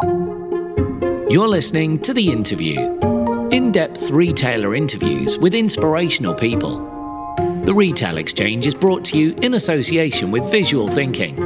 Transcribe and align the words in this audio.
You're 0.00 1.48
listening 1.48 1.98
to 2.02 2.14
The 2.14 2.30
Interview 2.30 2.98
in 3.50 3.72
depth 3.72 4.10
retailer 4.10 4.76
interviews 4.76 5.36
with 5.36 5.52
inspirational 5.54 6.34
people. 6.34 6.78
The 7.64 7.74
Retail 7.74 8.16
Exchange 8.16 8.66
is 8.66 8.74
brought 8.76 9.04
to 9.06 9.18
you 9.18 9.34
in 9.42 9.54
association 9.54 10.30
with 10.30 10.48
Visual 10.52 10.86
Thinking, 10.86 11.36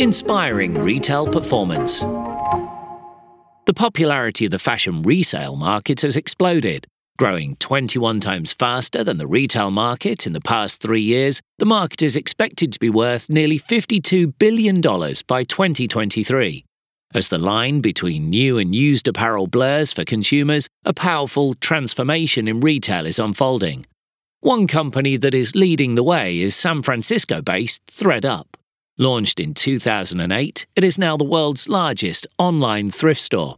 inspiring 0.00 0.74
retail 0.74 1.28
performance. 1.28 2.00
The 2.00 3.74
popularity 3.74 4.46
of 4.46 4.50
the 4.50 4.58
fashion 4.58 5.02
resale 5.02 5.54
market 5.54 6.00
has 6.00 6.16
exploded. 6.16 6.86
Growing 7.18 7.54
21 7.56 8.18
times 8.18 8.52
faster 8.52 9.04
than 9.04 9.18
the 9.18 9.28
retail 9.28 9.70
market 9.70 10.26
in 10.26 10.32
the 10.32 10.40
past 10.40 10.82
three 10.82 11.00
years, 11.00 11.40
the 11.58 11.66
market 11.66 12.02
is 12.02 12.16
expected 12.16 12.72
to 12.72 12.80
be 12.80 12.90
worth 12.90 13.30
nearly 13.30 13.60
$52 13.60 14.34
billion 14.38 14.80
by 14.80 15.44
2023. 15.44 16.66
As 17.14 17.28
the 17.28 17.38
line 17.38 17.80
between 17.80 18.30
new 18.30 18.58
and 18.58 18.74
used 18.74 19.06
apparel 19.06 19.46
blurs 19.46 19.92
for 19.92 20.04
consumers, 20.04 20.68
a 20.84 20.92
powerful 20.92 21.54
transformation 21.54 22.48
in 22.48 22.60
retail 22.60 23.06
is 23.06 23.18
unfolding. 23.18 23.86
One 24.40 24.66
company 24.66 25.16
that 25.16 25.34
is 25.34 25.54
leading 25.54 25.94
the 25.94 26.02
way 26.02 26.40
is 26.40 26.56
San 26.56 26.82
Francisco 26.82 27.40
based 27.40 27.86
ThredUp. 27.86 28.46
Launched 28.98 29.38
in 29.38 29.54
2008, 29.54 30.66
it 30.74 30.84
is 30.84 30.98
now 30.98 31.16
the 31.16 31.24
world's 31.24 31.68
largest 31.68 32.26
online 32.38 32.90
thrift 32.90 33.20
store. 33.20 33.56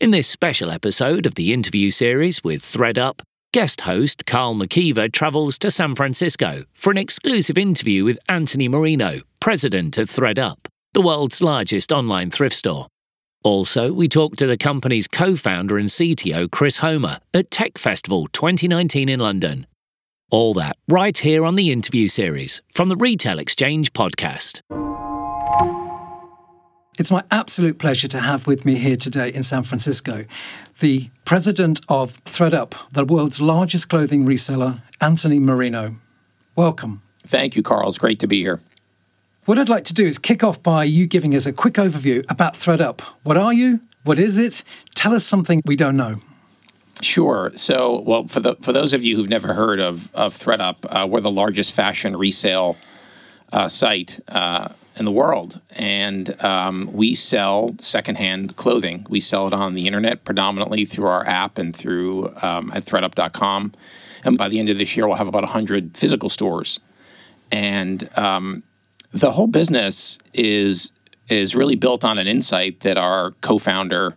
In 0.00 0.10
this 0.10 0.28
special 0.28 0.70
episode 0.70 1.26
of 1.26 1.36
the 1.36 1.52
interview 1.52 1.90
series 1.90 2.42
with 2.42 2.60
ThredUp, 2.62 3.20
guest 3.52 3.82
host 3.82 4.26
Karl 4.26 4.54
McKeever 4.54 5.12
travels 5.12 5.58
to 5.58 5.70
San 5.70 5.94
Francisco 5.94 6.64
for 6.74 6.90
an 6.90 6.98
exclusive 6.98 7.56
interview 7.56 8.04
with 8.04 8.18
Anthony 8.28 8.68
Marino, 8.68 9.20
president 9.38 9.96
of 9.96 10.08
ThredUp 10.08 10.69
the 10.92 11.00
world's 11.00 11.40
largest 11.40 11.92
online 11.92 12.30
thrift 12.30 12.56
store. 12.56 12.88
Also, 13.42 13.92
we 13.92 14.08
talked 14.08 14.38
to 14.38 14.46
the 14.46 14.56
company's 14.56 15.08
co 15.08 15.36
founder 15.36 15.78
and 15.78 15.88
CTO, 15.88 16.50
Chris 16.50 16.78
Homer, 16.78 17.18
at 17.32 17.50
Tech 17.50 17.78
Festival 17.78 18.26
2019 18.32 19.08
in 19.08 19.20
London. 19.20 19.66
All 20.30 20.52
that 20.54 20.76
right 20.88 21.16
here 21.16 21.44
on 21.44 21.56
the 21.56 21.70
interview 21.70 22.08
series 22.08 22.60
from 22.72 22.88
the 22.88 22.96
Retail 22.96 23.38
Exchange 23.38 23.92
podcast. 23.92 24.60
It's 26.98 27.10
my 27.10 27.22
absolute 27.30 27.78
pleasure 27.78 28.08
to 28.08 28.20
have 28.20 28.46
with 28.46 28.66
me 28.66 28.74
here 28.74 28.96
today 28.96 29.32
in 29.32 29.42
San 29.42 29.62
Francisco 29.62 30.26
the 30.80 31.10
president 31.24 31.80
of 31.88 32.22
ThredUp, 32.24 32.74
the 32.92 33.04
world's 33.04 33.40
largest 33.40 33.88
clothing 33.88 34.24
reseller, 34.26 34.82
Anthony 35.00 35.38
Marino. 35.38 35.96
Welcome. 36.56 37.02
Thank 37.26 37.54
you, 37.54 37.62
Karl. 37.62 37.88
It's 37.88 37.98
great 37.98 38.18
to 38.20 38.26
be 38.26 38.40
here. 38.42 38.60
What 39.50 39.58
I'd 39.58 39.68
like 39.68 39.82
to 39.86 39.94
do 39.94 40.06
is 40.06 40.16
kick 40.16 40.44
off 40.44 40.62
by 40.62 40.84
you 40.84 41.08
giving 41.08 41.34
us 41.34 41.44
a 41.44 41.52
quick 41.52 41.74
overview 41.74 42.24
about 42.30 42.54
ThredUp. 42.54 43.00
What 43.24 43.36
are 43.36 43.52
you? 43.52 43.80
What 44.04 44.20
is 44.20 44.38
it? 44.38 44.62
Tell 44.94 45.12
us 45.12 45.26
something 45.26 45.60
we 45.66 45.74
don't 45.74 45.96
know. 45.96 46.20
Sure. 47.02 47.50
So, 47.56 48.00
well, 48.02 48.28
for 48.28 48.38
the 48.38 48.54
for 48.60 48.72
those 48.72 48.94
of 48.94 49.02
you 49.02 49.16
who've 49.16 49.28
never 49.28 49.54
heard 49.54 49.80
of 49.80 50.14
of 50.14 50.34
ThredUp, 50.34 50.86
uh, 50.88 51.04
we're 51.04 51.20
the 51.20 51.32
largest 51.32 51.74
fashion 51.74 52.16
resale 52.16 52.78
uh, 53.52 53.68
site 53.68 54.20
uh, 54.28 54.68
in 54.94 55.04
the 55.04 55.10
world, 55.10 55.60
and 55.70 56.40
um, 56.44 56.88
we 56.92 57.16
sell 57.16 57.74
secondhand 57.80 58.54
clothing. 58.54 59.04
We 59.08 59.18
sell 59.18 59.48
it 59.48 59.52
on 59.52 59.74
the 59.74 59.88
internet 59.88 60.22
predominantly 60.22 60.84
through 60.84 61.08
our 61.08 61.26
app 61.26 61.58
and 61.58 61.74
through 61.74 62.32
um, 62.40 62.70
at 62.72 62.84
ThredUp.com. 62.84 63.72
And 64.24 64.38
by 64.38 64.48
the 64.48 64.60
end 64.60 64.68
of 64.68 64.78
this 64.78 64.96
year, 64.96 65.08
we'll 65.08 65.16
have 65.16 65.26
about 65.26 65.44
hundred 65.46 65.96
physical 65.96 66.28
stores. 66.28 66.78
And 67.50 68.08
um, 68.16 68.62
the 69.12 69.32
whole 69.32 69.46
business 69.46 70.18
is 70.32 70.92
is 71.28 71.54
really 71.54 71.76
built 71.76 72.04
on 72.04 72.18
an 72.18 72.26
insight 72.26 72.80
that 72.80 72.98
our 72.98 73.32
co-founder 73.40 74.16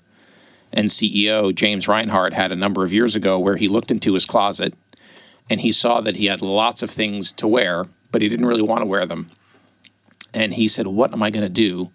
and 0.72 0.89
CEO 0.89 1.53
James 1.53 1.88
Reinhart 1.88 2.33
had 2.33 2.52
a 2.52 2.55
number 2.55 2.83
of 2.83 2.91
years 2.91 3.16
ago 3.16 3.38
where 3.38 3.55
he 3.55 3.67
looked 3.67 3.91
into 3.91 4.14
his 4.14 4.25
closet 4.25 4.73
and 5.49 5.61
he 5.61 5.71
saw 5.71 6.02
that 6.02 6.16
he 6.16 6.25
had 6.27 6.41
lots 6.41 6.81
of 6.81 6.89
things 6.89 7.31
to 7.33 7.48
wear, 7.48 7.86
but 8.11 8.21
he 8.21 8.30
didn't 8.30 8.45
really 8.45 8.61
want 8.61 8.82
to 8.82 8.86
wear 8.86 9.05
them. 9.05 9.30
And 10.33 10.53
he 10.53 10.67
said, 10.67 10.87
"What 10.87 11.11
am 11.11 11.21
I 11.21 11.30
going 11.30 11.43
to 11.43 11.49
do 11.49 11.92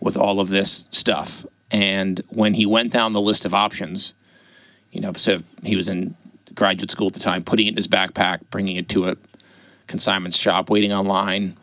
with 0.00 0.16
all 0.16 0.40
of 0.40 0.48
this 0.48 0.88
stuff?" 0.90 1.46
And 1.70 2.22
when 2.28 2.54
he 2.54 2.66
went 2.66 2.92
down 2.92 3.12
the 3.12 3.20
list 3.20 3.44
of 3.44 3.54
options, 3.54 4.14
you 4.90 5.00
know, 5.00 5.12
so 5.12 5.40
he 5.62 5.76
was 5.76 5.88
in 5.88 6.16
graduate 6.54 6.90
school 6.90 7.08
at 7.08 7.12
the 7.12 7.20
time, 7.20 7.44
putting 7.44 7.66
it 7.66 7.70
in 7.70 7.76
his 7.76 7.86
backpack, 7.86 8.40
bringing 8.50 8.76
it 8.76 8.88
to 8.88 9.08
a 9.08 9.16
consignment 9.86 10.34
shop, 10.34 10.70
waiting 10.70 10.92
online, 10.92 11.56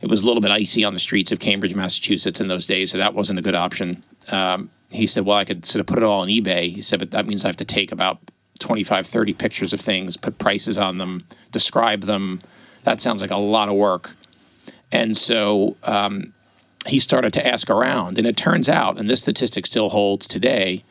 it 0.00 0.08
was 0.08 0.22
a 0.22 0.26
little 0.26 0.42
bit 0.42 0.50
icy 0.50 0.84
on 0.84 0.94
the 0.94 1.00
streets 1.00 1.32
of 1.32 1.38
Cambridge, 1.38 1.74
Massachusetts 1.74 2.40
in 2.40 2.48
those 2.48 2.66
days, 2.66 2.92
so 2.92 2.98
that 2.98 3.14
wasn't 3.14 3.38
a 3.38 3.42
good 3.42 3.54
option. 3.54 4.02
Um, 4.28 4.70
he 4.90 5.06
said, 5.06 5.24
Well, 5.24 5.36
I 5.36 5.44
could 5.44 5.64
sort 5.64 5.80
of 5.80 5.86
put 5.86 5.98
it 5.98 6.04
all 6.04 6.20
on 6.20 6.28
eBay. 6.28 6.70
He 6.70 6.82
said, 6.82 6.98
But 6.98 7.10
that 7.12 7.26
means 7.26 7.44
I 7.44 7.48
have 7.48 7.56
to 7.56 7.64
take 7.64 7.92
about 7.92 8.18
25, 8.58 9.06
30 9.06 9.32
pictures 9.34 9.72
of 9.72 9.80
things, 9.80 10.16
put 10.16 10.38
prices 10.38 10.78
on 10.78 10.98
them, 10.98 11.26
describe 11.50 12.02
them. 12.02 12.40
That 12.84 13.00
sounds 13.00 13.20
like 13.20 13.30
a 13.30 13.36
lot 13.36 13.68
of 13.68 13.74
work. 13.74 14.16
And 14.92 15.16
so 15.16 15.76
um, 15.82 16.32
he 16.86 16.98
started 16.98 17.32
to 17.34 17.46
ask 17.46 17.68
around. 17.68 18.18
And 18.18 18.26
it 18.26 18.36
turns 18.36 18.68
out, 18.68 18.98
and 18.98 19.10
this 19.10 19.22
statistic 19.22 19.66
still 19.66 19.90
holds 19.90 20.28
today, 20.28 20.84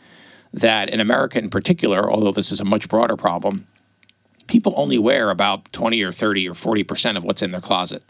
that 0.54 0.90
in 0.90 1.00
America 1.00 1.40
in 1.40 1.50
particular, 1.50 2.10
although 2.12 2.32
this 2.32 2.52
is 2.52 2.60
a 2.60 2.66
much 2.66 2.88
broader 2.88 3.18
problem, 3.18 3.68
people 4.48 4.74
only 4.76 4.98
wear 4.98 5.30
about 5.30 5.72
20 5.74 6.02
or 6.02 6.12
30 6.12 6.50
or 6.50 6.54
40% 6.54 7.18
of 7.18 7.24
what's 7.24 7.42
in 7.42 7.52
their 7.52 7.62
closet. 7.62 8.04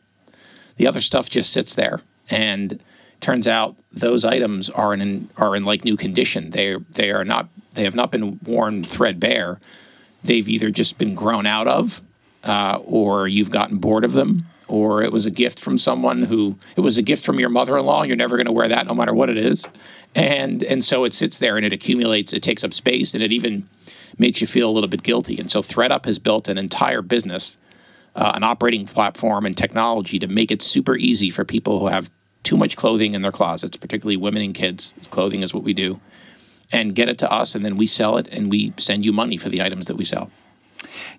The 0.78 0.88
other 0.88 1.02
stuff 1.02 1.30
just 1.30 1.54
sits 1.54 1.76
there, 1.76 2.02
and 2.30 2.80
turns 3.22 3.48
out 3.48 3.76
those 3.92 4.26
items 4.26 4.70
are 4.70 4.94
in 4.94 5.30
are 5.38 5.56
in 5.56 5.66
like 5.66 5.86
new 5.86 5.98
condition. 5.98 6.52
They 6.52 6.76
they 6.92 7.12
are 7.12 7.24
not 7.24 7.48
they 7.74 7.84
have 7.84 7.96
not 7.96 8.12
been 8.12 8.40
worn 8.44 8.84
threadbare. 8.84 9.60
They've 10.24 10.48
either 10.48 10.72
just 10.72 10.98
been 10.98 11.14
grown 11.14 11.46
out 11.46 11.68
of, 11.68 12.02
uh, 12.44 12.80
or 12.84 13.28
you've 13.28 13.52
gotten 13.52 13.78
bored 13.78 14.04
of 14.04 14.14
them, 14.14 14.48
or 14.68 15.04
it 15.04 15.12
was 15.12 15.26
a 15.26 15.32
gift 15.32 15.60
from 15.60 15.78
someone 15.78 16.24
who 16.24 16.58
it 16.76 16.82
was 16.82 16.98
a 16.98 17.02
gift 17.02 17.24
from 17.24 17.40
your 17.40 17.50
mother-in-law. 17.50 18.04
You're 18.04 18.16
never 18.16 18.36
going 18.36 18.48
to 18.48 18.52
wear 18.52 18.68
that, 18.68 18.88
no 18.88 18.94
matter 18.94 19.14
what 19.14 19.30
it 19.30 19.38
is, 19.38 19.68
and 20.14 20.64
and 20.64 20.84
so 20.84 21.04
it 21.04 21.14
sits 21.14 21.40
there 21.40 21.58
and 21.58 21.66
it 21.66 21.74
accumulates. 21.74 22.34
It 22.34 22.44
takes 22.44 22.64
up 22.64 22.74
space, 22.74 23.14
and 23.14 23.24
it 23.24 23.32
even 23.32 23.70
makes 24.18 24.42
you 24.42 24.48
feel 24.48 24.70
a 24.70 24.72
little 24.72 24.90
bit 24.90 25.04
guilty. 25.04 25.40
And 25.40 25.52
so 25.52 25.62
ThredUp 25.62 26.06
has 26.06 26.20
built 26.20 26.48
an 26.48 26.58
entire 26.58 27.02
business 27.02 27.58
uh, 28.16 28.32
an 28.36 28.44
operating 28.44 28.86
platform 28.86 29.46
and 29.46 29.58
technology 29.58 30.20
to 30.20 30.28
make 30.28 30.52
it 30.52 30.62
super 30.62 30.96
easy 30.96 31.30
for 31.30 31.44
people 31.44 31.80
who 31.80 31.88
have 31.88 32.10
too 32.44 32.58
much 32.58 32.76
clothing 32.76 33.14
in 33.14 33.22
their 33.22 33.32
closets, 33.32 33.78
particularly 33.78 34.18
women 34.18 34.42
and 34.42 34.54
kids. 34.54 34.94
Clothing 35.10 35.42
is 35.42 35.54
what 35.54 35.64
we 35.64 35.74
do, 35.74 36.00
and 36.72 36.96
get 36.96 37.10
it 37.10 37.18
to 37.20 37.32
us, 37.32 37.56
and 37.56 37.66
then 37.66 37.78
we 37.78 37.88
sell 37.88 38.18
it, 38.18 38.28
and 38.30 38.50
we 38.50 38.74
send 38.78 39.04
you 39.04 39.12
money 39.12 39.38
for 39.38 39.50
the 39.50 39.62
items 39.62 39.88
that 39.88 39.96
we 39.98 40.06
sell. 40.06 40.30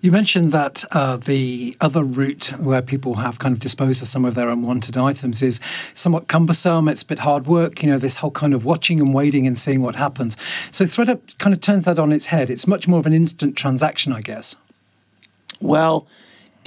You 0.01 0.11
mentioned 0.11 0.51
that 0.51 0.83
uh, 0.91 1.17
the 1.17 1.75
other 1.81 2.03
route 2.03 2.53
where 2.59 2.81
people 2.81 3.15
have 3.15 3.39
kind 3.39 3.53
of 3.53 3.59
disposed 3.59 4.01
of 4.01 4.07
some 4.07 4.25
of 4.25 4.35
their 4.35 4.49
unwanted 4.49 4.97
items 4.97 5.41
is 5.41 5.59
somewhat 5.93 6.27
cumbersome. 6.27 6.87
It's 6.87 7.01
a 7.01 7.05
bit 7.05 7.19
hard 7.19 7.47
work, 7.47 7.83
you 7.83 7.89
know, 7.89 7.97
this 7.97 8.17
whole 8.17 8.31
kind 8.31 8.53
of 8.53 8.63
watching 8.63 8.99
and 8.99 9.13
waiting 9.13 9.45
and 9.47 9.57
seeing 9.57 9.81
what 9.81 9.95
happens. 9.95 10.37
So 10.71 10.85
ThredUp 10.85 11.37
kind 11.37 11.53
of 11.53 11.61
turns 11.61 11.85
that 11.85 11.99
on 11.99 12.11
its 12.11 12.27
head. 12.27 12.49
It's 12.49 12.67
much 12.67 12.87
more 12.87 12.99
of 12.99 13.05
an 13.05 13.13
instant 13.13 13.57
transaction, 13.57 14.13
I 14.13 14.21
guess. 14.21 14.55
Well, 15.59 16.07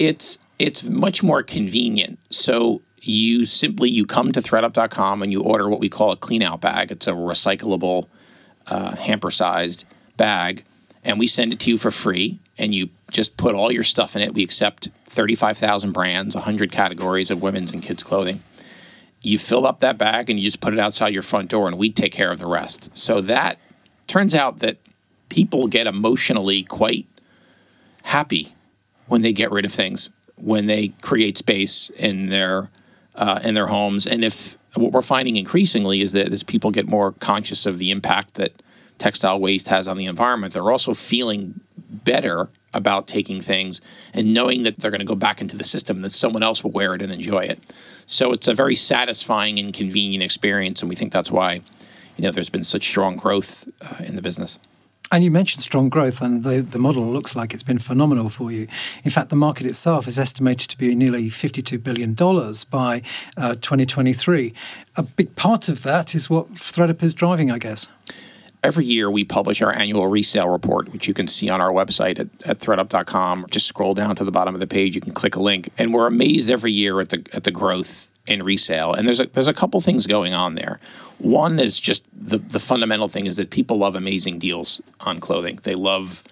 it's 0.01 0.39
it's 0.57 0.83
much 0.83 1.21
more 1.21 1.43
convenient. 1.43 2.17
So 2.31 2.81
you 3.01 3.45
simply 3.45 3.89
you 3.89 4.05
come 4.05 4.31
to 4.31 4.41
thredup.com 4.41 5.21
and 5.21 5.31
you 5.31 5.41
order 5.41 5.69
what 5.69 5.79
we 5.79 5.89
call 5.89 6.11
a 6.11 6.17
clean 6.17 6.41
out 6.41 6.61
bag. 6.61 6.91
It's 6.91 7.07
a 7.07 7.11
recyclable 7.11 8.07
uh, 8.67 8.95
hamper 8.95 9.29
sized 9.31 9.85
bag, 10.17 10.63
and 11.03 11.19
we 11.19 11.27
send 11.27 11.53
it 11.53 11.59
to 11.61 11.69
you 11.69 11.77
for 11.77 11.91
free. 11.91 12.39
And 12.57 12.75
you 12.75 12.89
just 13.11 13.37
put 13.37 13.55
all 13.55 13.71
your 13.71 13.83
stuff 13.83 14.15
in 14.15 14.21
it. 14.21 14.35
We 14.35 14.43
accept 14.43 14.89
35,000 15.07 15.93
brands, 15.93 16.35
100 16.35 16.71
categories 16.71 17.31
of 17.31 17.41
women's 17.41 17.73
and 17.73 17.81
kids' 17.81 18.03
clothing. 18.03 18.43
You 19.21 19.39
fill 19.39 19.65
up 19.65 19.79
that 19.79 19.97
bag 19.97 20.29
and 20.29 20.39
you 20.39 20.45
just 20.45 20.61
put 20.61 20.73
it 20.73 20.79
outside 20.79 21.13
your 21.13 21.23
front 21.23 21.49
door, 21.49 21.67
and 21.67 21.77
we 21.77 21.91
take 21.91 22.11
care 22.11 22.31
of 22.31 22.39
the 22.39 22.47
rest. 22.47 22.95
So 22.97 23.21
that 23.21 23.59
turns 24.07 24.33
out 24.33 24.59
that 24.59 24.77
people 25.29 25.67
get 25.67 25.87
emotionally 25.87 26.63
quite 26.63 27.07
happy 28.03 28.53
when 29.07 29.21
they 29.21 29.33
get 29.33 29.51
rid 29.51 29.65
of 29.65 29.73
things, 29.73 30.09
when 30.35 30.65
they 30.65 30.89
create 31.01 31.37
space 31.37 31.89
in 31.91 32.29
their 32.29 32.69
uh, 33.15 33.39
in 33.43 33.53
their 33.53 33.67
homes, 33.67 34.07
and 34.07 34.23
if 34.23 34.57
what 34.73 34.91
we're 34.91 35.01
finding 35.01 35.35
increasingly 35.35 36.01
is 36.01 36.13
that 36.13 36.31
as 36.31 36.43
people 36.43 36.71
get 36.71 36.87
more 36.87 37.11
conscious 37.13 37.65
of 37.65 37.77
the 37.77 37.91
impact 37.91 38.35
that 38.35 38.53
textile 38.97 39.39
waste 39.39 39.67
has 39.67 39.87
on 39.87 39.97
the 39.97 40.05
environment, 40.05 40.53
they're 40.53 40.71
also 40.71 40.93
feeling 40.93 41.59
better 41.89 42.49
about 42.73 43.07
taking 43.07 43.41
things 43.41 43.81
and 44.13 44.33
knowing 44.33 44.63
that 44.63 44.77
they're 44.77 44.91
going 44.91 44.99
to 44.99 45.05
go 45.05 45.15
back 45.15 45.41
into 45.41 45.57
the 45.57 45.63
system 45.63 46.01
that 46.01 46.11
someone 46.11 46.41
else 46.41 46.63
will 46.63 46.71
wear 46.71 46.95
it 46.95 47.01
and 47.01 47.11
enjoy 47.11 47.41
it. 47.41 47.59
So 48.05 48.31
it's 48.31 48.47
a 48.47 48.53
very 48.53 48.75
satisfying 48.75 49.59
and 49.59 49.73
convenient 49.73 50.23
experience, 50.23 50.81
and 50.81 50.89
we 50.89 50.95
think 50.95 51.11
that's 51.11 51.31
why 51.31 51.61
you 52.17 52.23
know 52.23 52.31
there's 52.31 52.49
been 52.49 52.63
such 52.63 52.87
strong 52.87 53.17
growth 53.17 53.67
uh, 53.81 54.03
in 54.03 54.15
the 54.15 54.21
business. 54.21 54.57
And 55.11 55.25
you 55.25 55.31
mentioned 55.31 55.61
strong 55.61 55.89
growth, 55.89 56.21
and 56.21 56.45
the, 56.45 56.61
the 56.61 56.79
model 56.79 57.05
looks 57.05 57.35
like 57.35 57.53
it's 57.53 57.63
been 57.63 57.79
phenomenal 57.79 58.29
for 58.29 58.49
you. 58.49 58.67
In 59.03 59.11
fact, 59.11 59.29
the 59.29 59.35
market 59.35 59.65
itself 59.65 60.07
is 60.07 60.17
estimated 60.17 60.69
to 60.69 60.77
be 60.77 60.95
nearly 60.95 61.29
$52 61.29 61.83
billion 61.83 62.13
by 62.69 63.01
uh, 63.35 63.55
2023. 63.55 64.53
A 64.95 65.03
big 65.03 65.35
part 65.35 65.67
of 65.67 65.83
that 65.83 66.15
is 66.15 66.29
what 66.29 66.53
ThredUp 66.53 67.03
is 67.03 67.13
driving, 67.13 67.51
I 67.51 67.57
guess. 67.57 67.89
Every 68.63 68.85
year, 68.85 69.11
we 69.11 69.25
publish 69.25 69.61
our 69.61 69.73
annual 69.73 70.07
resale 70.07 70.47
report, 70.47 70.93
which 70.93 71.09
you 71.09 71.13
can 71.13 71.27
see 71.27 71.49
on 71.49 71.59
our 71.59 71.71
website 71.71 72.17
at, 72.17 72.47
at 72.47 72.59
thredup.com. 72.59 73.47
Just 73.49 73.67
scroll 73.67 73.93
down 73.93 74.15
to 74.15 74.23
the 74.23 74.31
bottom 74.31 74.53
of 74.53 74.61
the 74.61 74.67
page. 74.67 74.95
You 74.95 75.01
can 75.01 75.13
click 75.13 75.35
a 75.35 75.41
link. 75.41 75.71
And 75.77 75.93
we're 75.93 76.07
amazed 76.07 76.49
every 76.49 76.71
year 76.71 77.01
at 77.01 77.09
the, 77.09 77.25
at 77.33 77.43
the 77.43 77.51
growth 77.51 78.10
in 78.27 78.43
resale. 78.43 78.93
And 78.93 79.07
there's 79.07 79.19
a 79.19 79.25
there's 79.25 79.47
a 79.47 79.53
couple 79.53 79.81
things 79.81 80.07
going 80.07 80.33
on 80.33 80.55
there. 80.55 80.79
One 81.17 81.59
is 81.59 81.79
just 81.79 82.05
the 82.13 82.37
the 82.37 82.59
fundamental 82.59 83.07
thing 83.07 83.25
is 83.25 83.37
that 83.37 83.49
people 83.49 83.77
love 83.77 83.95
amazing 83.95 84.39
deals 84.39 84.81
on 84.99 85.19
clothing. 85.19 85.59
They 85.63 85.75
love, 85.75 86.23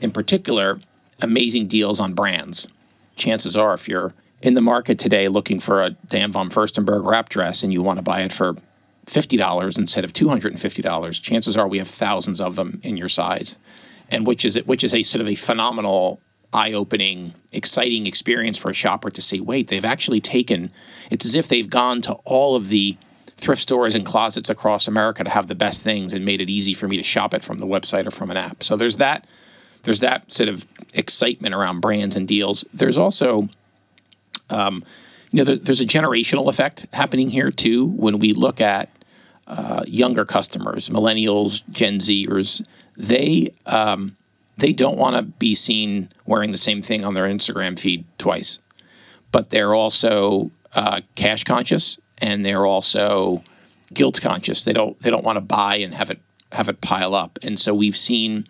in 0.00 0.10
particular, 0.10 0.80
amazing 1.20 1.68
deals 1.68 2.00
on 2.00 2.14
brands. 2.14 2.68
Chances 3.16 3.56
are, 3.56 3.74
if 3.74 3.88
you're 3.88 4.14
in 4.40 4.54
the 4.54 4.62
market 4.62 4.98
today 4.98 5.28
looking 5.28 5.60
for 5.60 5.82
a 5.82 5.90
Diane 5.90 6.32
von 6.32 6.48
Furstenberg 6.48 7.04
wrap 7.04 7.28
dress 7.28 7.62
and 7.62 7.72
you 7.72 7.82
want 7.82 7.98
to 7.98 8.02
buy 8.02 8.22
it 8.22 8.32
for 8.32 8.56
fifty 9.06 9.36
dollars 9.36 9.76
instead 9.76 10.04
of 10.04 10.12
two 10.12 10.28
hundred 10.28 10.52
and 10.52 10.60
fifty 10.60 10.82
dollars, 10.82 11.18
chances 11.18 11.56
are 11.56 11.68
we 11.68 11.78
have 11.78 11.88
thousands 11.88 12.40
of 12.40 12.56
them 12.56 12.80
in 12.82 12.96
your 12.96 13.08
size, 13.08 13.58
and 14.08 14.26
which 14.26 14.44
is 14.44 14.56
which 14.64 14.82
is 14.82 14.94
a 14.94 15.02
sort 15.02 15.20
of 15.20 15.28
a 15.28 15.34
phenomenal 15.34 16.20
eye-opening, 16.52 17.34
exciting 17.52 18.06
experience 18.06 18.58
for 18.58 18.70
a 18.70 18.74
shopper 18.74 19.10
to 19.10 19.22
see. 19.22 19.40
Wait, 19.40 19.68
they've 19.68 19.84
actually 19.84 20.20
taken. 20.20 20.70
It's 21.10 21.24
as 21.24 21.34
if 21.34 21.48
they've 21.48 21.70
gone 21.70 22.00
to 22.02 22.14
all 22.24 22.56
of 22.56 22.68
the 22.68 22.96
thrift 23.36 23.62
stores 23.62 23.94
and 23.94 24.04
closets 24.04 24.50
across 24.50 24.86
America 24.86 25.24
to 25.24 25.30
have 25.30 25.48
the 25.48 25.54
best 25.54 25.82
things 25.82 26.12
and 26.12 26.24
made 26.24 26.40
it 26.40 26.50
easy 26.50 26.74
for 26.74 26.88
me 26.88 26.96
to 26.96 27.02
shop 27.02 27.32
it 27.32 27.42
from 27.42 27.58
the 27.58 27.66
website 27.66 28.06
or 28.06 28.10
from 28.10 28.30
an 28.30 28.36
app. 28.36 28.62
So 28.62 28.76
there's 28.76 28.96
that. 28.96 29.26
There's 29.82 30.00
that 30.00 30.30
sort 30.30 30.48
of 30.48 30.66
excitement 30.92 31.54
around 31.54 31.80
brands 31.80 32.16
and 32.16 32.28
deals. 32.28 32.64
There's 32.74 32.98
also, 32.98 33.48
um, 34.50 34.84
you 35.30 35.38
know, 35.38 35.44
there, 35.44 35.56
there's 35.56 35.80
a 35.80 35.86
generational 35.86 36.48
effect 36.48 36.86
happening 36.92 37.30
here 37.30 37.50
too. 37.50 37.86
When 37.86 38.18
we 38.18 38.34
look 38.34 38.60
at 38.60 38.90
uh, 39.46 39.84
younger 39.86 40.26
customers, 40.26 40.90
millennials, 40.90 41.62
Gen 41.70 41.98
Zers, 42.00 42.64
they 42.96 43.54
um, 43.64 44.16
they 44.58 44.74
don't 44.74 44.98
want 44.98 45.16
to 45.16 45.22
be 45.22 45.54
seen 45.54 46.10
wearing 46.30 46.52
the 46.52 46.58
same 46.58 46.80
thing 46.80 47.04
on 47.04 47.14
their 47.14 47.24
Instagram 47.24 47.76
feed 47.76 48.04
twice. 48.16 48.60
But 49.32 49.50
they're 49.50 49.74
also 49.74 50.52
uh, 50.74 51.00
cash 51.16 51.42
conscious 51.42 51.98
and 52.18 52.44
they're 52.44 52.64
also 52.64 53.42
guilt 53.92 54.20
conscious. 54.22 54.62
They 54.62 54.72
don't 54.72 54.96
they 55.00 55.10
don't 55.10 55.24
want 55.24 55.36
to 55.38 55.40
buy 55.40 55.76
and 55.76 55.92
have 55.92 56.08
it 56.08 56.20
have 56.52 56.68
it 56.68 56.80
pile 56.80 57.16
up. 57.16 57.38
And 57.42 57.58
so 57.58 57.74
we've 57.74 57.96
seen 57.96 58.46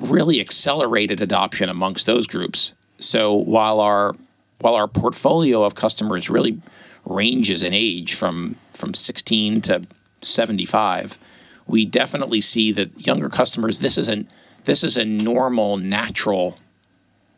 really 0.00 0.40
accelerated 0.40 1.20
adoption 1.20 1.68
amongst 1.68 2.06
those 2.06 2.26
groups. 2.26 2.72
So 2.98 3.34
while 3.34 3.78
our 3.78 4.16
while 4.60 4.74
our 4.74 4.88
portfolio 4.88 5.64
of 5.64 5.74
customers 5.74 6.30
really 6.30 6.62
ranges 7.04 7.62
in 7.62 7.74
age 7.74 8.14
from 8.14 8.56
from 8.72 8.94
16 8.94 9.60
to 9.62 9.82
75, 10.22 11.18
we 11.66 11.84
definitely 11.84 12.40
see 12.40 12.72
that 12.72 13.06
younger 13.06 13.28
customers 13.28 13.80
this 13.80 13.98
isn't 13.98 14.30
this 14.68 14.84
is 14.84 14.98
a 14.98 15.04
normal, 15.06 15.78
natural 15.78 16.58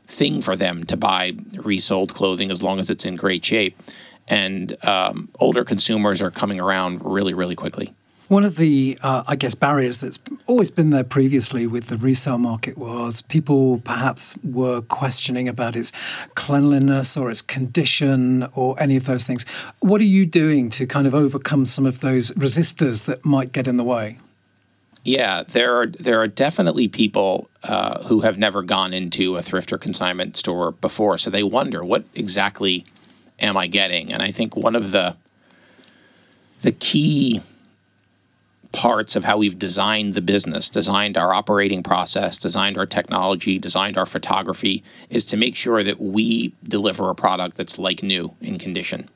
thing 0.09 0.43
for 0.43 0.57
them 0.57 0.83
to 0.83 0.97
buy 0.97 1.33
resold 1.55 2.13
clothing 2.13 2.51
as 2.51 2.61
long 2.61 2.81
as 2.81 2.91
it's 2.91 3.05
in 3.05 3.15
great 3.15 3.45
shape. 3.45 3.77
And 4.27 4.77
um, 4.85 5.29
older 5.39 5.63
consumers 5.63 6.21
are 6.21 6.33
coming 6.33 6.59
around 6.59 7.05
really, 7.05 7.33
really 7.33 7.55
quickly. 7.55 7.95
One 8.27 8.43
of 8.43 8.57
the, 8.57 8.99
uh, 9.01 9.23
I 9.29 9.37
guess, 9.37 9.55
barriers 9.55 10.01
that's 10.01 10.19
always 10.47 10.73
been 10.73 10.91
there 10.91 11.05
previously 11.05 11.69
with 11.69 11.87
the 11.87 11.97
resale 11.97 12.39
market 12.39 12.77
was 12.77 13.23
people 13.23 13.79
perhaps 13.79 14.37
were 14.43 14.81
questioning 14.83 15.49
about 15.49 15.77
its 15.77 15.93
cleanliness 16.35 17.17
or 17.17 17.31
its 17.31 17.43
condition 17.43 18.49
or 18.55 18.75
any 18.83 18.97
of 18.97 19.05
those 19.07 19.25
things. 19.25 19.45
What 19.79 20.01
are 20.01 20.13
you 20.19 20.27
doing 20.27 20.69
to 20.71 20.85
kind 20.85 21.07
of 21.07 21.15
overcome 21.15 21.65
some 21.65 21.87
of 21.87 22.01
those 22.01 22.33
resistors 22.33 23.05
that 23.05 23.25
might 23.25 23.53
get 23.53 23.69
in 23.69 23.77
the 23.77 23.85
way? 23.85 24.19
Yeah, 25.05 25.43
there 25.45 25.77
are 25.77 25.87
there 25.87 26.21
are 26.21 26.29
definitely 26.29 26.87
people 26.87 27.49
uh, 27.63 28.03
who 28.05 28.21
have 28.21 28.37
never 28.37 28.63
gone 28.63 28.93
into 28.93 29.37
a 29.37 29.43
thrift 29.43 29.73
or 29.73 29.79
consignment 29.79 30.37
store 30.37 30.73
before, 30.73 31.17
so 31.17 31.31
they 31.31 31.43
wonder 31.43 31.83
what 31.85 32.05
exactly 32.15 32.85
am 33.39 33.57
I 33.57 33.67
getting? 33.67 34.13
And 34.13 34.23
I 34.23 34.31
think 34.31 34.57
one 34.57 34.77
of 34.77 34.93
the 34.93 35.17
the 36.63 36.73
key 36.73 37.41
parts 38.73 39.17
of 39.17 39.25
how 39.25 39.37
we've 39.37 39.59
designed 39.59 40.15
the 40.15 40.21
business, 40.21 40.71
designed 40.71 41.17
our 41.17 41.35
operating 41.35 41.83
process, 41.83 42.39
designed 42.39 42.79
our 42.79 42.87
technology, 42.87 43.59
designed 43.59 43.99
our 43.99 44.07
photography, 44.07 44.85
is 45.09 45.25
to 45.25 45.37
make 45.37 45.57
sure 45.57 45.83
that 45.83 46.01
we 46.01 46.53
deliver 46.63 47.11
a 47.11 47.15
product 47.15 47.57
that's 47.57 47.79
like 47.79 48.03
new 48.03 48.35
in 48.41 48.59
condition. 48.59 49.09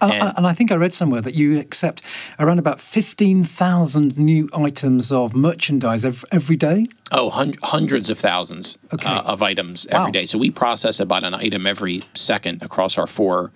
And, 0.00 0.32
and, 0.36 0.46
I 0.46 0.52
think 0.52 0.72
I 0.72 0.76
read 0.76 0.94
somewhere 0.94 1.20
that 1.20 1.34
you 1.34 1.58
accept 1.58 2.02
around 2.38 2.58
about 2.58 2.80
15,000 2.80 4.18
new 4.18 4.48
items 4.54 5.12
of 5.12 5.34
merchandise 5.34 6.04
every 6.32 6.56
day? 6.56 6.86
Oh, 7.12 7.30
hun- 7.30 7.54
hundreds 7.62 8.08
of 8.08 8.18
thousands 8.18 8.78
okay. 8.92 9.08
uh, 9.08 9.22
of 9.22 9.42
items 9.42 9.86
every 9.86 10.06
wow. 10.06 10.10
day. 10.10 10.26
So 10.26 10.38
we 10.38 10.50
process 10.50 11.00
about 11.00 11.24
an 11.24 11.34
item 11.34 11.66
every 11.66 12.04
second 12.14 12.62
across 12.62 12.96
our 12.96 13.06
four 13.06 13.52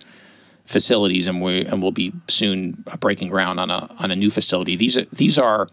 facilities, 0.65 1.27
and 1.27 1.41
we 1.41 1.65
and 1.65 1.81
we'll 1.81 1.91
be 1.91 2.11
soon 2.27 2.83
breaking 2.99 3.29
ground 3.29 3.59
on 3.59 3.69
a 3.69 3.89
on 3.99 4.11
a 4.11 4.15
new 4.15 4.29
facility. 4.29 4.75
These 4.75 4.97
are 4.97 5.05
these 5.05 5.37
are 5.37 5.69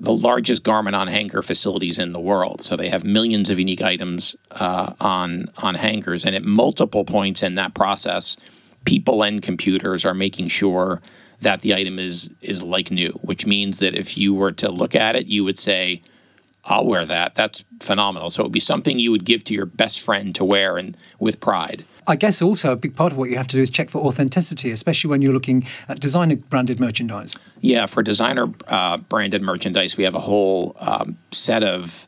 the 0.00 0.12
largest 0.12 0.64
garment 0.64 0.96
on 0.96 1.06
hanger 1.06 1.42
facilities 1.42 1.98
in 1.98 2.12
the 2.12 2.20
world. 2.20 2.62
So 2.62 2.76
they 2.76 2.88
have 2.88 3.04
millions 3.04 3.48
of 3.50 3.58
unique 3.58 3.82
items 3.82 4.36
uh, 4.52 4.94
on 5.00 5.50
on 5.58 5.74
hangers, 5.74 6.24
and 6.24 6.34
at 6.34 6.44
multiple 6.44 7.04
points 7.04 7.42
in 7.42 7.56
that 7.56 7.74
process 7.74 8.36
people 8.84 9.22
and 9.22 9.42
computers 9.42 10.04
are 10.04 10.14
making 10.14 10.48
sure 10.48 11.00
that 11.40 11.62
the 11.62 11.74
item 11.74 11.98
is 11.98 12.30
is 12.40 12.62
like 12.62 12.90
new, 12.90 13.10
which 13.22 13.46
means 13.46 13.78
that 13.78 13.94
if 13.94 14.16
you 14.16 14.34
were 14.34 14.52
to 14.52 14.70
look 14.70 14.94
at 14.94 15.16
it, 15.16 15.26
you 15.26 15.44
would 15.44 15.58
say, 15.58 16.02
"I'll 16.64 16.86
wear 16.86 17.04
that. 17.04 17.34
That's 17.34 17.64
phenomenal." 17.80 18.30
So 18.30 18.42
it 18.42 18.46
would 18.46 18.52
be 18.52 18.60
something 18.60 18.98
you 18.98 19.10
would 19.10 19.24
give 19.24 19.44
to 19.44 19.54
your 19.54 19.66
best 19.66 20.00
friend 20.00 20.34
to 20.34 20.44
wear 20.44 20.76
and 20.76 20.96
with 21.18 21.40
pride. 21.40 21.84
I 22.06 22.16
guess 22.16 22.42
also 22.42 22.72
a 22.72 22.76
big 22.76 22.94
part 22.96 23.12
of 23.12 23.18
what 23.18 23.30
you 23.30 23.36
have 23.36 23.46
to 23.48 23.56
do 23.56 23.62
is 23.62 23.70
check 23.70 23.88
for 23.88 23.98
authenticity, 23.98 24.70
especially 24.70 25.08
when 25.08 25.22
you're 25.22 25.32
looking 25.32 25.66
at 25.88 26.00
designer 26.00 26.36
branded 26.36 26.78
merchandise. 26.78 27.36
Yeah, 27.60 27.86
for 27.86 28.02
designer 28.02 28.52
uh, 28.68 28.98
branded 28.98 29.40
merchandise, 29.40 29.96
we 29.96 30.04
have 30.04 30.14
a 30.14 30.20
whole 30.20 30.76
um, 30.80 31.16
set 31.32 31.62
of 31.62 32.06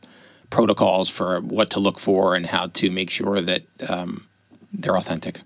protocols 0.50 1.08
for 1.08 1.40
what 1.40 1.70
to 1.70 1.80
look 1.80 1.98
for 1.98 2.34
and 2.34 2.46
how 2.46 2.66
to 2.68 2.90
make 2.90 3.10
sure 3.10 3.40
that 3.40 3.62
um, 3.88 4.26
they're 4.72 4.96
authentic. 4.96 5.40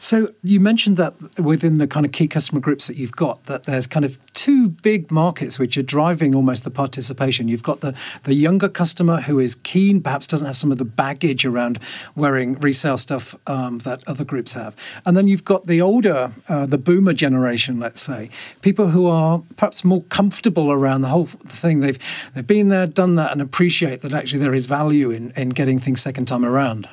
So 0.00 0.32
you 0.44 0.60
mentioned 0.60 0.96
that 0.96 1.14
within 1.40 1.78
the 1.78 1.88
kind 1.88 2.06
of 2.06 2.12
key 2.12 2.28
customer 2.28 2.60
groups 2.60 2.86
that 2.86 2.96
you've 2.96 3.16
got, 3.16 3.44
that 3.44 3.64
there's 3.64 3.88
kind 3.88 4.04
of 4.04 4.16
two 4.32 4.68
big 4.68 5.10
markets 5.10 5.58
which 5.58 5.76
are 5.76 5.82
driving 5.82 6.36
almost 6.36 6.62
the 6.62 6.70
participation. 6.70 7.48
You've 7.48 7.64
got 7.64 7.80
the 7.80 7.96
the 8.22 8.34
younger 8.34 8.68
customer 8.68 9.22
who 9.22 9.40
is 9.40 9.56
keen, 9.56 10.00
perhaps 10.00 10.28
doesn't 10.28 10.46
have 10.46 10.56
some 10.56 10.70
of 10.70 10.78
the 10.78 10.84
baggage 10.84 11.44
around 11.44 11.80
wearing 12.14 12.54
resale 12.60 12.96
stuff 12.96 13.34
um, 13.48 13.78
that 13.78 14.06
other 14.06 14.24
groups 14.24 14.52
have, 14.52 14.76
and 15.04 15.16
then 15.16 15.26
you've 15.26 15.44
got 15.44 15.64
the 15.64 15.82
older, 15.82 16.30
uh, 16.48 16.64
the 16.64 16.78
boomer 16.78 17.12
generation, 17.12 17.80
let's 17.80 18.00
say, 18.00 18.30
people 18.62 18.90
who 18.90 19.06
are 19.06 19.42
perhaps 19.56 19.84
more 19.84 20.02
comfortable 20.04 20.70
around 20.70 21.00
the 21.00 21.08
whole 21.08 21.26
thing. 21.26 21.80
They've 21.80 21.98
they've 22.34 22.46
been 22.46 22.68
there, 22.68 22.86
done 22.86 23.16
that, 23.16 23.32
and 23.32 23.42
appreciate 23.42 24.02
that 24.02 24.12
actually 24.12 24.38
there 24.38 24.54
is 24.54 24.66
value 24.66 25.10
in 25.10 25.32
in 25.32 25.48
getting 25.48 25.80
things 25.80 26.00
second 26.00 26.26
time 26.26 26.44
around. 26.44 26.88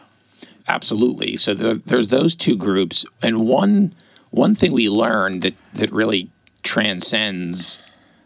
Absolutely. 0.68 1.38
So 1.38 1.54
the, 1.54 1.82
there's 1.86 2.08
those 2.08 2.36
two 2.36 2.56
groups, 2.56 3.06
and 3.22 3.48
one 3.48 3.94
one 4.32 4.56
thing 4.56 4.74
we 4.74 4.90
learned 4.90 5.42
that 5.44 5.56
that 5.74 5.92
really 5.92 6.30
transcends 6.64 7.80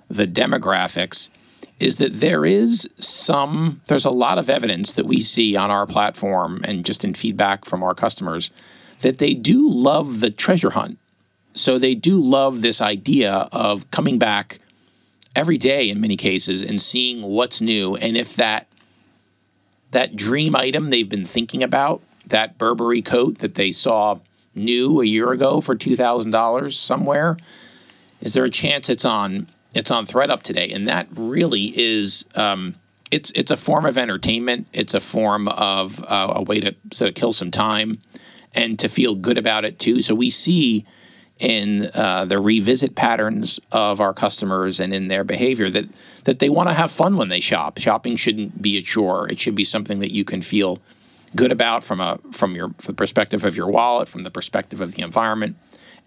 the 0.10 0.26
demographics 0.26 1.30
is 1.80 1.98
that 1.98 2.20
there 2.20 2.46
is 2.46 2.90
some 2.98 3.82
there's 3.88 4.06
a 4.06 4.10
lot 4.10 4.38
of 4.38 4.50
evidence 4.50 4.94
that 4.94 5.06
we 5.06 5.20
see 5.20 5.56
on 5.56 5.70
our 5.70 5.86
platform 5.86 6.62
and 6.64 6.86
just 6.86 7.04
in 7.04 7.14
feedback 7.14 7.66
from 7.66 7.84
our 7.84 7.94
customers 7.94 8.52
that 9.02 9.18
they 9.18 9.34
do 9.34 9.70
love 9.70 10.20
the 10.20 10.30
treasure 10.30 10.72
hunt. 10.72 10.98
So 11.54 11.78
they 11.78 11.96
do 11.96 12.20
love 12.20 12.62
this 12.62 12.82
idea 12.82 13.50
of 13.52 13.90
coming 13.92 14.20
back 14.20 14.60
every 15.36 15.58
day 15.58 15.90
in 15.90 16.02
many 16.02 16.18
cases 16.18 16.62
and 16.62 16.82
seeing 16.82 17.22
what's 17.22 17.62
new 17.62 17.96
and 17.98 18.18
if 18.18 18.36
that 18.36 18.68
that 19.92 20.16
dream 20.16 20.56
item 20.56 20.90
they've 20.90 21.10
been 21.10 21.26
thinking 21.26 21.64
about 21.64 22.02
that 22.30 22.58
Burberry 22.58 23.02
coat 23.02 23.40
that 23.40 23.56
they 23.56 23.72
saw 23.72 24.20
new 24.56 25.02
a 25.02 25.06
year 25.06 25.32
ago 25.32 25.62
for 25.62 25.76
two 25.76 25.96
thousand 25.96 26.32
dollars 26.32 26.78
somewhere? 26.80 27.38
Is 28.22 28.34
there 28.34 28.46
a 28.46 28.50
chance 28.50 28.90
it's 28.90 29.06
on 29.06 29.48
it's 29.74 29.92
on 29.92 30.06
ThredUp 30.06 30.42
today? 30.42 30.70
And 30.72 30.88
that 30.88 31.08
really 31.12 31.74
is 31.76 32.26
um, 32.36 32.76
it's 33.12 33.32
it's 33.32 33.52
a 33.52 33.58
form 33.58 33.86
of 33.86 33.98
entertainment. 33.98 34.68
It's 34.74 34.94
a 34.94 35.00
form 35.00 35.48
of 35.48 36.04
uh, 36.04 36.34
a 36.36 36.42
way 36.42 36.60
to 36.60 36.76
sort 36.92 37.10
of 37.10 37.16
kill 37.16 37.34
some 37.34 37.52
time 37.52 38.00
and 38.54 38.80
to 38.80 38.88
feel 38.88 39.16
good 39.16 39.38
about 39.38 39.66
it 39.66 39.80
too. 39.80 40.02
So 40.02 40.16
we 40.16 40.30
see 40.30 40.86
in 41.38 41.90
uh, 41.94 42.26
the 42.26 42.40
revisit 42.40 42.96
patterns 42.96 43.60
of 43.72 44.02
our 44.02 44.14
customers 44.14 44.80
and 44.80 44.94
in 44.94 45.08
their 45.08 45.24
behavior 45.24 45.70
that 45.70 45.86
that 46.26 46.40
they 46.40 46.50
want 46.50 46.68
to 46.68 46.74
have 46.74 46.92
fun 46.92 47.16
when 47.16 47.30
they 47.30 47.40
shop. 47.40 47.78
Shopping 47.78 48.16
shouldn't 48.16 48.62
be 48.62 48.78
a 48.78 48.82
chore. 48.82 49.30
It 49.30 49.40
should 49.40 49.56
be 49.56 49.64
something 49.64 50.00
that 50.00 50.12
you 50.12 50.26
can 50.26 50.42
feel 50.42 50.80
good 51.36 51.52
about 51.52 51.84
from 51.84 52.00
a 52.00 52.20
from 52.32 52.56
your 52.56 52.74
the 52.86 52.94
perspective 52.94 53.44
of 53.46 53.56
your 53.56 53.70
wallet, 53.70 54.08
from 54.08 54.24
the 54.24 54.32
perspective 54.32 54.82
of 54.82 54.94
the 54.96 55.02
environment. 55.02 55.58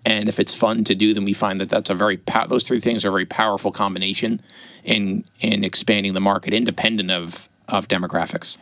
And 0.05 0.29
if 0.29 0.41
it's 0.41 0.55
fun 0.55 0.83
to 0.85 0.95
do, 0.97 1.15
then 1.15 1.25
we 1.25 1.33
find 1.33 1.61
that 1.61 1.69
that's 1.69 1.91
a 1.91 1.95
very 1.95 2.21
those 2.49 2.65
three 2.65 2.81
things 2.81 3.05
are 3.05 3.09
a 3.09 3.13
very 3.13 3.27
powerful 3.27 3.71
combination 3.71 4.41
in 4.85 5.25
in 5.41 5.65
expanding 5.65 6.15
the 6.15 6.21
market, 6.21 6.53
independent 6.55 7.11
of 7.11 7.49
of 7.69 7.89
demographics. 7.89 8.57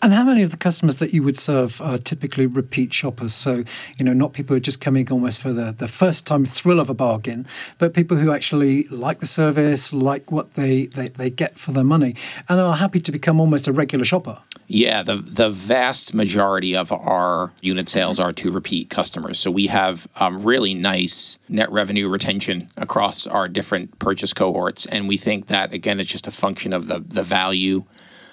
And 0.00 0.14
how 0.14 0.22
many 0.22 0.42
of 0.42 0.52
the 0.52 0.56
customers 0.56 0.98
that 0.98 1.12
you 1.12 1.24
would 1.24 1.36
serve 1.36 1.80
are 1.80 1.98
typically 1.98 2.46
repeat 2.46 2.94
shoppers? 2.94 3.34
So, 3.34 3.64
you 3.96 4.04
know, 4.04 4.12
not 4.12 4.32
people 4.32 4.54
who 4.54 4.58
are 4.58 4.60
just 4.60 4.80
coming 4.80 5.10
almost 5.10 5.40
for 5.40 5.52
the, 5.52 5.72
the 5.72 5.88
first 5.88 6.24
time 6.24 6.44
thrill 6.44 6.78
of 6.78 6.88
a 6.88 6.94
bargain, 6.94 7.46
but 7.78 7.94
people 7.94 8.16
who 8.16 8.32
actually 8.32 8.84
like 8.88 9.18
the 9.18 9.26
service, 9.26 9.92
like 9.92 10.30
what 10.30 10.52
they, 10.52 10.86
they, 10.86 11.08
they 11.08 11.30
get 11.30 11.58
for 11.58 11.72
their 11.72 11.82
money, 11.84 12.14
and 12.48 12.60
are 12.60 12.76
happy 12.76 13.00
to 13.00 13.10
become 13.10 13.40
almost 13.40 13.66
a 13.66 13.72
regular 13.72 14.04
shopper. 14.04 14.38
Yeah, 14.70 15.02
the 15.02 15.16
the 15.16 15.48
vast 15.48 16.12
majority 16.12 16.76
of 16.76 16.92
our 16.92 17.52
unit 17.62 17.88
sales 17.88 18.20
are 18.20 18.34
to 18.34 18.50
repeat 18.50 18.90
customers. 18.90 19.38
So 19.38 19.50
we 19.50 19.68
have 19.68 20.06
um, 20.16 20.44
really 20.44 20.74
nice 20.74 21.38
net 21.48 21.72
revenue 21.72 22.06
retention 22.06 22.70
across 22.76 23.26
our 23.26 23.48
different 23.48 23.98
purchase 23.98 24.34
cohorts, 24.34 24.84
and 24.84 25.08
we 25.08 25.16
think 25.16 25.46
that 25.46 25.72
again, 25.72 25.98
it's 25.98 26.10
just 26.10 26.26
a 26.26 26.30
function 26.30 26.74
of 26.74 26.86
the 26.86 26.98
the 27.00 27.22
value 27.22 27.84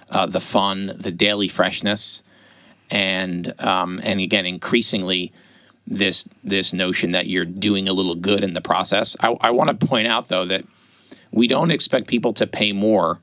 uh, 0.09 0.25
the 0.25 0.39
fun, 0.39 0.93
the 0.97 1.11
daily 1.11 1.47
freshness, 1.47 2.21
and 2.89 3.59
um, 3.61 3.99
and 4.03 4.19
again, 4.19 4.45
increasingly 4.45 5.31
this 5.87 6.27
this 6.43 6.73
notion 6.73 7.11
that 7.11 7.27
you're 7.27 7.45
doing 7.45 7.87
a 7.87 7.93
little 7.93 8.15
good 8.15 8.43
in 8.43 8.53
the 8.53 8.61
process. 8.61 9.15
I, 9.19 9.35
I 9.41 9.51
want 9.51 9.79
to 9.79 9.87
point 9.87 10.07
out 10.07 10.29
though 10.29 10.45
that 10.45 10.65
we 11.31 11.47
don't 11.47 11.71
expect 11.71 12.07
people 12.07 12.33
to 12.33 12.47
pay 12.47 12.71
more 12.71 13.19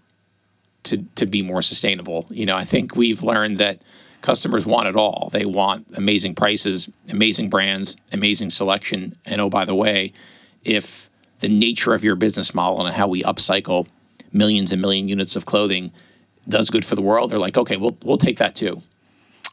to 0.84 0.98
to 1.16 1.26
be 1.26 1.42
more 1.42 1.62
sustainable. 1.62 2.26
You 2.30 2.46
know, 2.46 2.56
I 2.56 2.64
think 2.64 2.96
we've 2.96 3.22
learned 3.22 3.58
that 3.58 3.80
customers 4.20 4.64
want 4.64 4.86
it 4.86 4.96
all. 4.96 5.30
They 5.32 5.44
want 5.44 5.86
amazing 5.96 6.34
prices, 6.34 6.88
amazing 7.08 7.50
brands, 7.50 7.96
amazing 8.12 8.50
selection, 8.50 9.16
and 9.24 9.40
oh 9.40 9.48
by 9.48 9.64
the 9.64 9.74
way, 9.74 10.12
if 10.64 11.10
the 11.40 11.48
nature 11.48 11.92
of 11.92 12.04
your 12.04 12.14
business 12.14 12.54
model 12.54 12.86
and 12.86 12.94
how 12.94 13.08
we 13.08 13.22
upcycle 13.24 13.88
millions 14.32 14.72
and 14.72 14.80
million 14.80 15.08
units 15.08 15.34
of 15.34 15.44
clothing 15.44 15.92
does 16.48 16.70
good 16.70 16.84
for 16.84 16.94
the 16.94 17.02
world, 17.02 17.30
they're 17.30 17.38
like, 17.38 17.56
okay, 17.56 17.76
we'll 17.76 17.96
we'll 18.02 18.18
take 18.18 18.38
that 18.38 18.54
too. 18.54 18.82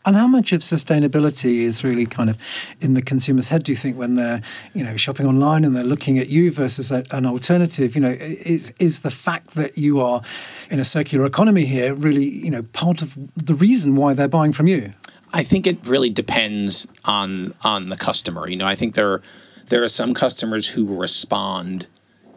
And 0.06 0.16
how 0.16 0.28
much 0.28 0.54
of 0.54 0.62
sustainability 0.62 1.58
is 1.58 1.84
really 1.84 2.06
kind 2.06 2.30
of 2.30 2.38
in 2.80 2.94
the 2.94 3.02
consumer's 3.02 3.50
head? 3.50 3.64
Do 3.64 3.72
you 3.74 3.76
think 3.76 3.98
when 3.98 4.16
they're 4.16 4.42
you 4.74 4.84
know 4.84 4.96
shopping 4.96 5.26
online 5.26 5.66
and 5.66 5.76
they're 5.76 5.84
looking 5.84 6.18
at 6.18 6.30
you 6.30 6.52
versus 6.52 6.92
a, 6.92 7.04
an 7.12 7.26
alternative? 7.26 7.96
You 7.96 8.02
know, 8.02 8.16
is 8.20 8.74
is 8.80 9.02
the 9.02 9.12
fact 9.12 9.56
that 9.56 9.78
you 9.78 10.00
are 10.00 10.22
in 10.70 10.80
a 10.80 10.86
circular 10.86 11.26
economy 11.26 11.66
here 11.66 11.94
really 11.94 12.26
you 12.26 12.50
know 12.50 12.64
part 12.64 13.02
of 13.02 13.16
the 13.36 13.54
reason 13.54 13.96
why 13.96 14.14
they're 14.14 14.28
buying 14.30 14.54
from 14.54 14.68
you? 14.68 14.94
I 15.32 15.44
think 15.44 15.68
it 15.68 15.86
really 15.86 16.10
depends 16.10 16.88
on 17.06 17.54
on 17.62 17.90
the 17.90 17.98
customer. 17.98 18.48
You 18.48 18.56
know, 18.56 18.68
I 18.68 18.76
think 18.76 18.96
there 18.96 19.22
there 19.68 19.84
are 19.84 19.90
some 19.90 20.14
customers 20.14 20.70
who 20.70 20.86
respond 20.86 21.88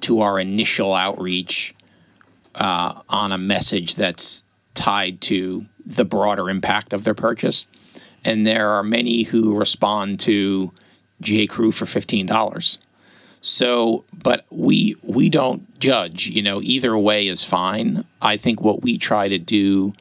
to 0.03 0.21
our 0.21 0.39
initial 0.39 0.95
outreach 0.95 1.75
uh, 2.55 3.03
on 3.09 3.33
a 3.33 3.39
message 3.39 3.95
that's 3.95 4.45
tied 4.75 5.21
to 5.23 5.67
the 5.85 6.05
broader 6.05 6.49
impact 6.49 6.93
of 6.93 7.05
their 7.05 7.15
purchase. 7.15 7.67
And 8.25 8.47
there 8.47 8.71
are 8.71 8.83
many 8.83 9.25
who 9.25 9.57
respond 9.57 10.21
to 10.21 10.73
J. 11.21 11.47
Crew 11.47 11.71
for 11.71 11.87
fifteen 11.87 12.27
dollars. 12.27 12.79
So, 13.41 14.05
but 14.13 14.45
we 14.51 14.95
we 15.03 15.29
don't 15.29 15.79
judge. 15.81 16.29
You 16.29 16.43
know, 16.43 16.63
either 16.63 16.97
way 16.97 17.27
is 17.27 17.43
fine. 17.43 18.05
I 18.21 18.37
think 18.37 18.61
what 18.61 18.83
we 18.83 18.97
try 18.99 19.29
to 19.29 19.39
do, 19.39 19.95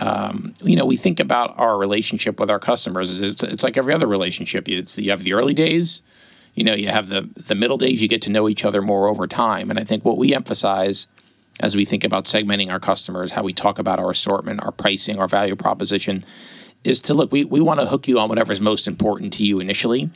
um, 0.00 0.52
you 0.60 0.76
know, 0.76 0.84
we 0.84 0.98
think 0.98 1.18
about 1.18 1.58
our 1.58 1.78
relationship 1.78 2.38
with 2.38 2.50
our 2.50 2.58
customers. 2.58 3.22
It's, 3.22 3.42
it's 3.42 3.64
like 3.64 3.78
every 3.78 3.94
other 3.94 4.06
relationship. 4.06 4.68
It's 4.68 4.98
you 4.98 5.10
have 5.10 5.24
the 5.24 5.32
early 5.32 5.54
days, 5.54 6.02
you 6.54 6.64
know, 6.64 6.74
you 6.74 6.88
have 6.88 7.08
the 7.08 7.30
the 7.34 7.54
middle 7.54 7.78
days. 7.78 8.02
You 8.02 8.08
get 8.08 8.22
to 8.22 8.30
know 8.30 8.48
each 8.48 8.64
other 8.64 8.82
more 8.82 9.08
over 9.08 9.26
time. 9.26 9.70
And 9.70 9.78
I 9.78 9.84
think 9.84 10.04
what 10.04 10.18
we 10.18 10.34
emphasize 10.34 11.06
as 11.60 11.76
we 11.76 11.84
think 11.84 12.04
about 12.04 12.24
segmenting 12.24 12.70
our 12.70 12.80
customers, 12.80 13.32
how 13.32 13.42
we 13.42 13.52
talk 13.52 13.78
about 13.78 13.98
our 13.98 14.10
assortment, 14.10 14.62
our 14.62 14.72
pricing, 14.72 15.18
our 15.18 15.28
value 15.28 15.56
proposition, 15.56 16.24
is 16.84 17.00
to 17.02 17.14
look, 17.14 17.30
we, 17.30 17.44
we 17.44 17.60
want 17.60 17.80
to 17.80 17.86
hook 17.86 18.08
you 18.08 18.18
on 18.18 18.28
whatever 18.28 18.52
is 18.52 18.60
most 18.60 18.88
important 18.88 19.32
to 19.34 19.44
you 19.44 19.60
initially. 19.60 20.10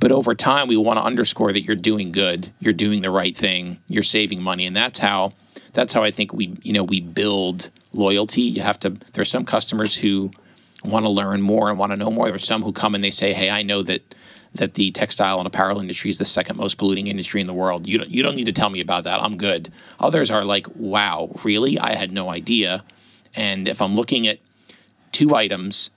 But 0.00 0.12
over 0.12 0.34
time, 0.34 0.68
we 0.68 0.76
want 0.76 0.98
to 0.98 1.04
underscore 1.04 1.52
that 1.52 1.62
you're 1.62 1.76
doing 1.76 2.12
good, 2.12 2.52
you're 2.60 2.72
doing 2.72 3.02
the 3.02 3.10
right 3.10 3.36
thing, 3.36 3.80
you're 3.88 4.02
saving 4.02 4.42
money, 4.42 4.64
and 4.64 4.76
that's 4.76 5.00
how 5.00 5.32
that's 5.72 5.92
how 5.92 6.02
I 6.02 6.10
think 6.10 6.32
we 6.32 6.56
you 6.62 6.72
know 6.72 6.84
we 6.84 7.00
build 7.00 7.70
loyalty. 7.92 8.42
You 8.42 8.62
have 8.62 8.78
to. 8.80 8.90
There's 9.12 9.30
some 9.30 9.44
customers 9.44 9.96
who 9.96 10.30
want 10.84 11.04
to 11.04 11.10
learn 11.10 11.42
more 11.42 11.68
and 11.68 11.78
want 11.78 11.90
to 11.90 11.96
know 11.96 12.10
more. 12.10 12.28
There's 12.28 12.46
some 12.46 12.62
who 12.62 12.72
come 12.72 12.94
and 12.94 13.02
they 13.02 13.10
say, 13.10 13.32
"Hey, 13.32 13.50
I 13.50 13.62
know 13.62 13.82
that 13.82 14.14
that 14.54 14.74
the 14.74 14.90
textile 14.90 15.38
and 15.38 15.46
apparel 15.46 15.80
industry 15.80 16.10
is 16.10 16.18
the 16.18 16.24
second 16.24 16.56
most 16.56 16.78
polluting 16.78 17.06
industry 17.06 17.40
in 17.40 17.46
the 17.46 17.54
world. 17.54 17.86
You 17.86 17.98
don't, 17.98 18.10
you 18.10 18.22
don't 18.22 18.34
need 18.34 18.46
to 18.46 18.52
tell 18.52 18.70
me 18.70 18.80
about 18.80 19.04
that. 19.04 19.20
I'm 19.20 19.36
good. 19.36 19.70
Others 20.00 20.30
are 20.30 20.44
like, 20.44 20.66
wow, 20.74 21.30
really? 21.44 21.78
I 21.78 21.94
had 21.94 22.12
no 22.12 22.30
idea. 22.30 22.84
And 23.34 23.68
if 23.68 23.80
I'm 23.82 23.94
looking 23.94 24.26
at 24.26 24.38
two 25.12 25.34
items 25.34 25.90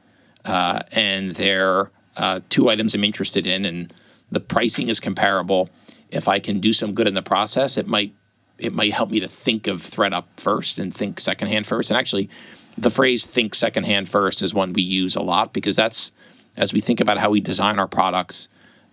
uh, 0.45 0.81
and 0.91 1.35
they're 1.35 1.91
uh, 2.17 2.41
two 2.49 2.69
items 2.69 2.93
I'm 2.93 3.03
interested 3.03 3.47
in 3.47 3.65
and 3.65 3.93
the 4.31 4.39
pricing 4.39 4.89
is 4.89 4.99
comparable, 4.99 5.69
if 6.09 6.27
I 6.27 6.39
can 6.39 6.59
do 6.59 6.73
some 6.73 6.93
good 6.93 7.07
in 7.07 7.13
the 7.13 7.21
process, 7.21 7.77
it 7.77 7.87
might 7.87 8.13
it 8.57 8.73
might 8.73 8.93
help 8.93 9.09
me 9.09 9.19
to 9.19 9.27
think 9.27 9.65
of 9.65 9.79
ThredUp 9.79 10.25
first 10.37 10.77
and 10.77 10.93
think 10.93 11.19
secondhand 11.19 11.65
first. 11.65 11.89
And 11.89 11.97
actually, 11.97 12.29
the 12.77 12.91
phrase 12.91 13.25
"think 13.25 13.55
secondhand 13.55 14.07
first 14.07 14.41
is 14.43 14.53
one 14.53 14.73
we 14.73 14.83
use 14.83 15.15
a 15.15 15.21
lot 15.21 15.51
because 15.51 15.75
that's 15.75 16.11
as 16.57 16.73
we 16.73 16.79
think 16.79 16.99
about 16.99 17.17
how 17.17 17.29
we 17.29 17.39
design 17.39 17.79
our 17.79 17.87
products, 17.87 18.47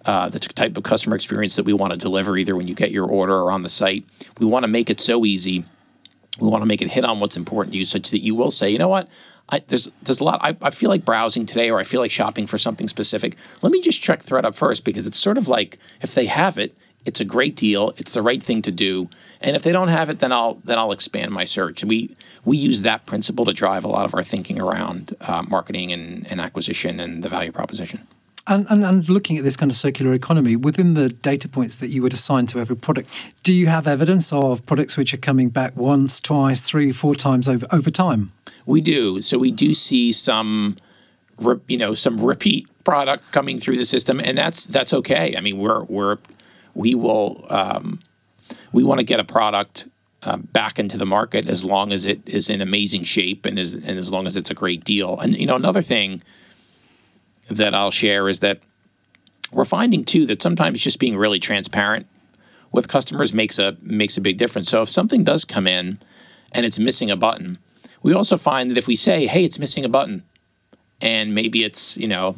uh, 0.05 0.29
the 0.29 0.39
type 0.39 0.77
of 0.77 0.85
customer 0.85 1.17
experience 1.17 1.57
that 1.57 1.65
we 1.65 1.73
want 1.73 1.93
to 1.93 1.99
deliver, 1.99 2.37
either 2.37 2.57
when 2.57 2.69
you 2.69 2.75
get 2.75 2.91
your 2.91 3.07
order 3.07 3.35
or 3.35 3.51
on 3.51 3.63
the 3.63 3.69
site, 3.69 4.05
we 4.39 4.47
want 4.47 4.65
to 4.65 4.69
make 4.69 4.91
it 4.91 5.01
so 5.01 5.25
easy. 5.25 5.65
We 6.39 6.49
want 6.49 6.63
to 6.63 6.67
make 6.67 6.81
it 6.81 6.93
hit 6.93 7.05
on 7.05 7.19
what's 7.21 7.37
important 7.37 7.73
to 7.73 7.79
you, 7.79 7.85
such 7.85 8.11
that 8.11 8.21
you 8.21 8.35
will 8.35 8.53
say, 8.53 8.71
you 8.71 8.79
know 8.79 8.89
what, 8.89 9.09
I, 9.51 9.61
there's 9.67 9.91
there's 10.03 10.21
a 10.21 10.25
lot. 10.25 10.41
I, 10.43 10.57
I 10.61 10.71
feel 10.71 10.91
like 10.91 11.05
browsing 11.05 11.47
today, 11.47 11.71
or 11.71 11.79
I 11.79 11.85
feel 11.85 12.01
like 12.01 12.11
shopping 12.11 12.47
for 12.47 12.59
something 12.59 12.87
specific. 12.87 13.37
Let 13.63 13.73
me 13.73 13.81
just 13.81 14.01
check 14.01 14.23
ThredUp 14.23 14.55
first 14.55 14.85
because 14.85 15.07
it's 15.07 15.19
sort 15.19 15.39
of 15.39 15.49
like 15.49 15.79
if 16.03 16.15
they 16.15 16.27
have 16.27 16.59
it, 16.59 16.77
it's 17.09 17.21
a 17.21 17.25
great 17.25 17.57
deal. 17.57 17.95
It's 17.97 18.13
the 18.13 18.23
right 18.23 18.43
thing 18.43 18.61
to 18.63 18.71
do. 18.71 19.09
And 19.41 19.57
if 19.57 19.63
they 19.63 19.73
don't 19.73 19.89
have 19.89 20.11
it, 20.11 20.19
then 20.21 20.31
I'll 20.31 20.55
then 20.65 20.79
I'll 20.79 20.93
expand 20.93 21.33
my 21.33 21.47
search. 21.47 21.83
We 21.83 22.15
we 22.45 22.57
use 22.57 22.83
that 22.83 23.07
principle 23.07 23.45
to 23.47 23.53
drive 23.53 23.85
a 23.85 23.89
lot 23.89 24.05
of 24.05 24.15
our 24.15 24.23
thinking 24.23 24.61
around 24.61 25.17
uh, 25.23 25.43
marketing 25.43 25.91
and, 25.91 26.31
and 26.31 26.41
acquisition 26.41 27.01
and 27.01 27.23
the 27.25 27.29
value 27.29 27.51
proposition. 27.51 28.07
And, 28.51 28.67
and, 28.71 28.83
and, 28.83 29.07
looking 29.11 29.37
at 29.37 29.45
this 29.45 29.59
kind 29.59 29.71
of 29.71 29.77
circular 29.77 30.15
economy, 30.15 30.57
within 30.57 30.95
the 30.95 31.11
data 31.11 31.49
points 31.51 31.77
that 31.77 31.89
you 31.89 32.01
would 32.01 32.15
assign 32.15 32.47
to 32.47 32.59
every 32.59 32.77
product, 32.77 33.15
do 33.43 33.53
you 33.53 33.67
have 33.67 33.87
evidence 33.87 34.33
of 34.33 34.65
products 34.65 34.97
which 34.97 35.13
are 35.13 35.19
coming 35.19 35.51
back 35.51 35.77
once, 35.77 36.19
twice, 36.19 36.67
three, 36.67 36.91
four 36.91 37.15
times 37.15 37.47
over 37.47 37.67
over 37.71 37.91
time? 37.91 38.33
We 38.67 38.81
do. 38.81 39.21
So 39.21 39.39
we 39.39 39.51
do 39.51 39.75
see 39.75 40.13
some, 40.13 40.77
you 41.67 41.77
know, 41.77 41.95
some 41.95 42.19
repeat 42.23 42.67
product 42.85 43.31
coming 43.33 43.59
through 43.59 43.77
the 43.77 43.85
system, 43.85 44.19
and 44.19 44.39
that's 44.39 44.65
that's 44.65 44.95
okay. 44.95 45.37
I 45.37 45.41
mean, 45.41 45.59
we're 45.59 45.85
we're 45.85 46.17
we 46.79 46.95
will 46.95 47.45
um, 47.51 48.01
we 48.73 48.85
want 48.85 49.01
to 49.01 49.05
get 49.05 49.19
a 49.19 49.25
product 49.25 49.89
uh, 50.23 50.37
back 50.37 50.79
into 50.79 50.97
the 50.97 51.05
market 51.05 51.49
as 51.49 51.65
long 51.65 51.93
as 51.93 52.07
it 52.07 52.27
is 52.27 52.49
in 52.49 52.61
amazing 52.61 53.03
shape 53.03 53.45
and 53.45 53.59
is 53.59 53.75
and 53.75 53.99
as 53.99 54.13
long 54.13 54.27
as 54.27 54.37
it's 54.37 54.51
a 54.51 54.55
great 54.55 54.85
deal. 54.85 55.19
And 55.19 55.37
you 55.37 55.45
know 55.45 55.57
another 55.57 55.83
thing 55.83 56.23
that 57.49 57.75
I'll 57.75 57.91
share 57.91 58.29
is 58.29 58.41
that 58.41 58.61
we're 59.53 59.65
finding 59.65 60.05
too 60.05 60.25
that 60.27 60.41
sometimes 60.41 60.81
just 60.81 61.01
being 61.01 61.17
really 61.17 61.41
transparent 61.41 62.07
with 62.71 62.87
customers 62.87 63.33
makes 63.35 63.59
a 63.59 63.77
makes 63.83 64.17
a 64.17 64.21
big 64.21 64.39
difference. 64.39 64.69
So 64.69 64.83
if 64.83 64.89
something 64.89 65.25
does 65.25 65.45
come 65.45 65.67
in 65.67 65.99
and 66.53 66.65
it's 66.65 66.79
missing 66.79 67.11
a 67.11 67.17
button, 67.17 67.59
we 68.03 68.15
also 68.15 68.37
find 68.37 68.71
that 68.71 68.79
if 68.79 68.87
we 68.87 68.95
say, 68.95 69.27
"Hey, 69.27 69.45
it's 69.45 69.59
missing 69.59 69.85
a 69.85 69.89
button," 69.89 70.23
and 71.01 71.35
maybe 71.35 71.65
it's 71.65 71.97
you 71.97 72.09
know 72.09 72.37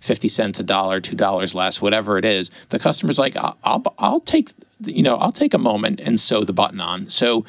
50 0.00 0.28
cents 0.28 0.60
a 0.60 0.62
dollar 0.62 1.00
two 1.00 1.16
dollars 1.16 1.54
less 1.54 1.80
whatever 1.82 2.18
it 2.18 2.24
is 2.24 2.50
the 2.70 2.78
customer's 2.78 3.18
like 3.18 3.36
I'll, 3.36 3.58
I'll, 3.64 3.94
I'll 3.98 4.20
take 4.20 4.50
you 4.80 5.02
know 5.02 5.16
i'll 5.16 5.32
take 5.32 5.54
a 5.54 5.58
moment 5.58 6.00
and 6.00 6.20
sew 6.20 6.44
the 6.44 6.52
button 6.52 6.80
on. 6.80 7.10
So 7.10 7.44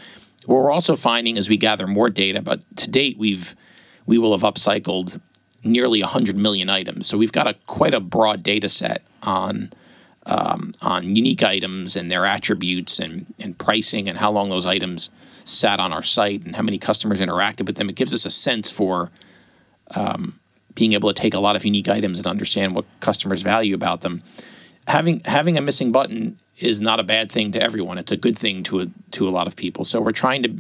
what 0.46 0.64
we're 0.64 0.72
also 0.72 0.96
finding 0.96 1.38
as 1.38 1.48
we 1.48 1.58
gather 1.58 1.88
more 1.88 2.10
data 2.10 2.42
but 2.42 2.64
to 2.78 2.90
date 2.90 3.18
we've 3.18 3.56
we 4.06 4.18
will 4.18 4.38
have 4.38 4.42
upcycled 4.42 5.22
nearly 5.64 6.02
100 6.02 6.38
million 6.38 6.70
items. 6.70 7.08
So 7.08 7.18
we've 7.18 7.32
got 7.32 7.48
a 7.48 7.54
quite 7.68 7.94
a 7.94 8.00
broad 8.00 8.44
data 8.44 8.70
set 8.70 9.04
on 9.24 9.72
um, 10.26 10.74
on 10.82 11.16
unique 11.16 11.44
items 11.44 11.96
and 11.96 12.12
their 12.12 12.26
attributes 12.26 13.00
and, 13.00 13.34
and 13.40 13.58
pricing 13.58 14.08
and 14.08 14.18
how 14.18 14.32
long 14.32 14.50
those 14.50 14.66
items 14.66 15.10
sat 15.44 15.80
on 15.80 15.92
our 15.92 16.04
site 16.04 16.44
and 16.46 16.56
how 16.56 16.62
many 16.62 16.78
customers 16.78 17.20
interacted 17.20 17.66
with 17.66 17.78
them. 17.78 17.90
It 17.90 17.96
gives 17.96 18.14
us 18.14 18.26
a 18.26 18.30
sense 18.30 18.70
for 18.70 19.10
um, 19.92 20.40
being 20.80 20.94
able 20.94 21.14
to 21.14 21.22
take 21.22 21.34
a 21.34 21.40
lot 21.40 21.58
of 21.58 21.66
unique 21.66 21.90
items 21.90 22.20
and 22.20 22.26
understand 22.26 22.74
what 22.74 22.86
customers 23.02 23.42
value 23.42 23.76
about 23.76 24.00
them. 24.02 24.22
having 24.88 25.22
having 25.26 25.58
a 25.58 25.62
missing 25.62 25.92
button 25.92 26.38
is 26.58 26.80
not 26.80 27.00
a 27.00 27.04
bad 27.04 27.32
thing 27.32 27.52
to 27.52 27.62
everyone. 27.62 27.98
It's 27.98 28.12
a 28.12 28.18
good 28.18 28.38
thing 28.38 28.64
to 28.64 28.82
a, 28.82 28.88
to 29.12 29.28
a 29.28 29.32
lot 29.38 29.46
of 29.46 29.56
people. 29.56 29.84
So 29.86 30.00
we're 30.02 30.12
trying 30.14 30.42
to 30.44 30.52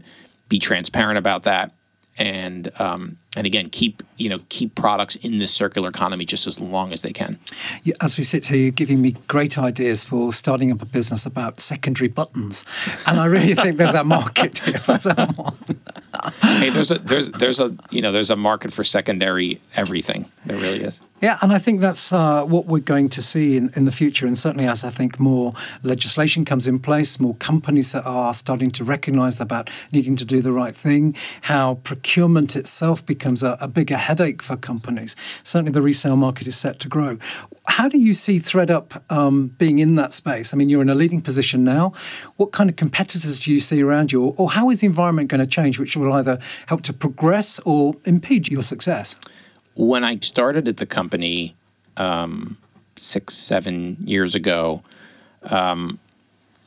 be 0.49 0.59
transparent 0.59 1.17
about 1.17 1.43
that, 1.43 1.71
and 2.17 2.69
um, 2.81 3.17
and 3.37 3.47
again 3.47 3.69
keep 3.69 4.03
you 4.17 4.29
know 4.29 4.39
keep 4.49 4.75
products 4.75 5.15
in 5.15 5.39
this 5.39 5.53
circular 5.53 5.89
economy 5.89 6.25
just 6.25 6.45
as 6.47 6.59
long 6.59 6.91
as 6.91 7.01
they 7.01 7.13
can. 7.13 7.39
as 8.01 8.17
we 8.17 8.23
sit 8.23 8.47
here, 8.47 8.57
you're 8.57 8.71
giving 8.71 9.01
me 9.01 9.15
great 9.27 9.57
ideas 9.57 10.03
for 10.03 10.33
starting 10.33 10.69
up 10.71 10.81
a 10.81 10.85
business 10.85 11.25
about 11.25 11.61
secondary 11.61 12.09
buttons, 12.09 12.65
and 13.07 13.19
I 13.19 13.25
really 13.25 13.55
think 13.55 13.77
there's 13.77 13.93
a 13.93 14.03
market 14.03 14.59
here 14.59 14.79
for 14.79 14.99
someone. 14.99 15.57
hey, 16.41 16.69
there's 16.69 16.91
a 16.91 16.99
there's 16.99 17.29
there's 17.31 17.59
a 17.59 17.75
you 17.89 18.01
know 18.01 18.11
there's 18.11 18.31
a 18.31 18.35
market 18.35 18.73
for 18.73 18.83
secondary 18.83 19.61
everything. 19.75 20.31
There 20.45 20.57
really 20.57 20.83
is. 20.83 21.01
Yeah, 21.21 21.37
and 21.41 21.51
I 21.51 21.59
think 21.59 21.81
that's 21.81 22.13
uh, 22.13 22.45
what 22.45 22.67
we're 22.67 22.79
going 22.79 23.09
to 23.09 23.21
see 23.21 23.57
in, 23.57 23.71
in 23.75 23.83
the 23.83 23.91
future. 23.91 24.25
And 24.25 24.37
certainly, 24.37 24.65
as 24.65 24.85
I 24.85 24.89
think 24.89 25.19
more 25.19 25.53
legislation 25.83 26.45
comes 26.45 26.65
in 26.65 26.79
place, 26.79 27.19
more 27.19 27.35
companies 27.35 27.93
are 27.93 28.33
starting 28.33 28.71
to 28.71 28.85
recognise 28.85 29.41
about 29.41 29.69
needing 29.91 30.15
to 30.15 30.23
do 30.23 30.41
the 30.41 30.53
right 30.53 30.73
thing, 30.73 31.15
how 31.41 31.75
procurement 31.83 32.55
itself 32.55 33.05
becomes 33.05 33.43
a, 33.43 33.57
a 33.59 33.67
bigger 33.67 33.97
headache 33.97 34.41
for 34.41 34.55
companies. 34.55 35.17
Certainly, 35.43 35.73
the 35.73 35.81
resale 35.81 36.15
market 36.15 36.47
is 36.47 36.55
set 36.55 36.79
to 36.79 36.87
grow. 36.87 37.17
How 37.67 37.89
do 37.89 37.99
you 37.99 38.13
see 38.13 38.39
ThredUp 38.39 39.01
um, 39.11 39.49
being 39.57 39.79
in 39.79 39.95
that 39.95 40.13
space? 40.13 40.53
I 40.53 40.57
mean, 40.57 40.69
you're 40.69 40.81
in 40.81 40.89
a 40.89 40.95
leading 40.95 41.21
position 41.21 41.65
now. 41.65 41.91
What 42.37 42.53
kind 42.53 42.69
of 42.69 42.77
competitors 42.77 43.41
do 43.41 43.51
you 43.51 43.59
see 43.59 43.83
around 43.83 44.13
you, 44.13 44.23
or, 44.23 44.33
or 44.37 44.51
how 44.51 44.69
is 44.69 44.79
the 44.79 44.87
environment 44.87 45.27
going 45.27 45.39
to 45.41 45.47
change, 45.47 45.79
which 45.79 45.97
will 45.97 46.08
either 46.11 46.39
help 46.67 46.81
to 46.83 46.93
progress 46.93 47.59
or 47.65 47.95
impede 48.05 48.49
your 48.49 48.63
success? 48.63 49.15
when 49.79 50.03
I 50.03 50.19
started 50.19 50.67
at 50.67 50.75
the 50.75 50.85
company 50.85 51.55
um, 51.95 52.57
six, 52.97 53.33
seven 53.33 53.95
years 54.01 54.35
ago, 54.35 54.83
um, 55.43 55.99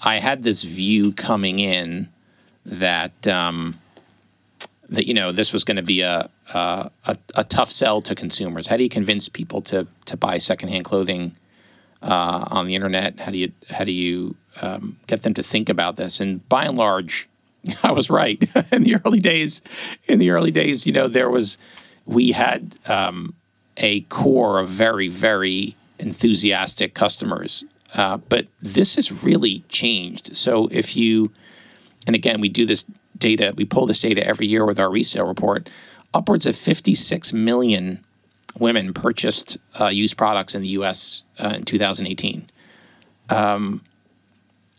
I 0.02 0.18
had 0.18 0.42
this 0.44 0.64
view 0.64 1.12
coming 1.12 1.58
in 1.58 2.08
that 2.64 3.28
um, 3.28 3.78
that 4.88 5.06
you 5.06 5.12
know 5.12 5.30
this 5.30 5.52
was 5.52 5.62
going 5.62 5.76
to 5.76 5.82
be 5.82 6.00
a, 6.00 6.30
a, 6.54 6.90
a 7.34 7.44
tough 7.44 7.70
sell 7.70 8.00
to 8.02 8.14
consumers. 8.14 8.66
How 8.68 8.78
do 8.78 8.82
you 8.82 8.88
convince 8.88 9.28
people 9.28 9.60
to 9.62 9.86
to 10.06 10.16
buy 10.16 10.38
secondhand 10.38 10.86
clothing 10.86 11.36
uh, 12.02 12.46
on 12.50 12.66
the 12.66 12.74
internet? 12.74 13.20
How 13.20 13.30
do 13.30 13.36
you 13.36 13.52
how 13.68 13.84
do 13.84 13.92
you 13.92 14.36
um, 14.62 14.98
get 15.06 15.22
them 15.22 15.34
to 15.34 15.42
think 15.42 15.68
about 15.68 15.96
this? 15.96 16.18
And 16.18 16.48
by 16.48 16.64
and 16.64 16.78
large, 16.78 17.28
I 17.82 17.92
was 17.92 18.10
right 18.10 18.42
in 18.72 18.82
the 18.82 18.96
early 19.04 19.20
days. 19.20 19.62
In 20.06 20.18
the 20.18 20.30
early 20.30 20.50
days, 20.50 20.86
you 20.86 20.92
know, 20.92 21.08
there 21.08 21.30
was 21.30 21.58
we 22.04 22.32
had 22.32 22.78
um, 22.86 23.34
a 23.76 24.00
core 24.02 24.58
of 24.58 24.68
very, 24.68 25.08
very 25.08 25.76
enthusiastic 25.98 26.94
customers. 26.94 27.64
Uh, 27.94 28.16
but 28.16 28.46
this 28.60 28.96
has 28.96 29.22
really 29.22 29.60
changed. 29.68 30.36
So 30.36 30.68
if 30.70 30.96
you, 30.96 31.30
and 32.06 32.16
again, 32.16 32.40
we 32.40 32.48
do 32.48 32.64
this 32.64 32.86
data, 33.18 33.52
we 33.54 33.64
pull 33.64 33.86
this 33.86 34.00
data 34.00 34.26
every 34.26 34.46
year 34.46 34.64
with 34.64 34.80
our 34.80 34.90
resale 34.90 35.26
report. 35.26 35.68
Upwards 36.14 36.46
of 36.46 36.56
56 36.56 37.32
million 37.32 38.02
women 38.58 38.92
purchased 38.92 39.58
uh, 39.80 39.86
used 39.86 40.16
products 40.16 40.54
in 40.54 40.62
the 40.62 40.68
U.S. 40.68 41.22
Uh, 41.38 41.54
in 41.56 41.62
2018. 41.62 42.48
Um, 43.30 43.82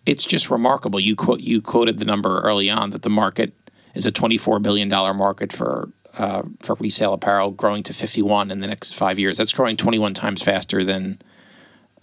it's 0.06 0.26
just 0.26 0.50
remarkable. 0.50 1.00
You 1.00 1.16
quote 1.16 1.40
you 1.40 1.62
quoted 1.62 2.00
the 2.00 2.06
number 2.06 2.42
early 2.42 2.70
on 2.70 2.92
that 2.92 3.02
the 3.04 3.10
market 3.10 3.54
is 3.94 4.06
a 4.06 4.12
24 4.12 4.60
billion 4.60 4.90
dollar 4.90 5.14
market 5.14 5.54
for 5.54 5.90
uh, 6.18 6.44
for 6.60 6.76
resale 6.76 7.14
apparel, 7.14 7.52
growing 7.52 7.84
to 7.84 7.94
51 7.94 8.52
in 8.52 8.60
the 8.60 8.68
next 8.68 8.94
five 8.94 9.18
years. 9.18 9.38
That's 9.38 9.54
growing 9.54 9.78
21 9.78 10.14
times 10.14 10.44
faster 10.44 10.84
than 10.84 11.20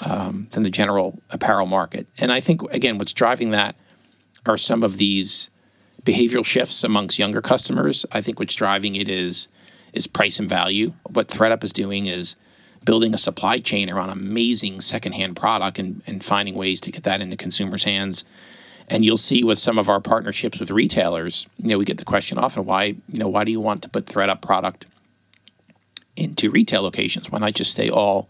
um, 0.00 0.48
than 0.52 0.62
the 0.62 0.70
general 0.70 1.20
apparel 1.30 1.66
market. 1.66 2.06
And 2.18 2.32
I 2.32 2.40
think 2.40 2.62
again, 2.72 2.98
what's 2.98 3.12
driving 3.12 3.50
that 3.50 3.76
are 4.46 4.58
some 4.58 4.82
of 4.82 4.96
these 4.96 5.50
behavioral 6.04 6.44
shifts 6.44 6.82
amongst 6.82 7.18
younger 7.18 7.42
customers. 7.42 8.06
I 8.12 8.20
think 8.22 8.38
what's 8.38 8.54
driving 8.54 8.96
it 8.96 9.08
is 9.08 9.48
is 9.92 10.06
price 10.06 10.38
and 10.38 10.48
value. 10.48 10.94
What 11.10 11.28
ThredUp 11.28 11.62
is 11.64 11.72
doing 11.72 12.06
is 12.06 12.36
building 12.84 13.14
a 13.14 13.18
supply 13.18 13.58
chain 13.58 13.90
around 13.90 14.10
amazing 14.10 14.80
secondhand 14.80 15.36
product 15.36 15.78
and, 15.78 16.02
and 16.06 16.24
finding 16.24 16.54
ways 16.54 16.80
to 16.80 16.90
get 16.90 17.02
that 17.02 17.20
into 17.20 17.36
consumers' 17.36 17.84
hands 17.84 18.24
and 18.90 19.04
you'll 19.04 19.16
see 19.16 19.44
with 19.44 19.58
some 19.60 19.78
of 19.78 19.88
our 19.88 20.00
partnerships 20.00 20.58
with 20.58 20.72
retailers, 20.72 21.46
you 21.58 21.68
know, 21.68 21.78
we 21.78 21.84
get 21.84 21.98
the 21.98 22.04
question 22.04 22.36
often, 22.38 22.64
why, 22.64 22.96
you 23.08 23.18
know, 23.18 23.28
why 23.28 23.44
do 23.44 23.52
you 23.52 23.60
want 23.60 23.82
to 23.82 23.88
put 23.88 24.06
ThredUp 24.06 24.42
product 24.42 24.86
into 26.16 26.50
retail 26.50 26.82
locations? 26.82 27.30
Why 27.30 27.38
not 27.38 27.54
just 27.54 27.70
stay 27.70 27.88
all 27.88 28.28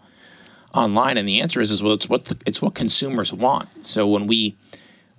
online? 0.74 1.16
And 1.16 1.26
the 1.26 1.40
answer 1.40 1.62
is, 1.62 1.70
is 1.70 1.82
well, 1.82 1.94
it's 1.94 2.10
what 2.10 2.26
the, 2.26 2.36
it's 2.44 2.60
what 2.60 2.74
consumers 2.74 3.32
want. 3.32 3.86
So 3.86 4.06
when 4.06 4.26
we 4.26 4.54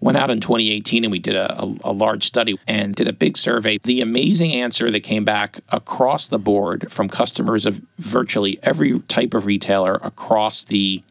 went 0.01 0.17
out 0.17 0.31
in 0.31 0.41
2018 0.41 1.05
and 1.05 1.11
we 1.11 1.19
did 1.19 1.35
a, 1.35 1.61
a, 1.61 1.75
a, 1.85 1.91
large 1.93 2.25
study 2.25 2.59
and 2.67 2.95
did 2.95 3.07
a 3.07 3.13
big 3.13 3.37
survey. 3.37 3.77
The 3.77 4.01
amazing 4.01 4.51
answer 4.51 4.89
that 4.89 5.01
came 5.01 5.23
back 5.23 5.59
across 5.69 6.27
the 6.27 6.39
board 6.39 6.91
from 6.91 7.07
customers 7.07 7.65
of 7.65 7.81
virtually 7.99 8.59
every 8.63 8.99
type 9.01 9.33
of 9.33 9.45
retailer 9.45 9.95
across 10.01 10.63
the 10.63 11.03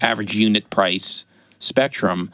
average 0.00 0.36
unit 0.36 0.68
price 0.70 1.24
spectrum 1.58 2.30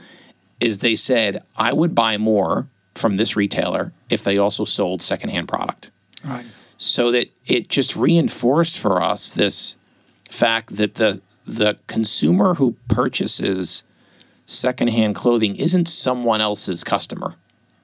is 0.60 0.78
they 0.78 0.96
said, 0.96 1.42
I 1.56 1.72
would 1.72 1.94
buy 1.94 2.18
more 2.18 2.66
from 2.94 3.16
this 3.16 3.36
retailer 3.36 3.92
if 4.10 4.24
they 4.24 4.36
also 4.36 4.64
sold 4.64 5.00
secondhand 5.00 5.48
product. 5.48 5.90
Right. 6.24 6.44
So 6.76 7.12
that 7.12 7.30
it 7.46 7.68
just 7.68 7.96
reinforced 7.96 8.78
for 8.78 9.00
us 9.00 9.30
this 9.30 9.76
fact 10.28 10.76
that 10.76 10.94
the 10.94 11.20
the 11.46 11.76
consumer 11.86 12.54
who 12.54 12.74
purchases 12.88 13.84
secondhand 14.46 15.14
clothing 15.14 15.56
isn't 15.56 15.88
someone 15.88 16.40
else's 16.40 16.84
customer. 16.84 17.34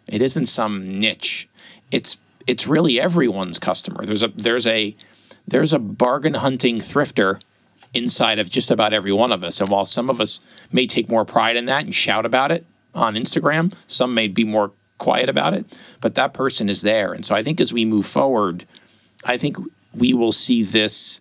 It 0.06 0.22
isn't 0.22 0.46
some 0.46 0.98
niche. 0.98 1.48
It's 1.90 2.18
it's 2.46 2.66
really 2.66 3.00
everyone's 3.00 3.58
customer. 3.58 4.04
There's 4.04 4.22
a 4.22 4.28
there's 4.28 4.66
a 4.66 4.96
there's 5.46 5.72
a 5.72 5.78
bargain 5.78 6.34
hunting 6.34 6.78
thrifter 6.78 7.40
inside 7.92 8.38
of 8.38 8.50
just 8.50 8.70
about 8.70 8.92
every 8.92 9.12
one 9.12 9.32
of 9.32 9.42
us. 9.42 9.60
And 9.60 9.68
while 9.68 9.86
some 9.86 10.10
of 10.10 10.20
us 10.20 10.40
may 10.70 10.86
take 10.86 11.08
more 11.08 11.24
pride 11.24 11.56
in 11.56 11.66
that 11.66 11.84
and 11.84 11.94
shout 11.94 12.24
about 12.24 12.52
it 12.52 12.64
on 12.94 13.14
Instagram, 13.14 13.72
some 13.86 14.14
may 14.14 14.28
be 14.28 14.44
more 14.44 14.72
quiet 14.98 15.28
about 15.28 15.54
it, 15.54 15.66
but 16.00 16.14
that 16.14 16.32
person 16.32 16.68
is 16.68 16.82
there. 16.82 17.12
And 17.12 17.24
so 17.26 17.34
I 17.34 17.42
think 17.42 17.60
as 17.60 17.72
we 17.72 17.84
move 17.84 18.06
forward, 18.06 18.64
I 19.24 19.36
think 19.36 19.56
we 19.94 20.14
will 20.14 20.32
see 20.32 20.62
this 20.62 21.20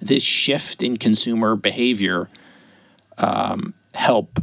this 0.00 0.22
shift 0.22 0.82
in 0.82 0.96
consumer 0.96 1.54
behavior 1.54 2.28
um, 3.16 3.74
help 3.94 4.42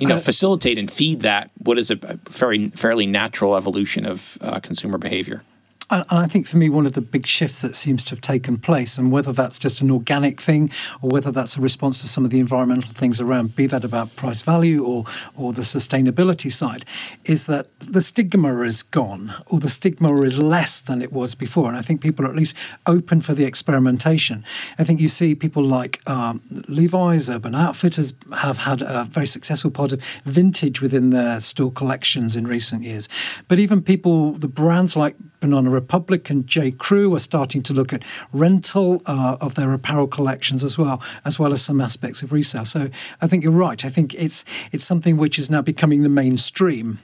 you 0.00 0.06
know, 0.06 0.18
facilitate 0.18 0.78
and 0.78 0.90
feed 0.90 1.20
that 1.20 1.50
what 1.58 1.78
is 1.78 1.90
a 1.90 1.96
very 2.30 2.68
fairly 2.70 3.06
natural 3.06 3.54
evolution 3.54 4.06
of 4.06 4.38
uh, 4.40 4.58
consumer 4.60 4.96
behavior. 4.96 5.42
And 5.90 6.04
I 6.10 6.26
think 6.26 6.46
for 6.46 6.56
me, 6.56 6.68
one 6.68 6.86
of 6.86 6.92
the 6.92 7.00
big 7.00 7.26
shifts 7.26 7.62
that 7.62 7.74
seems 7.74 8.04
to 8.04 8.10
have 8.10 8.20
taken 8.20 8.58
place, 8.58 8.96
and 8.96 9.10
whether 9.10 9.32
that's 9.32 9.58
just 9.58 9.82
an 9.82 9.90
organic 9.90 10.40
thing 10.40 10.70
or 11.02 11.10
whether 11.10 11.32
that's 11.32 11.56
a 11.56 11.60
response 11.60 12.00
to 12.00 12.08
some 12.08 12.24
of 12.24 12.30
the 12.30 12.38
environmental 12.38 12.92
things 12.92 13.20
around, 13.20 13.56
be 13.56 13.66
that 13.66 13.84
about 13.84 14.14
price 14.16 14.42
value 14.42 14.84
or, 14.84 15.04
or 15.36 15.52
the 15.52 15.62
sustainability 15.62 16.50
side, 16.50 16.84
is 17.24 17.46
that 17.46 17.66
the 17.80 18.00
stigma 18.00 18.62
is 18.62 18.82
gone 18.82 19.34
or 19.46 19.58
the 19.58 19.68
stigma 19.68 20.20
is 20.22 20.38
less 20.38 20.80
than 20.80 21.02
it 21.02 21.12
was 21.12 21.34
before. 21.34 21.68
And 21.68 21.76
I 21.76 21.82
think 21.82 22.00
people 22.00 22.24
are 22.24 22.28
at 22.28 22.36
least 22.36 22.56
open 22.86 23.20
for 23.20 23.34
the 23.34 23.44
experimentation. 23.44 24.44
I 24.78 24.84
think 24.84 25.00
you 25.00 25.08
see 25.08 25.34
people 25.34 25.64
like 25.64 26.00
um, 26.08 26.40
Levi's, 26.68 27.28
Urban 27.28 27.54
Outfitters 27.54 28.12
have 28.38 28.58
had 28.58 28.82
a 28.82 29.04
very 29.04 29.26
successful 29.26 29.70
part 29.70 29.92
of 29.92 30.02
vintage 30.24 30.80
within 30.80 31.10
their 31.10 31.40
store 31.40 31.72
collections 31.72 32.36
in 32.36 32.46
recent 32.46 32.82
years. 32.82 33.08
But 33.48 33.58
even 33.58 33.82
people, 33.82 34.32
the 34.32 34.48
brands 34.48 34.94
like 34.94 35.16
Banana 35.40 35.70
Republic 35.70 36.30
and 36.30 36.46
J. 36.46 36.70
Crew 36.70 37.14
are 37.14 37.18
starting 37.18 37.62
to 37.64 37.72
look 37.72 37.92
at 37.92 38.02
rental 38.32 39.02
uh, 39.06 39.36
of 39.40 39.54
their 39.54 39.72
apparel 39.72 40.06
collections 40.06 40.62
as 40.62 40.78
well, 40.78 41.02
as 41.24 41.38
well 41.38 41.52
as 41.52 41.62
some 41.62 41.80
aspects 41.80 42.22
of 42.22 42.32
resale. 42.32 42.64
So 42.64 42.90
I 43.20 43.26
think 43.26 43.42
you're 43.42 43.52
right. 43.52 43.84
I 43.84 43.88
think 43.88 44.14
it's 44.14 44.44
it's 44.72 44.84
something 44.84 45.16
which 45.16 45.38
is 45.38 45.50
now 45.50 45.62
becoming 45.62 46.02
the 46.02 46.08
mainstream. 46.08 46.98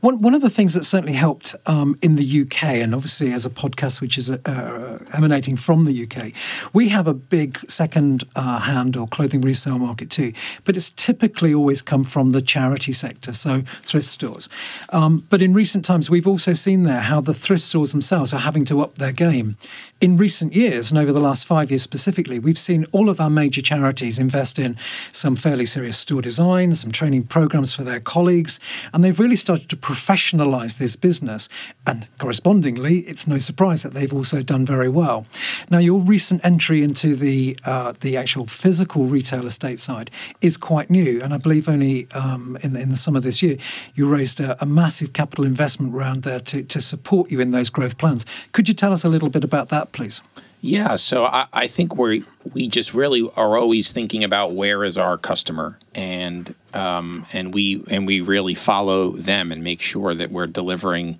One, 0.00 0.20
one 0.20 0.34
of 0.34 0.42
the 0.42 0.50
things 0.50 0.74
that 0.74 0.84
certainly 0.84 1.14
helped 1.14 1.54
um, 1.66 1.98
in 2.02 2.14
the 2.14 2.42
UK, 2.42 2.64
and 2.64 2.94
obviously 2.94 3.32
as 3.32 3.44
a 3.44 3.50
podcast 3.50 4.00
which 4.00 4.16
is 4.18 4.30
uh, 4.30 4.98
emanating 5.12 5.56
from 5.56 5.84
the 5.84 6.04
UK, 6.04 6.32
we 6.72 6.88
have 6.88 7.06
a 7.06 7.14
big 7.14 7.58
second 7.68 8.24
uh, 8.36 8.60
hand 8.60 8.96
or 8.96 9.06
clothing 9.06 9.40
resale 9.40 9.78
market 9.78 10.10
too, 10.10 10.32
but 10.64 10.76
it's 10.76 10.90
typically 10.90 11.52
always 11.52 11.82
come 11.82 12.04
from 12.04 12.30
the 12.30 12.42
charity 12.42 12.92
sector, 12.92 13.32
so 13.32 13.62
thrift 13.82 14.06
stores. 14.06 14.48
Um, 14.90 15.26
but 15.30 15.42
in 15.42 15.54
recent 15.54 15.84
times, 15.84 16.10
we've 16.10 16.26
also 16.26 16.52
seen 16.52 16.84
there 16.84 17.00
how 17.00 17.20
the 17.20 17.34
thrift 17.34 17.62
stores 17.62 17.92
themselves 17.92 18.32
are 18.32 18.40
having 18.40 18.64
to 18.66 18.80
up 18.80 18.96
their 18.96 19.12
game. 19.12 19.56
In 20.00 20.16
recent 20.16 20.52
years, 20.52 20.92
and 20.92 21.00
over 21.00 21.12
the 21.12 21.20
last 21.20 21.44
five 21.44 21.72
years 21.72 21.82
specifically, 21.82 22.38
we've 22.38 22.56
seen 22.56 22.86
all 22.92 23.08
of 23.08 23.20
our 23.20 23.28
major 23.28 23.60
charities 23.60 24.16
invest 24.16 24.56
in 24.56 24.76
some 25.10 25.34
fairly 25.34 25.66
serious 25.66 25.98
store 25.98 26.22
design, 26.22 26.76
some 26.76 26.92
training 26.92 27.24
programs 27.24 27.74
for 27.74 27.82
their 27.82 27.98
colleagues, 27.98 28.60
and 28.92 29.02
they've 29.02 29.18
really 29.18 29.34
started 29.34 29.68
to 29.70 29.76
professionalize 29.76 30.78
this 30.78 30.94
business. 30.94 31.48
And 31.84 32.06
correspondingly, 32.18 32.98
it's 33.08 33.26
no 33.26 33.38
surprise 33.38 33.82
that 33.82 33.92
they've 33.92 34.14
also 34.14 34.40
done 34.40 34.64
very 34.64 34.88
well. 34.88 35.26
Now, 35.68 35.78
your 35.78 35.98
recent 35.98 36.44
entry 36.44 36.84
into 36.84 37.16
the 37.16 37.58
uh, 37.64 37.94
the 37.98 38.16
actual 38.16 38.46
physical 38.46 39.06
retail 39.06 39.46
estate 39.46 39.80
side 39.80 40.12
is 40.40 40.56
quite 40.56 40.90
new, 40.90 41.20
and 41.20 41.34
I 41.34 41.38
believe 41.38 41.68
only 41.68 42.06
um, 42.12 42.56
in, 42.62 42.74
the, 42.74 42.80
in 42.80 42.90
the 42.90 42.96
summer 42.96 43.18
this 43.18 43.42
year 43.42 43.56
you 43.96 44.08
raised 44.08 44.38
a, 44.38 44.56
a 44.62 44.66
massive 44.66 45.12
capital 45.12 45.44
investment 45.44 45.92
round 45.92 46.22
there 46.22 46.38
to, 46.38 46.62
to 46.62 46.80
support 46.80 47.32
you 47.32 47.40
in 47.40 47.50
those 47.50 47.68
growth 47.68 47.98
plans. 47.98 48.24
Could 48.52 48.68
you 48.68 48.76
tell 48.76 48.92
us 48.92 49.04
a 49.04 49.08
little 49.08 49.28
bit 49.28 49.42
about 49.42 49.70
that, 49.70 49.87
please? 49.92 50.20
Yeah, 50.60 50.96
so 50.96 51.24
I, 51.24 51.46
I 51.52 51.66
think 51.68 51.96
we 51.96 52.24
we 52.52 52.66
just 52.66 52.92
really 52.92 53.30
are 53.36 53.56
always 53.56 53.92
thinking 53.92 54.24
about 54.24 54.54
where 54.54 54.82
is 54.82 54.98
our 54.98 55.16
customer, 55.16 55.78
and 55.94 56.52
um, 56.74 57.26
and 57.32 57.54
we 57.54 57.84
and 57.88 58.06
we 58.06 58.20
really 58.20 58.54
follow 58.54 59.12
them 59.12 59.52
and 59.52 59.62
make 59.62 59.80
sure 59.80 60.14
that 60.14 60.32
we're 60.32 60.48
delivering 60.48 61.18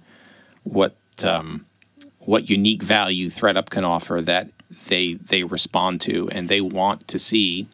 what 0.65 0.97
um, 1.23 1.67
what 2.19 2.51
unique 2.51 2.83
value 2.83 3.29
ThredUp 3.29 3.71
can 3.71 3.85
offer 3.85 4.21
that 4.23 4.49
they 4.89 5.15
they 5.15 5.45
respond 5.45 6.01
to 6.03 6.29
and 6.31 6.49
they 6.49 6.61
want 6.61 7.07
to 7.09 7.19
see 7.19 7.69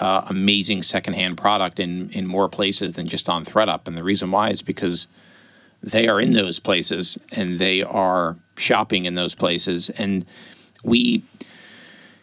uh, 0.00 0.26
amazing 0.28 0.82
secondhand 0.82 1.38
product 1.38 1.80
in 1.80 2.10
in 2.10 2.26
more 2.26 2.48
places 2.50 2.92
than 2.92 3.06
just 3.06 3.30
on 3.30 3.42
ThredUp, 3.42 3.88
and 3.88 3.96
the 3.96 4.04
reason 4.04 4.30
why 4.30 4.50
is 4.50 4.60
because 4.60 5.08
they 5.82 6.08
are 6.08 6.20
in 6.20 6.32
those 6.32 6.58
places 6.58 7.18
and 7.32 7.58
they 7.58 7.82
are 7.82 8.36
shopping 8.56 9.04
in 9.04 9.14
those 9.14 9.34
places. 9.34 9.90
And 9.90 10.24
we 10.82 11.22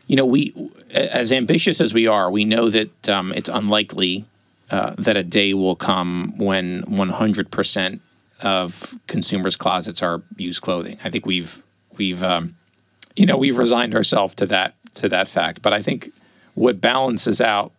you 0.08 0.16
know 0.16 0.26
we 0.26 0.54
as 0.92 1.32
ambitious 1.32 1.80
as 1.80 1.94
we 1.94 2.06
are 2.08 2.30
we 2.30 2.46
know 2.46 2.70
that 2.70 3.10
um, 3.10 3.32
it's 3.34 3.50
unlikely 3.50 4.26
uh, 4.70 4.94
that 4.98 5.18
a 5.18 5.24
day 5.24 5.54
will 5.54 5.76
come 5.76 6.34
when 6.38 6.84
100% 6.84 8.00
of 8.42 8.96
consumers 9.08 9.58
closets 9.58 10.02
are 10.02 10.22
used 10.38 10.62
clothing. 10.62 10.98
I 11.04 11.10
think 11.10 11.26
we've 11.26 11.62
we've 11.98 12.24
um, 12.24 12.56
you 13.16 13.26
know 13.26 13.38
we've 13.38 13.58
resigned 13.58 13.96
ourselves 13.96 14.36
to 14.36 14.46
that 14.48 14.76
to 14.96 15.10
that 15.10 15.28
fact. 15.28 15.62
But 15.62 15.74
i 15.74 15.82
think 15.82 16.12
what 16.54 16.82
balances 16.82 17.40
out 17.42 17.72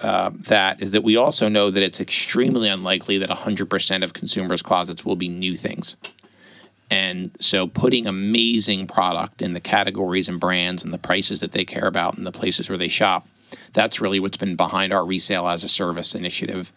uh, 0.00 0.30
that 0.34 0.82
is 0.82 0.90
that 0.90 1.02
we 1.02 1.16
also 1.16 1.48
know 1.48 1.70
that 1.70 1.82
it's 1.82 2.00
extremely 2.00 2.68
unlikely 2.68 3.16
that 3.18 3.30
100% 3.30 4.04
of 4.04 4.12
consumers 4.12 4.60
closets 4.60 5.04
will 5.04 5.16
be 5.16 5.28
new 5.28 5.56
things 5.56 5.96
and 6.90 7.30
so 7.40 7.66
putting 7.66 8.06
amazing 8.06 8.86
product 8.86 9.40
in 9.42 9.52
the 9.52 9.60
categories 9.60 10.28
and 10.28 10.38
brands 10.38 10.84
and 10.84 10.92
the 10.92 10.98
prices 10.98 11.40
that 11.40 11.52
they 11.52 11.64
care 11.64 11.86
about 11.86 12.16
and 12.16 12.26
the 12.26 12.32
places 12.32 12.68
where 12.68 12.78
they 12.78 12.88
shop, 12.88 13.26
that's 13.72 14.00
really 14.00 14.20
what's 14.20 14.36
been 14.36 14.56
behind 14.56 14.92
our 14.92 15.04
resale 15.04 15.48
as 15.48 15.64
a 15.64 15.68
service 15.68 16.14
initiative 16.14 16.72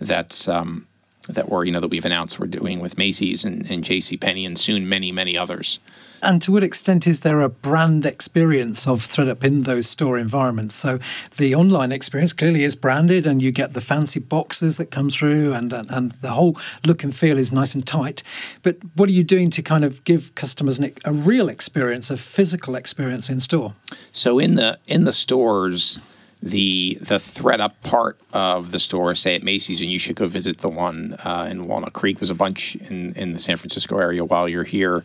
that's 0.00 0.48
um, 0.48 0.86
that 1.28 1.48
we're 1.48 1.64
you 1.64 1.72
know 1.72 1.80
that 1.80 1.88
we've 1.88 2.04
announced 2.04 2.40
we're 2.40 2.46
doing 2.46 2.80
with 2.80 2.96
Macy's 2.96 3.44
and, 3.44 3.70
and 3.70 3.84
J.C. 3.84 4.16
Penney 4.16 4.46
and 4.46 4.58
soon 4.58 4.88
many 4.88 5.12
many 5.12 5.36
others. 5.36 5.78
And 6.22 6.42
to 6.42 6.52
what 6.52 6.62
extent 6.62 7.06
is 7.06 7.20
there 7.20 7.40
a 7.40 7.48
brand 7.48 8.04
experience 8.04 8.86
of 8.86 9.00
ThredUp 9.00 9.42
in 9.42 9.62
those 9.62 9.88
store 9.88 10.18
environments? 10.18 10.74
So 10.74 10.98
the 11.36 11.54
online 11.54 11.92
experience 11.92 12.32
clearly 12.32 12.64
is 12.64 12.74
branded, 12.74 13.26
and 13.26 13.40
you 13.40 13.50
get 13.50 13.72
the 13.72 13.80
fancy 13.80 14.20
boxes 14.20 14.76
that 14.76 14.90
come 14.90 15.10
through, 15.10 15.54
and, 15.54 15.72
and, 15.72 15.90
and 15.90 16.12
the 16.12 16.30
whole 16.30 16.58
look 16.84 17.02
and 17.02 17.14
feel 17.14 17.38
is 17.38 17.52
nice 17.52 17.74
and 17.74 17.86
tight. 17.86 18.22
But 18.62 18.76
what 18.96 19.08
are 19.08 19.12
you 19.12 19.24
doing 19.24 19.50
to 19.50 19.62
kind 19.62 19.84
of 19.84 20.04
give 20.04 20.34
customers 20.34 20.78
an, 20.78 20.92
a 21.04 21.12
real 21.12 21.48
experience, 21.48 22.10
a 22.10 22.16
physical 22.16 22.76
experience 22.76 23.30
in 23.30 23.40
store? 23.40 23.74
So 24.12 24.38
in 24.38 24.56
the 24.56 24.78
in 24.86 25.04
the 25.04 25.12
stores 25.12 25.98
the 26.42 26.98
the 27.00 27.16
ThredUp 27.16 27.72
part 27.82 28.18
of 28.32 28.72
the 28.72 28.78
store, 28.78 29.14
say 29.14 29.34
at 29.34 29.42
Macy's, 29.42 29.80
and 29.80 29.90
you 29.90 29.98
should 29.98 30.16
go 30.16 30.26
visit 30.26 30.58
the 30.58 30.68
one 30.68 31.14
uh, 31.24 31.46
in 31.50 31.66
Walnut 31.66 31.92
Creek. 31.92 32.18
There's 32.18 32.30
a 32.30 32.34
bunch 32.34 32.76
in, 32.76 33.14
in 33.14 33.30
the 33.30 33.40
San 33.40 33.56
Francisco 33.56 33.98
area 33.98 34.24
while 34.24 34.48
you're 34.48 34.64
here. 34.64 35.04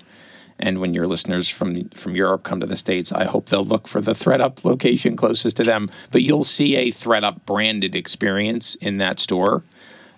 And 0.58 0.80
when 0.80 0.94
your 0.94 1.06
listeners 1.06 1.50
from 1.50 1.90
from 1.90 2.16
Europe 2.16 2.44
come 2.44 2.60
to 2.62 2.66
the 2.66 2.78
states, 2.78 3.12
I 3.12 3.26
hope 3.26 3.48
they'll 3.48 3.66
look 3.66 3.88
for 3.88 4.00
the 4.00 4.14
ThredUp 4.14 4.64
location 4.64 5.16
closest 5.18 5.58
to 5.58 5.64
them. 5.64 5.90
But 6.12 6.22
you'll 6.22 6.46
see 6.46 6.76
a 6.76 6.92
ThredUp 6.92 7.46
branded 7.46 7.96
experience 7.96 8.76
in 8.76 8.98
that 8.98 9.20
store. 9.20 9.64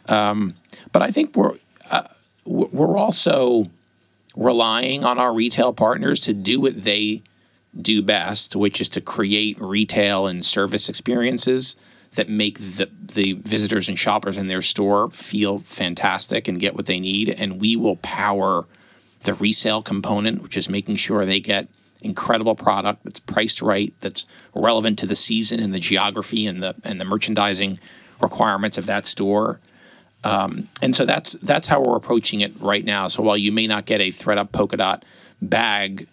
Um, 0.08 0.56
but 0.91 1.02
I 1.02 1.10
think 1.10 1.36
we're 1.36 1.58
uh, 1.89 2.04
we're 2.45 2.97
also 2.97 3.69
relying 4.36 5.04
on 5.04 5.17
our 5.17 5.34
retail 5.34 5.73
partners 5.73 6.19
to 6.21 6.34
do 6.34 6.62
what 6.62 6.84
they 6.84 7.23
do 7.80 8.02
best, 8.02 8.56
which 8.56 8.80
is 8.80 8.89
to 8.89 9.02
create 9.02 9.60
retail 9.60 10.28
and 10.28 10.45
service 10.45 10.88
experiences 10.88 11.76
that 12.13 12.30
make 12.30 12.58
the, 12.60 12.89
the 13.13 13.34
visitors 13.34 13.89
and 13.89 13.97
shoppers 13.97 14.38
in 14.38 14.47
their 14.47 14.62
store 14.62 15.10
feel 15.10 15.60
fantastic 15.60 16.47
and 16.47 16.60
get 16.60 16.76
what 16.76 16.86
they 16.86 17.00
need. 17.00 17.30
And 17.30 17.60
we 17.60 17.76
will 17.76 17.97
power 17.97 18.65
the 19.21 19.34
resale 19.34 19.82
component, 19.82 20.41
which 20.41 20.58
is 20.58 20.69
making 20.69 20.95
sure 20.95 21.25
they 21.25 21.39
get 21.39 21.67
incredible 22.01 22.56
product 22.56 23.03
that's 23.03 23.19
priced 23.19 23.62
right, 23.62 23.93
that's 24.01 24.25
relevant 24.53 24.99
to 24.99 25.06
the 25.06 25.15
season 25.15 25.60
and 25.60 25.73
the 25.73 25.80
geography 25.80 26.45
and 26.45 26.62
the 26.62 26.75
and 26.84 27.01
the 27.01 27.06
merchandising 27.06 27.80
requirements 28.21 28.77
of 28.77 28.86
that 28.86 29.06
store. 29.06 29.60
Um, 30.23 30.67
and 30.82 30.95
so 30.95 31.06
that's 31.06 31.34
that's 31.34 31.67
how 31.67 31.82
we're 31.82 31.95
approaching 31.95 32.41
it 32.41 32.53
right 32.60 32.84
now. 32.84 33.08
So 33.08 33.23
while 33.23 33.38
you 33.38 33.51
may 33.51 33.67
not 33.67 33.86
get 33.86 34.01
a 34.01 34.10
ThredUp 34.10 34.51
polka 34.51 34.77
dot 34.77 35.06
bag, 35.41 36.08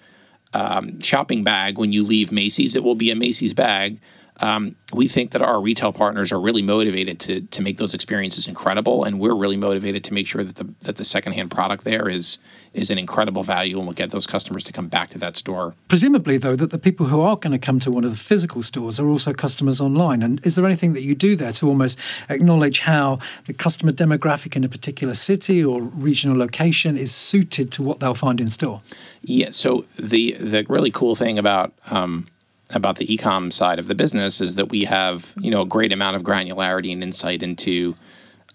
um, 0.53 1.01
shopping 1.01 1.45
bag 1.45 1.79
when 1.79 1.93
you 1.93 2.05
leave 2.05 2.31
Macy's, 2.31 2.75
it 2.75 2.85
will 2.85 2.95
be 2.95 3.11
a 3.11 3.17
Macy's 3.17 3.55
bag 3.55 3.99
um, 4.41 4.75
we 4.93 5.07
think 5.07 5.31
that 5.31 5.43
our 5.43 5.61
retail 5.61 5.93
partners 5.93 6.33
are 6.33 6.41
really 6.41 6.63
motivated 6.63 7.21
to 7.21 7.41
to 7.43 7.63
make 7.63 7.79
those 7.79 7.95
experiences 7.95 8.49
incredible, 8.49 9.05
and 9.05 9.21
we're 9.21 9.35
really 9.35 9.57
motivated 9.57 10.03
to 10.05 10.15
make 10.15 10.27
sure 10.27 10.43
that 10.43 10.57
the 10.57 10.75
that 10.81 10.97
the 10.97 11.05
secondhand 11.05 11.51
product 11.51 11.85
there 11.85 12.09
is 12.09 12.39
is 12.73 12.91
an 12.91 12.99
incredible 12.99 13.45
value, 13.45 13.79
and 13.79 13.87
will 13.87 13.95
get 13.95 14.11
those 14.11 14.27
customers 14.27 14.65
to 14.65 14.73
come 14.73 14.89
back 14.89 15.09
to 15.11 15.19
that 15.19 15.37
store. 15.37 15.75
Presumably, 15.87 16.37
though, 16.37 16.57
that 16.57 16.71
the 16.71 16.79
people 16.79 17.07
who 17.07 17.21
are 17.21 17.37
going 17.37 17.53
to 17.53 17.59
come 17.59 17.79
to 17.81 17.91
one 17.93 18.03
of 18.03 18.11
the 18.11 18.17
physical 18.17 18.63
stores 18.63 18.99
are 18.99 19.09
also 19.09 19.33
customers 19.33 19.81
online. 19.81 20.23
And 20.23 20.45
is 20.45 20.57
there 20.57 20.67
anything 20.67 20.95
that 20.95 21.03
you 21.03 21.15
do 21.15 21.37
there 21.37 21.53
to 21.53 21.69
almost 21.69 21.99
acknowledge 22.29 22.81
how 22.81 23.21
the 23.47 23.53
customer 23.53 23.93
demographic 23.93 24.57
in 24.57 24.65
a 24.65 24.69
particular 24.69 25.15
city 25.15 25.65
or 25.65 25.81
regional 25.81 26.37
location 26.37 26.97
is 26.97 27.15
suited 27.15 27.71
to 27.73 27.83
what 27.85 28.01
they'll 28.01 28.15
find 28.15 28.41
in 28.41 28.51
store? 28.51 28.83
Yeah. 29.23 29.51
So 29.51 29.85
the 29.97 30.33
the 30.33 30.65
really 30.69 30.91
cool 30.91 31.15
thing 31.15 31.39
about 31.39 31.73
um, 31.91 32.27
about 32.71 32.97
the 32.97 33.07
ecom 33.07 33.53
side 33.53 33.79
of 33.79 33.89
the 33.89 33.95
business 33.95 34.41
is 34.41 34.55
that 34.57 34.71
we 34.71 34.85
have 34.85 35.35
you 35.39 35.51
know 35.51 35.63
a 35.63 35.67
great 35.67 35.93
amount 35.93 36.17
of 36.17 36.23
granularity 36.23 36.93
and 36.93 37.03
insight 37.03 37.43
into 37.43 37.95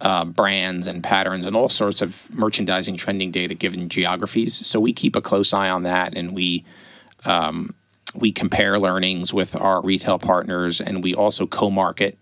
uh, 0.02 0.26
brands 0.26 0.88
and 0.88 1.04
patterns 1.04 1.46
and 1.46 1.56
all 1.56 1.70
sorts 1.70 2.02
of 2.02 2.34
merchandising 2.34 2.96
trending 2.96 3.32
data 3.32 3.54
given 3.54 3.90
geographies. 3.90 4.66
So 4.66 4.80
we 4.80 4.94
keep 4.94 5.16
a 5.16 5.22
close 5.22 5.54
eye 5.54 5.70
on 5.70 5.84
that, 5.84 6.16
and 6.16 6.34
we 6.34 6.64
um, 7.26 7.76
we 8.16 8.32
compare 8.32 8.80
learnings 8.80 9.34
with 9.34 9.56
our 9.56 9.82
retail 9.82 10.18
partners, 10.18 10.82
and 10.82 11.04
we 11.04 11.14
also 11.14 11.46
co-market 11.46 12.18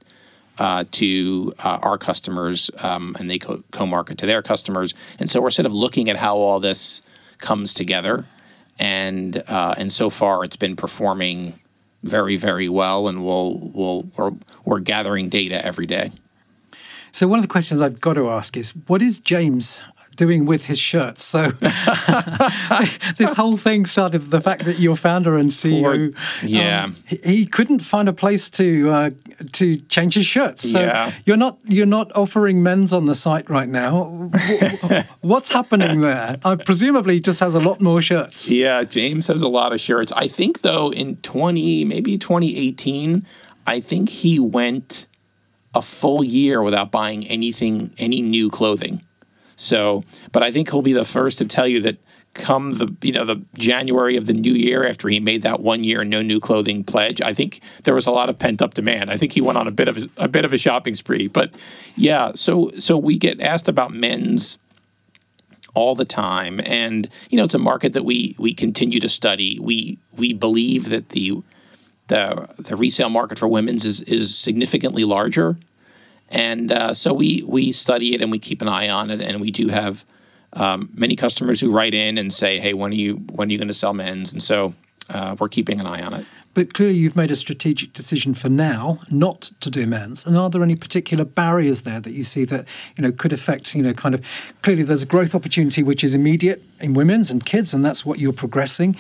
uh, 0.58 0.86
to 0.92 1.54
uh, 1.60 1.80
our 1.82 1.98
customers, 1.98 2.72
um, 2.80 3.16
and 3.20 3.30
they 3.30 3.38
co- 3.38 3.64
co-market 3.72 4.18
to 4.18 4.26
their 4.26 4.42
customers. 4.42 4.94
And 5.20 5.30
so 5.30 5.40
we're 5.40 5.52
sort 5.52 5.68
of 5.68 5.74
looking 5.74 6.10
at 6.10 6.18
how 6.18 6.38
all 6.38 6.60
this 6.60 7.02
comes 7.38 7.74
together, 7.74 8.26
and 8.80 9.38
uh, 9.48 9.76
and 9.78 9.92
so 9.92 10.10
far 10.10 10.44
it's 10.44 10.56
been 10.56 10.76
performing 10.76 11.60
very, 12.08 12.38
very 12.38 12.70
well, 12.70 13.08
and 13.08 13.24
we'll, 13.24 13.72
we'll, 13.74 14.04
we're, 14.16 14.34
we're 14.66 14.80
gathering 14.80 15.30
data 15.30 15.64
every 15.66 15.86
day. 15.86 16.12
So, 17.12 17.28
one 17.28 17.40
of 17.40 17.44
the 17.44 17.50
questions 17.50 17.82
I've 17.82 18.00
got 18.00 18.14
to 18.14 18.30
ask 18.30 18.56
is 18.58 18.72
what 18.88 19.02
is 19.02 19.20
James 19.20 19.82
doing 20.18 20.46
with 20.46 20.66
his 20.66 20.78
shirts. 20.78 21.24
So 21.24 21.52
this 23.18 23.36
whole 23.36 23.56
thing 23.56 23.86
started 23.86 24.22
with 24.22 24.32
the 24.32 24.42
fact 24.42 24.66
that 24.66 24.80
your 24.80 24.98
founder 24.98 25.38
and 25.38 25.52
CEO, 25.52 26.14
Poor, 26.14 26.48
yeah, 26.48 26.86
um, 26.86 26.96
he, 27.06 27.18
he, 27.18 27.46
couldn't 27.46 27.80
find 27.80 28.10
a 28.10 28.14
place 28.14 28.50
to 28.50 28.90
uh, 28.90 29.10
to 29.54 29.78
change 29.78 30.16
his 30.16 30.26
shirts. 30.26 30.70
So 30.70 30.82
yeah. 30.82 31.14
you're 31.26 31.38
not 31.38 31.60
you're 31.64 31.86
not 31.86 32.12
offering 32.14 32.62
men's 32.62 32.92
on 32.92 33.06
the 33.06 33.16
site 33.16 33.50
right 33.50 33.70
now. 33.70 34.04
What's 35.22 35.52
happening 35.52 36.02
there? 36.02 36.38
Uh, 36.44 36.58
presumably, 36.58 37.16
he 37.16 37.20
just 37.22 37.40
has 37.40 37.56
a 37.56 37.60
lot 37.60 37.80
more 37.80 38.02
shirts. 38.02 38.52
Yeah, 38.52 38.84
James 38.84 39.28
has 39.28 39.42
a 39.42 39.48
lot 39.48 39.72
of 39.72 39.80
shirts. 39.80 40.12
I 40.12 40.28
think 40.28 40.62
though 40.62 40.92
in 40.92 41.18
20 41.18 41.86
maybe 41.86 42.18
2018, 42.18 43.26
I 43.66 43.80
think 43.80 44.10
he 44.10 44.40
went 44.40 45.08
a 45.76 45.82
full 45.82 46.24
year 46.24 46.64
without 46.64 46.92
buying 46.92 47.28
anything 47.28 47.94
any 47.98 48.22
new 48.22 48.50
clothing. 48.50 49.04
So, 49.58 50.04
but 50.32 50.44
I 50.44 50.52
think 50.52 50.70
he'll 50.70 50.82
be 50.82 50.94
the 50.94 51.04
first 51.04 51.40
to 51.40 51.46
tell 51.46 51.68
you 51.68 51.82
that 51.82 51.98
come 52.38 52.74
the 52.74 52.96
you 53.02 53.12
know 53.12 53.26
the 53.26 53.42
January 53.56 54.16
of 54.16 54.28
the 54.28 54.34
new 54.34 54.54
year 54.54 54.88
after 54.88 55.10
he 55.10 55.20
made 55.20 55.42
that 55.42 55.60
one 55.60 55.84
year 55.84 56.04
no 56.06 56.22
new 56.22 56.40
clothing 56.40 56.84
pledge, 56.84 57.20
I 57.20 57.34
think 57.34 57.60
there 57.84 57.96
was 57.96 58.06
a 58.06 58.12
lot 58.12 58.30
of 58.30 58.40
pent 58.40 58.62
up 58.62 58.76
demand. 58.76 59.12
I 59.12 59.18
think 59.18 59.34
he 59.34 59.42
went 59.42 59.58
on 59.58 59.68
a 59.68 59.72
bit 59.72 59.88
of 59.88 59.98
a, 59.98 60.10
a 60.18 60.28
bit 60.28 60.46
of 60.46 60.54
a 60.54 60.58
shopping 60.58 60.96
spree. 60.96 61.28
But 61.28 61.54
yeah, 61.96 62.32
so 62.36 62.72
so 62.78 62.98
we 62.98 63.18
get 63.18 63.42
asked 63.42 63.68
about 63.68 63.92
men's 63.92 64.60
all 65.74 65.96
the 65.96 66.06
time, 66.06 66.62
and 66.64 67.10
you 67.30 67.38
know 67.38 67.44
it's 67.44 67.54
a 67.56 67.60
market 67.60 67.94
that 67.94 68.06
we 68.06 68.36
we 68.38 68.54
continue 68.54 69.00
to 69.00 69.10
study. 69.10 69.60
We 69.60 69.98
we 70.16 70.34
believe 70.34 70.90
that 70.90 71.10
the 71.10 71.42
the 72.08 72.48
the 72.60 72.76
resale 72.76 73.10
market 73.10 73.40
for 73.40 73.48
women's 73.48 73.84
is 73.84 74.02
is 74.02 74.38
significantly 74.38 75.04
larger 75.04 75.58
And 76.30 76.72
uh, 76.72 76.94
so 76.94 77.14
we 77.14 77.44
we 77.48 77.72
study 77.72 78.14
it 78.14 78.22
and 78.22 78.32
we 78.32 78.40
keep 78.40 78.62
an 78.62 78.68
eye 78.68 78.90
on 78.90 79.10
it, 79.10 79.22
and 79.22 79.40
we 79.40 79.52
do 79.52 79.70
have 79.70 80.06
um, 80.54 80.90
many 80.94 81.16
customers 81.16 81.62
who 81.62 81.72
write 81.72 81.94
in 81.94 82.18
and 82.18 82.34
say, 82.34 82.60
"Hey, 82.60 82.74
when 82.74 82.92
are 82.92 82.96
you 82.96 83.16
when 83.32 83.50
are 83.50 83.52
you 83.52 83.58
going 83.58 83.68
to 83.70 83.74
sell 83.74 83.94
men's?" 83.94 84.34
And 84.34 84.44
so 84.44 84.74
uh, 85.10 85.36
we're 85.40 85.48
keeping 85.48 85.80
an 85.80 85.88
eye 85.88 86.02
on 86.02 86.14
it. 86.14 86.26
But 86.54 86.74
clearly, 86.74 86.96
you've 86.96 87.16
made 87.16 87.30
a 87.30 87.36
strategic 87.36 87.94
decision 87.94 88.34
for 88.34 88.50
now 88.50 89.00
not 89.12 89.52
to 89.60 89.70
do 89.70 89.86
men's. 89.86 90.26
And 90.26 90.36
are 90.36 90.50
there 90.50 90.64
any 90.64 90.76
particular 90.76 91.24
barriers 91.24 91.84
there 91.84 92.00
that 92.00 92.12
you 92.12 92.24
see 92.24 92.46
that 92.46 92.68
you 92.96 93.04
know 93.04 93.12
could 93.12 93.32
affect 93.32 93.76
you 93.76 93.84
know 93.84 93.94
kind 93.94 94.16
of 94.16 94.54
clearly 94.64 94.84
there's 94.84 95.04
a 95.04 95.08
growth 95.08 95.36
opportunity 95.36 95.84
which 95.84 96.04
is 96.04 96.16
immediate 96.16 96.64
in 96.80 96.94
women's 96.94 97.32
and 97.32 97.46
kids, 97.46 97.74
and 97.74 97.86
that's 97.86 98.06
what 98.06 98.20
you're 98.20 98.34
progressing. 98.34 98.96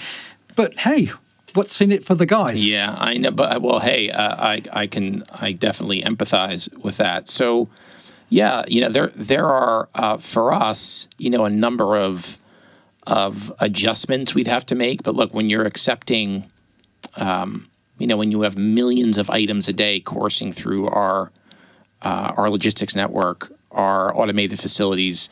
But 0.55 0.77
hey, 0.79 1.11
what's 1.58 1.80
in 1.82 1.91
it 1.91 2.06
for 2.06 2.15
the 2.15 2.26
guys? 2.26 2.65
Yeah, 2.65 2.96
I 2.98 3.17
know. 3.17 3.32
But 3.32 3.62
well, 3.62 3.80
hey, 3.80 4.10
uh, 4.10 4.36
I 4.38 4.62
I 4.72 4.88
can 4.88 5.24
I 5.32 5.52
definitely 5.52 6.02
empathize 6.02 6.76
with 6.78 6.98
that. 6.98 7.28
So, 7.28 7.67
yeah, 8.30 8.63
you 8.67 8.82
know 8.82 8.89
there 8.89 9.08
there 9.08 9.46
are 9.46 9.89
uh, 9.96 10.17
for 10.17 10.54
us 10.54 11.10
you 11.17 11.30
know 11.30 11.46
a 11.46 11.50
number 11.50 11.98
of 11.98 12.38
of 13.06 13.52
adjustments 13.60 14.36
we'd 14.36 14.48
have 14.48 14.65
to 14.67 14.76
make. 14.76 15.04
But 15.04 15.15
look, 15.15 15.34
when 15.34 15.50
you're 15.50 15.65
accepting 15.65 16.50
um, 17.15 17.67
you 17.98 18.08
know, 18.08 18.17
when 18.17 18.32
you 18.32 18.41
have 18.41 18.58
millions 18.58 19.17
of 19.17 19.30
items 19.30 19.67
a 19.67 19.74
day 19.74 20.00
coursing 20.00 20.52
through 20.52 20.88
our 20.88 21.32
uh, 22.02 22.34
our 22.38 22.50
logistics 22.50 22.96
network, 22.96 23.52
our 23.72 24.15
automated 24.15 24.60
facilities, 24.60 25.30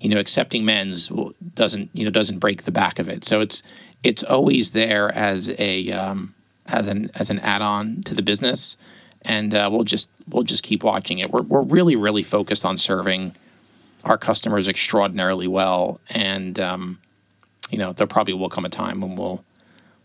you 0.00 0.08
know, 0.08 0.18
accepting 0.18 0.64
men's 0.64 1.10
doesn't 1.54 1.90
you 1.92 2.04
know 2.04 2.10
doesn't 2.10 2.38
break 2.38 2.64
the 2.64 2.72
back 2.72 2.98
of 2.98 3.08
it. 3.08 3.24
So 3.24 3.40
it's 3.40 3.62
it's 4.02 4.22
always 4.22 4.70
there 4.70 5.12
as 5.14 5.50
a 5.58 5.90
um, 5.92 6.34
as 6.66 6.88
an 6.88 7.10
as 7.14 7.30
an 7.30 7.38
add-on 7.40 8.02
to 8.02 8.14
the 8.14 8.22
business, 8.22 8.76
and 9.22 9.54
uh, 9.54 9.68
we'll 9.70 9.84
just 9.84 10.10
we'll 10.28 10.44
just 10.44 10.62
keep 10.62 10.82
watching 10.82 11.18
it. 11.18 11.30
We're 11.30 11.42
we're 11.42 11.62
really 11.62 11.96
really 11.96 12.22
focused 12.22 12.64
on 12.64 12.76
serving 12.76 13.34
our 14.04 14.18
customers 14.18 14.68
extraordinarily 14.68 15.48
well, 15.48 16.00
and 16.10 16.58
um, 16.58 16.98
you 17.70 17.78
know, 17.78 17.92
there 17.92 18.06
probably 18.06 18.34
will 18.34 18.48
come 18.48 18.64
a 18.64 18.70
time 18.70 19.00
when 19.00 19.16
we'll 19.16 19.44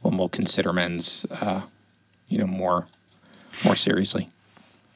when 0.02 0.18
we'll 0.18 0.30
consider 0.30 0.74
men's, 0.74 1.26
uh, 1.32 1.62
you 2.28 2.38
know, 2.38 2.48
more 2.48 2.88
more 3.64 3.76
seriously. 3.76 4.30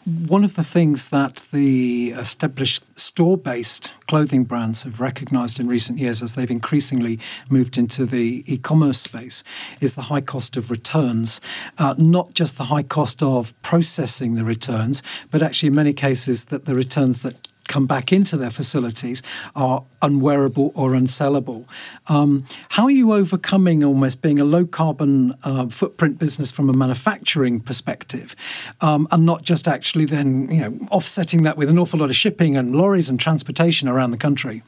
One 0.08 0.46
of 0.46 0.56
the 0.56 0.63
things 0.63 1.10
that 1.10 1.48
the 1.52 2.12
established 2.12 2.82
store 2.98 3.36
based 3.36 3.91
clothing 4.08 4.46
brands 4.46 4.84
have 4.84 5.02
recognized 5.02 5.60
in 5.60 5.67
recent 5.67 6.00
years 6.00 6.24
as 6.24 6.36
they've 6.36 6.50
increasingly 6.50 7.20
moved 7.50 7.78
into 7.78 8.06
the 8.06 8.41
e 8.46 8.58
commerce 8.58 9.02
space 9.02 9.43
is 9.82 9.96
the 9.96 10.04
high 10.04 10.22
cost 10.22 10.56
of 10.56 10.72
returns. 10.72 11.41
Uh, 11.78 11.93
not 11.98 12.34
just 12.34 12.58
the 12.58 12.65
high 12.65 12.84
cost 12.84 13.22
of 13.22 13.54
processing 13.63 14.36
the 14.36 14.46
returns, 14.46 15.04
but 15.30 15.43
actually, 15.43 15.67
in 15.67 15.76
many 15.76 15.91
cases, 15.91 16.46
that 16.46 16.63
the 16.63 16.74
returns 16.74 17.22
that 17.24 17.50
come 17.67 17.86
back 17.86 18.12
into 18.12 18.38
their 18.38 18.49
facilities 18.49 19.21
are 19.56 19.84
unwearable 20.01 20.71
or 20.75 20.91
unsellable. 20.91 21.65
Um, 22.08 22.45
how 22.69 22.84
are 22.84 22.91
you 22.91 23.13
overcoming 23.13 23.84
almost 23.84 24.21
being 24.21 24.39
a 24.39 24.43
low 24.43 24.65
carbon 24.65 25.36
uh, 25.43 25.67
footprint 25.67 26.19
business 26.19 26.51
from 26.51 26.69
a 26.69 26.73
manufacturing 26.73 27.60
perspective, 27.60 28.36
um, 28.82 29.08
and 29.12 29.25
not 29.25 29.43
just 29.43 29.67
actually 29.67 30.06
then 30.06 30.49
you 30.49 30.62
know 30.62 30.88
offsetting 30.91 31.43
that 31.43 31.58
with 31.58 31.69
an 31.69 31.77
awful 31.77 31.99
lot 31.99 32.10
of 32.10 32.15
shipping 32.15 32.58
and 32.58 32.75
lorries 32.75 33.10
and 33.10 33.19
transportation 33.19 33.88
around 33.88 34.12
the 34.12 34.17
country? 34.17 34.63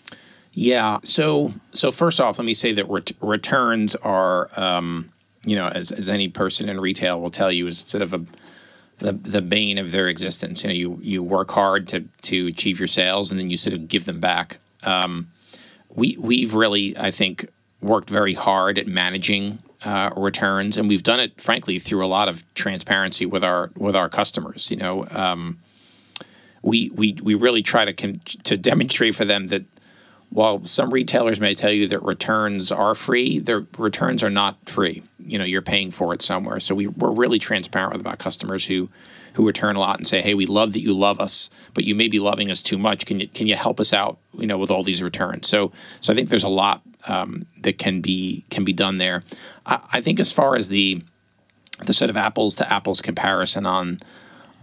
Yeah. 0.53 0.99
So 1.03 1.53
so 1.71 1.91
first 1.91 2.19
off, 2.19 2.37
let 2.37 2.45
me 2.45 2.53
say 2.53 2.71
that 2.73 2.87
ret- 2.89 3.11
returns 3.21 3.95
are. 3.95 4.49
Um, 4.57 5.11
you 5.45 5.55
know, 5.55 5.69
as, 5.69 5.89
as 5.89 6.09
any 6.09 6.27
person 6.27 6.67
in 6.67 6.81
retail 6.81 7.21
will 7.21 7.31
tell 7.31 7.49
you, 7.49 7.65
is 7.65 7.79
sort 7.79 8.01
of 8.01 8.13
a 8.13 8.25
the 8.99 9.13
the 9.13 9.41
bane 9.41 9.77
of 9.77 9.91
their 9.91 10.07
existence. 10.07 10.63
You 10.63 10.69
know, 10.69 10.75
you 10.75 10.99
you 11.01 11.23
work 11.23 11.51
hard 11.51 11.87
to 11.89 12.05
to 12.23 12.47
achieve 12.47 12.79
your 12.79 12.87
sales, 12.87 13.31
and 13.31 13.39
then 13.39 13.49
you 13.49 13.57
sort 13.57 13.73
of 13.73 13.87
give 13.87 14.05
them 14.05 14.19
back. 14.19 14.59
Um, 14.83 15.31
we 15.89 16.15
we've 16.19 16.53
really, 16.53 16.97
I 16.97 17.11
think, 17.11 17.49
worked 17.81 18.09
very 18.09 18.33
hard 18.33 18.77
at 18.77 18.87
managing 18.87 19.59
uh, 19.83 20.11
returns, 20.15 20.77
and 20.77 20.87
we've 20.89 21.03
done 21.03 21.19
it, 21.19 21.39
frankly, 21.39 21.79
through 21.79 22.05
a 22.05 22.07
lot 22.07 22.27
of 22.27 22.43
transparency 22.53 23.25
with 23.25 23.43
our 23.43 23.71
with 23.75 23.95
our 23.95 24.09
customers. 24.09 24.69
You 24.69 24.77
know, 24.77 25.07
um, 25.11 25.59
we 26.61 26.89
we 26.93 27.13
we 27.21 27.35
really 27.35 27.61
try 27.61 27.85
to 27.85 27.93
con- 27.93 28.21
to 28.43 28.57
demonstrate 28.57 29.15
for 29.15 29.25
them 29.25 29.47
that 29.47 29.63
while 30.29 30.63
some 30.65 30.91
retailers 30.91 31.39
may 31.39 31.55
tell 31.55 31.71
you 31.71 31.87
that 31.87 32.03
returns 32.03 32.71
are 32.71 32.93
free, 32.93 33.39
their 33.39 33.65
returns 33.77 34.23
are 34.23 34.29
not 34.29 34.69
free. 34.69 35.03
You 35.19 35.39
know, 35.39 35.45
you're 35.45 35.61
paying 35.61 35.91
for 35.91 36.13
it 36.13 36.21
somewhere. 36.21 36.59
So 36.59 36.75
we, 36.75 36.87
we're 36.87 37.11
really 37.11 37.39
transparent 37.39 37.93
with 37.93 38.01
about 38.01 38.19
customers 38.19 38.65
who 38.67 38.89
who 39.33 39.45
return 39.45 39.75
a 39.75 39.79
lot 39.79 39.97
and 39.97 40.07
say, 40.07 40.21
"Hey, 40.21 40.33
we 40.33 40.45
love 40.45 40.73
that 40.73 40.81
you 40.81 40.93
love 40.93 41.19
us, 41.19 41.49
but 41.73 41.83
you 41.83 41.95
may 41.95 42.07
be 42.07 42.19
loving 42.19 42.49
us 42.51 42.61
too 42.61 42.77
much. 42.77 43.05
Can 43.05 43.19
you 43.19 43.27
can 43.27 43.47
you 43.47 43.55
help 43.55 43.79
us 43.79 43.93
out? 43.93 44.17
You 44.33 44.47
know, 44.47 44.57
with 44.57 44.71
all 44.71 44.83
these 44.83 45.01
returns." 45.01 45.47
So 45.47 45.71
so 45.99 46.11
I 46.11 46.15
think 46.15 46.29
there's 46.29 46.43
a 46.43 46.49
lot 46.49 46.81
um, 47.07 47.45
that 47.61 47.77
can 47.77 48.01
be 48.01 48.45
can 48.49 48.63
be 48.63 48.73
done 48.73 48.97
there. 48.97 49.23
I, 49.65 49.79
I 49.93 50.01
think 50.01 50.19
as 50.19 50.31
far 50.31 50.55
as 50.55 50.69
the 50.69 51.03
the 51.85 51.93
sort 51.93 52.09
of 52.09 52.17
apples 52.17 52.55
to 52.55 52.71
apples 52.71 53.01
comparison 53.01 53.65
on 53.65 53.99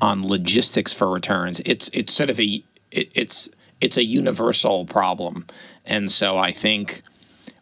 on 0.00 0.26
logistics 0.26 0.92
for 0.92 1.10
returns, 1.10 1.60
it's 1.64 1.88
it's 1.92 2.12
sort 2.12 2.30
of 2.30 2.38
a 2.38 2.62
it, 2.90 3.10
it's 3.14 3.48
it's 3.80 3.96
a 3.96 4.04
universal 4.04 4.84
problem, 4.84 5.46
and 5.84 6.10
so 6.10 6.36
I 6.36 6.52
think 6.52 7.02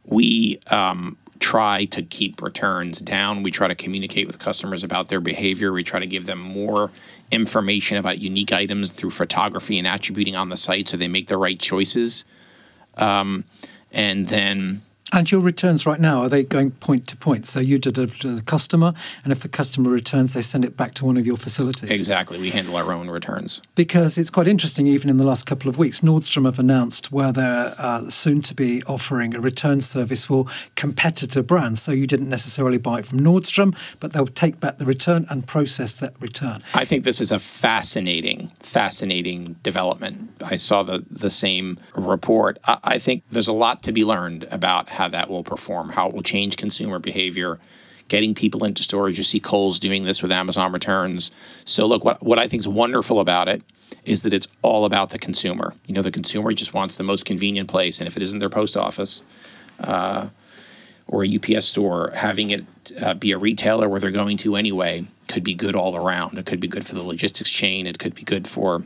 we 0.04 0.60
um, 0.70 1.16
try 1.40 1.84
to 1.86 2.02
keep 2.02 2.40
returns 2.40 3.00
down. 3.00 3.42
We 3.42 3.50
try 3.50 3.68
to 3.68 3.74
communicate 3.74 4.26
with 4.26 4.38
customers 4.38 4.84
about 4.84 5.08
their 5.08 5.20
behavior. 5.20 5.72
We 5.72 5.84
try 5.84 6.00
to 6.00 6.06
give 6.06 6.26
them 6.26 6.38
more 6.38 6.90
information 7.30 7.96
about 7.96 8.18
unique 8.18 8.52
items 8.52 8.90
through 8.90 9.10
photography 9.10 9.78
and 9.78 9.86
attributing 9.86 10.36
on 10.36 10.48
the 10.48 10.56
site, 10.56 10.88
so 10.88 10.96
they 10.96 11.08
make 11.08 11.26
the 11.26 11.36
right 11.36 11.58
choices. 11.58 12.24
Um, 12.96 13.44
and 13.92 14.28
then 14.28 14.82
and 15.14 15.30
your 15.30 15.40
returns 15.40 15.86
right 15.86 16.00
now, 16.00 16.22
are 16.22 16.28
they 16.28 16.42
going 16.42 16.72
point 16.72 17.06
to 17.08 17.16
point? 17.16 17.46
So 17.46 17.60
you 17.60 17.78
deliver 17.78 18.16
to 18.18 18.34
the 18.34 18.42
customer, 18.42 18.92
and 19.22 19.32
if 19.32 19.40
the 19.40 19.48
customer 19.48 19.90
returns, 19.90 20.34
they 20.34 20.42
send 20.42 20.64
it 20.64 20.76
back 20.76 20.94
to 20.94 21.04
one 21.04 21.16
of 21.16 21.24
your 21.24 21.36
facilities? 21.36 21.90
Exactly. 21.90 22.38
We 22.38 22.50
handle 22.50 22.76
our 22.76 22.92
own 22.92 23.08
returns. 23.08 23.62
Because 23.76 24.18
it's 24.18 24.30
quite 24.30 24.48
interesting, 24.48 24.86
even 24.88 25.08
in 25.08 25.16
the 25.16 25.24
last 25.24 25.46
couple 25.46 25.68
of 25.68 25.78
weeks, 25.78 26.00
Nordstrom 26.00 26.46
have 26.46 26.58
announced 26.58 27.12
where 27.12 27.30
they're 27.32 27.74
uh, 27.78 28.10
soon 28.10 28.42
to 28.42 28.54
be 28.54 28.82
offering 28.84 29.34
a 29.34 29.40
return 29.40 29.80
service 29.80 30.24
for 30.24 30.46
competitor 30.74 31.42
brands. 31.42 31.80
So 31.80 31.92
you 31.92 32.06
didn't 32.06 32.28
necessarily 32.28 32.78
buy 32.78 32.98
it 32.98 33.06
from 33.06 33.20
Nordstrom, 33.20 33.76
but 34.00 34.12
they'll 34.12 34.26
take 34.26 34.58
back 34.58 34.78
the 34.78 34.86
return 34.86 35.26
and 35.30 35.46
process 35.46 35.98
that 36.00 36.14
return. 36.20 36.60
I 36.74 36.84
think 36.84 37.04
this 37.04 37.20
is 37.20 37.30
a 37.30 37.38
fascinating, 37.38 38.50
fascinating 38.58 39.56
development. 39.62 40.30
I 40.42 40.56
saw 40.56 40.82
the, 40.82 41.04
the 41.08 41.30
same 41.30 41.78
report. 41.94 42.58
I, 42.66 42.78
I 42.82 42.98
think 42.98 43.22
there's 43.30 43.48
a 43.48 43.52
lot 43.52 43.82
to 43.84 43.92
be 43.92 44.04
learned 44.04 44.44
about 44.50 44.90
how 44.90 45.03
that 45.08 45.28
will 45.28 45.44
perform, 45.44 45.90
how 45.90 46.08
it 46.08 46.14
will 46.14 46.22
change 46.22 46.56
consumer 46.56 46.98
behavior, 46.98 47.58
getting 48.08 48.34
people 48.34 48.64
into 48.64 48.82
stores. 48.82 49.16
You 49.18 49.24
see 49.24 49.40
Kohl's 49.40 49.78
doing 49.78 50.04
this 50.04 50.22
with 50.22 50.32
Amazon 50.32 50.72
returns. 50.72 51.30
So 51.64 51.86
look, 51.86 52.04
what 52.04 52.22
what 52.22 52.38
I 52.38 52.48
think 52.48 52.60
is 52.60 52.68
wonderful 52.68 53.20
about 53.20 53.48
it 53.48 53.62
is 54.04 54.22
that 54.22 54.32
it's 54.32 54.48
all 54.62 54.84
about 54.84 55.10
the 55.10 55.18
consumer. 55.18 55.74
You 55.86 55.94
know, 55.94 56.02
the 56.02 56.10
consumer 56.10 56.52
just 56.52 56.74
wants 56.74 56.96
the 56.96 57.04
most 57.04 57.24
convenient 57.24 57.68
place, 57.68 57.98
and 57.98 58.06
if 58.06 58.16
it 58.16 58.22
isn't 58.22 58.38
their 58.38 58.50
post 58.50 58.76
office. 58.76 59.22
Uh, 59.80 60.28
or 61.06 61.22
a 61.22 61.36
UPS 61.36 61.66
store, 61.66 62.10
having 62.14 62.50
it 62.50 62.64
uh, 63.00 63.12
be 63.12 63.30
a 63.32 63.38
retailer 63.38 63.88
where 63.88 64.00
they're 64.00 64.10
going 64.10 64.38
to 64.38 64.56
anyway 64.56 65.04
could 65.28 65.44
be 65.44 65.54
good 65.54 65.74
all 65.74 65.96
around. 65.96 66.38
It 66.38 66.46
could 66.46 66.60
be 66.60 66.68
good 66.68 66.86
for 66.86 66.94
the 66.94 67.02
logistics 67.02 67.50
chain. 67.50 67.86
It 67.86 67.98
could 67.98 68.14
be 68.14 68.22
good 68.22 68.48
for 68.48 68.84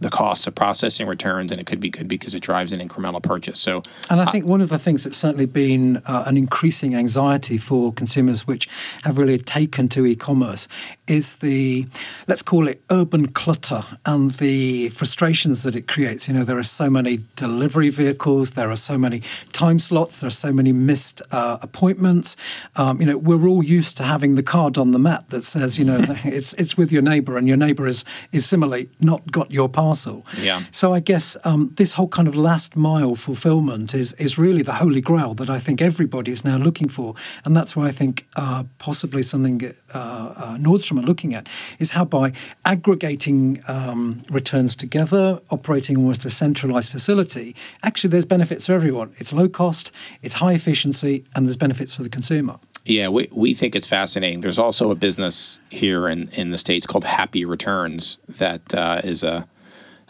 the 0.00 0.10
costs 0.10 0.46
of 0.46 0.54
processing 0.54 1.06
returns, 1.06 1.52
and 1.52 1.60
it 1.60 1.66
could 1.66 1.78
be 1.78 1.90
good 1.90 2.08
because 2.08 2.34
it 2.34 2.40
drives 2.40 2.72
an 2.72 2.86
incremental 2.86 3.22
purchase. 3.22 3.60
So, 3.60 3.82
and 4.08 4.20
I 4.20 4.30
think 4.30 4.44
uh, 4.44 4.48
one 4.48 4.62
of 4.62 4.70
the 4.70 4.78
things 4.78 5.04
that's 5.04 5.16
certainly 5.16 5.46
been 5.46 5.98
uh, 5.98 6.24
an 6.26 6.38
increasing 6.38 6.94
anxiety 6.94 7.58
for 7.58 7.92
consumers, 7.92 8.46
which 8.46 8.66
have 9.04 9.18
really 9.18 9.36
taken 9.36 9.88
to 9.90 10.06
e-commerce, 10.06 10.68
is 11.06 11.36
the 11.36 11.86
let's 12.26 12.40
call 12.40 12.66
it 12.66 12.82
urban 12.90 13.28
clutter 13.28 13.84
and 14.06 14.32
the 14.32 14.88
frustrations 14.88 15.64
that 15.64 15.76
it 15.76 15.86
creates. 15.86 16.28
You 16.28 16.34
know, 16.34 16.44
there 16.44 16.58
are 16.58 16.62
so 16.62 16.88
many 16.88 17.20
delivery 17.36 17.90
vehicles, 17.90 18.52
there 18.52 18.70
are 18.70 18.76
so 18.76 18.96
many 18.96 19.22
time 19.52 19.78
slots, 19.78 20.22
there 20.22 20.28
are 20.28 20.30
so 20.30 20.52
many 20.52 20.72
missed 20.72 21.20
uh, 21.30 21.58
appointments. 21.60 22.38
Um, 22.76 23.00
you 23.00 23.06
know, 23.06 23.18
we're 23.18 23.46
all 23.46 23.62
used 23.62 23.98
to 23.98 24.04
having 24.04 24.34
the 24.34 24.42
card 24.42 24.78
on 24.78 24.92
the 24.92 24.98
mat 24.98 25.28
that 25.28 25.44
says, 25.44 25.78
you 25.78 25.84
know, 25.84 25.98
it's 26.24 26.54
it's 26.54 26.78
with 26.78 26.90
your 26.90 27.02
neighbour, 27.02 27.36
and 27.36 27.46
your 27.46 27.58
neighbour 27.58 27.86
is 27.86 28.02
is 28.32 28.46
similarly 28.46 28.88
not 28.98 29.30
got 29.30 29.50
your 29.50 29.68
parcel 29.68 29.89
parcel. 29.90 30.24
Yeah. 30.40 30.62
So 30.70 30.94
I 30.94 31.00
guess 31.00 31.36
um, 31.44 31.70
this 31.76 31.94
whole 31.94 32.08
kind 32.08 32.28
of 32.28 32.34
last 32.36 32.76
mile 32.76 33.14
fulfillment 33.14 33.94
is 33.94 34.12
is 34.14 34.38
really 34.38 34.62
the 34.62 34.74
holy 34.74 35.00
grail 35.00 35.34
that 35.34 35.50
I 35.50 35.60
think 35.60 35.80
everybody 35.80 36.30
is 36.30 36.44
now 36.44 36.58
looking 36.58 36.90
for, 36.90 37.14
and 37.44 37.56
that's 37.56 37.74
why 37.76 37.88
I 37.88 37.92
think 37.92 38.26
uh, 38.36 38.62
possibly 38.78 39.22
something 39.22 39.60
uh, 39.94 39.98
uh, 40.44 40.56
Nordstrom 40.58 40.98
are 41.02 41.06
looking 41.06 41.34
at 41.34 41.48
is 41.78 41.90
how 41.90 42.04
by 42.04 42.32
aggregating 42.64 43.62
um, 43.68 44.20
returns 44.30 44.76
together, 44.76 45.40
operating 45.48 45.96
almost 45.96 46.24
a 46.24 46.30
centralized 46.30 46.92
facility, 46.92 47.54
actually 47.82 48.10
there's 48.10 48.28
benefits 48.36 48.66
for 48.66 48.74
everyone. 48.74 49.10
It's 49.18 49.32
low 49.32 49.48
cost, 49.48 49.92
it's 50.22 50.34
high 50.34 50.54
efficiency, 50.54 51.24
and 51.34 51.46
there's 51.46 51.60
benefits 51.66 51.94
for 51.94 52.02
the 52.02 52.10
consumer. 52.18 52.56
Yeah, 52.84 53.08
we, 53.08 53.28
we 53.44 53.54
think 53.54 53.74
it's 53.74 53.88
fascinating. 53.88 54.40
There's 54.40 54.58
also 54.58 54.90
a 54.90 54.94
business 54.94 55.60
here 55.70 56.08
in, 56.12 56.30
in 56.32 56.50
the 56.50 56.58
States 56.58 56.86
called 56.86 57.04
Happy 57.04 57.44
Returns 57.44 58.18
that 58.38 58.74
uh, 58.74 59.00
is 59.04 59.22
a 59.22 59.46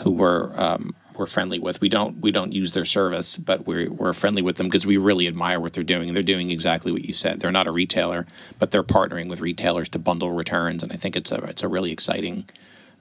who 0.03 0.11
we're 0.11 0.59
um, 0.59 0.95
we're 1.17 1.27
friendly 1.27 1.59
with. 1.59 1.81
We 1.81 1.89
don't 1.89 2.21
we 2.21 2.31
don't 2.31 2.53
use 2.53 2.73
their 2.73 2.85
service, 2.85 3.37
but 3.37 3.67
we're 3.67 3.91
we're 3.91 4.13
friendly 4.13 4.43
with 4.43 4.57
them 4.57 4.67
because 4.67 4.87
we 4.87 4.97
really 4.97 5.27
admire 5.27 5.61
what 5.61 5.73
they're 5.75 5.85
doing, 5.85 6.09
and 6.09 6.17
they're 6.17 6.23
doing 6.23 6.51
exactly 6.51 6.93
what 6.93 7.05
you 7.05 7.13
said. 7.13 7.41
They're 7.41 7.53
not 7.53 7.67
a 7.67 7.71
retailer, 7.71 8.27
but 8.59 8.71
they're 8.71 8.83
partnering 8.83 9.29
with 9.29 9.41
retailers 9.41 9.89
to 9.91 9.99
bundle 9.99 10.33
returns, 10.33 10.83
and 10.83 10.93
I 10.93 10.97
think 10.97 11.17
it's 11.17 11.31
a 11.31 11.43
it's 11.45 11.63
a 11.63 11.69
really 11.69 11.93
exciting 11.93 12.47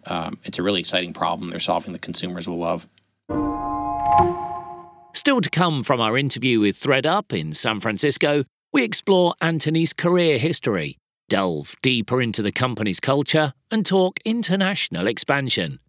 um, 0.08 0.40
it's 0.44 0.60
a 0.60 0.64
really 0.64 0.80
exciting 0.80 1.14
problem 1.14 1.50
they're 1.50 1.60
solving 1.60 1.94
that 1.94 2.02
consumers 2.02 2.48
will 2.48 2.58
love. 2.58 2.88
Still 5.14 5.42
to 5.42 5.50
come 5.50 5.84
from 5.84 6.00
our 6.00 6.18
interview 6.18 6.60
with 6.60 6.76
ThredUp 6.76 7.38
in 7.38 7.54
San 7.54 7.80
Francisco, 7.80 8.44
we 8.72 8.84
explore 8.84 9.34
Anthony's 9.42 9.94
career 9.94 10.38
history, 10.38 10.98
delve 11.28 11.76
deeper 11.82 12.22
into 12.22 12.42
the 12.42 12.52
company's 12.52 13.00
culture, 13.00 13.54
and 13.72 13.86
talk 13.86 14.20
international 14.24 15.08
expansion. 15.08 15.80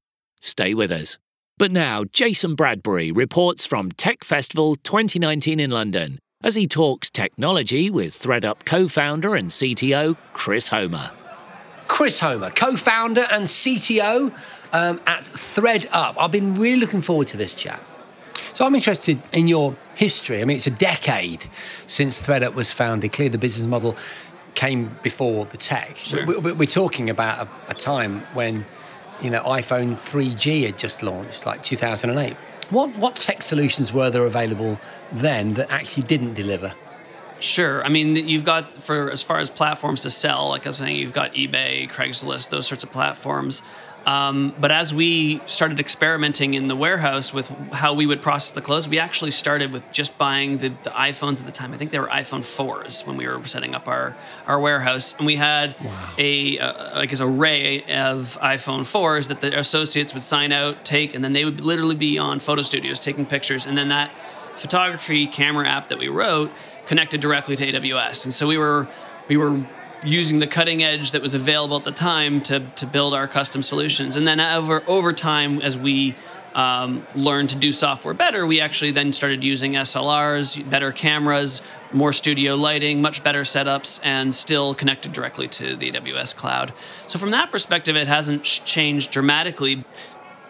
Stay 0.40 0.74
with 0.74 0.90
us. 0.90 1.18
But 1.58 1.70
now, 1.70 2.04
Jason 2.04 2.54
Bradbury 2.54 3.12
reports 3.12 3.66
from 3.66 3.92
Tech 3.92 4.24
Festival 4.24 4.76
2019 4.76 5.60
in 5.60 5.70
London 5.70 6.18
as 6.42 6.54
he 6.54 6.66
talks 6.66 7.10
technology 7.10 7.90
with 7.90 8.14
ThredUp 8.14 8.64
co 8.64 8.88
founder 8.88 9.34
and 9.34 9.50
CTO 9.50 10.16
Chris 10.32 10.68
Homer. 10.68 11.10
Chris 11.86 12.20
Homer, 12.20 12.50
co 12.50 12.76
founder 12.76 13.26
and 13.30 13.44
CTO 13.44 14.34
um, 14.72 15.00
at 15.06 15.24
ThredUp. 15.24 16.14
I've 16.18 16.30
been 16.30 16.54
really 16.54 16.80
looking 16.80 17.02
forward 17.02 17.28
to 17.28 17.36
this 17.36 17.54
chat. 17.54 17.82
So 18.54 18.64
I'm 18.64 18.74
interested 18.74 19.20
in 19.32 19.46
your 19.46 19.76
history. 19.94 20.40
I 20.40 20.44
mean, 20.46 20.56
it's 20.56 20.66
a 20.66 20.70
decade 20.70 21.44
since 21.86 22.22
ThredUp 22.22 22.54
was 22.54 22.72
founded. 22.72 23.12
Clearly, 23.12 23.30
the 23.30 23.38
business 23.38 23.66
model 23.66 23.96
came 24.54 24.96
before 25.02 25.44
the 25.44 25.56
tech. 25.56 25.96
Sure. 25.96 26.24
We, 26.24 26.52
are 26.52 26.66
talking 26.66 27.10
about 27.10 27.46
a, 27.46 27.70
a 27.70 27.74
time 27.74 28.20
when 28.32 28.64
you 29.22 29.30
know, 29.30 29.42
iPhone 29.42 29.94
3G 29.94 30.64
had 30.66 30.78
just 30.78 31.02
launched, 31.02 31.46
like 31.46 31.62
2008. 31.62 32.36
What 32.70 32.96
what 32.96 33.16
tech 33.16 33.42
solutions 33.42 33.92
were 33.92 34.10
there 34.10 34.24
available 34.24 34.80
then 35.12 35.54
that 35.54 35.70
actually 35.70 36.04
didn't 36.04 36.34
deliver? 36.34 36.74
Sure. 37.40 37.82
I 37.84 37.88
mean, 37.88 38.16
you've 38.16 38.44
got 38.44 38.70
for 38.80 39.10
as 39.10 39.22
far 39.22 39.38
as 39.38 39.50
platforms 39.50 40.02
to 40.02 40.10
sell, 40.10 40.50
like 40.50 40.66
I 40.66 40.70
was 40.70 40.76
saying, 40.76 40.96
you've 40.96 41.12
got 41.12 41.32
eBay, 41.32 41.90
Craigslist, 41.90 42.50
those 42.50 42.66
sorts 42.66 42.84
of 42.84 42.92
platforms. 42.92 43.62
Um, 44.06 44.54
but 44.58 44.72
as 44.72 44.94
we 44.94 45.42
started 45.46 45.78
experimenting 45.78 46.54
in 46.54 46.68
the 46.68 46.76
warehouse 46.76 47.34
with 47.34 47.48
how 47.72 47.92
we 47.92 48.06
would 48.06 48.22
process 48.22 48.52
the 48.52 48.62
clothes, 48.62 48.88
we 48.88 48.98
actually 48.98 49.30
started 49.30 49.72
with 49.72 49.82
just 49.92 50.16
buying 50.16 50.58
the, 50.58 50.68
the 50.82 50.90
iPhones 50.90 51.40
at 51.40 51.46
the 51.46 51.52
time. 51.52 51.74
I 51.74 51.76
think 51.76 51.90
they 51.90 51.98
were 51.98 52.08
iPhone 52.08 52.40
4s 52.40 53.06
when 53.06 53.16
we 53.16 53.26
were 53.26 53.44
setting 53.46 53.74
up 53.74 53.88
our, 53.88 54.16
our 54.46 54.58
warehouse. 54.58 55.14
And 55.18 55.26
we 55.26 55.36
had 55.36 55.76
wow. 55.84 56.14
a, 56.16 56.58
uh, 56.58 56.96
like 56.96 57.12
an 57.12 57.20
array 57.20 57.82
of 57.84 58.38
iPhone 58.40 58.80
4s 58.80 59.28
that 59.28 59.40
the 59.42 59.58
associates 59.58 60.14
would 60.14 60.22
sign 60.22 60.50
out, 60.52 60.84
take, 60.84 61.14
and 61.14 61.22
then 61.22 61.34
they 61.34 61.44
would 61.44 61.60
literally 61.60 61.96
be 61.96 62.18
on 62.18 62.40
photo 62.40 62.62
studios 62.62 63.00
taking 63.00 63.26
pictures. 63.26 63.66
And 63.66 63.76
then 63.76 63.88
that 63.88 64.10
photography 64.56 65.26
camera 65.26 65.68
app 65.68 65.88
that 65.88 65.98
we 65.98 66.08
wrote 66.08 66.50
connected 66.86 67.20
directly 67.20 67.56
to 67.56 67.72
AWS. 67.72 68.24
And 68.24 68.34
so 68.34 68.46
we 68.46 68.58
were 68.58 68.88
we 69.28 69.36
were 69.36 69.64
using 70.04 70.38
the 70.38 70.46
cutting 70.46 70.82
edge 70.82 71.10
that 71.12 71.22
was 71.22 71.34
available 71.34 71.76
at 71.76 71.84
the 71.84 71.92
time 71.92 72.40
to, 72.42 72.60
to 72.76 72.86
build 72.86 73.14
our 73.14 73.28
custom 73.28 73.62
solutions. 73.62 74.16
And 74.16 74.26
then 74.26 74.40
over 74.40 74.82
over 74.86 75.12
time, 75.12 75.60
as 75.60 75.76
we 75.76 76.16
um, 76.54 77.06
learned 77.14 77.50
to 77.50 77.56
do 77.56 77.72
software 77.72 78.14
better, 78.14 78.46
we 78.46 78.60
actually 78.60 78.90
then 78.90 79.12
started 79.12 79.44
using 79.44 79.72
SLRs, 79.72 80.68
better 80.68 80.92
cameras, 80.92 81.62
more 81.92 82.12
studio 82.12 82.54
lighting, 82.54 83.02
much 83.02 83.22
better 83.22 83.42
setups, 83.42 84.00
and 84.04 84.34
still 84.34 84.74
connected 84.74 85.12
directly 85.12 85.48
to 85.48 85.76
the 85.76 85.92
AWS 85.92 86.36
cloud. 86.36 86.72
So 87.06 87.18
from 87.18 87.30
that 87.32 87.50
perspective, 87.50 87.96
it 87.96 88.08
hasn't 88.08 88.44
changed 88.44 89.10
dramatically. 89.10 89.84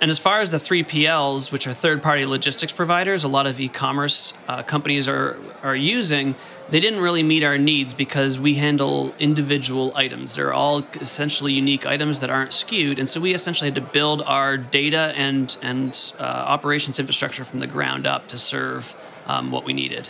And 0.01 0.11
as 0.11 0.19
far 0.19 0.41
as 0.41 0.49
the 0.49 0.57
3PLs, 0.57 1.53
which 1.53 1.67
are 1.67 1.75
third 1.75 2.03
party 2.03 2.25
logistics 2.25 2.73
providers, 2.73 3.23
a 3.23 3.29
lot 3.29 3.47
of 3.47 3.61
e 3.61 3.69
commerce 3.69 4.33
uh, 4.49 4.63
companies 4.63 5.07
are, 5.07 5.39
are 5.63 5.77
using, 5.77 6.35
they 6.71 6.79
didn't 6.79 7.01
really 7.01 7.23
meet 7.23 7.43
our 7.43 7.59
needs 7.59 7.95
because 7.95 8.39
we 8.39 8.55
handle 8.55 9.13
individual 9.19 9.93
items. 9.97 10.37
They're 10.37 10.53
all 10.53 10.85
essentially 11.01 11.53
unique 11.53 11.85
items 11.85 12.21
that 12.21 12.31
aren't 12.31 12.53
skewed. 12.53 12.99
And 12.99 13.11
so 13.11 13.21
we 13.21 13.35
essentially 13.35 13.69
had 13.69 13.75
to 13.75 13.81
build 13.81 14.23
our 14.23 14.57
data 14.57 15.13
and, 15.17 15.57
and 15.63 16.13
uh, 16.19 16.23
operations 16.23 17.01
infrastructure 17.01 17.45
from 17.45 17.59
the 17.59 17.67
ground 17.67 18.07
up 18.07 18.29
to 18.29 18.39
serve 18.39 18.95
um, 19.27 19.51
what 19.51 19.65
we 19.65 19.73
needed. 19.73 20.09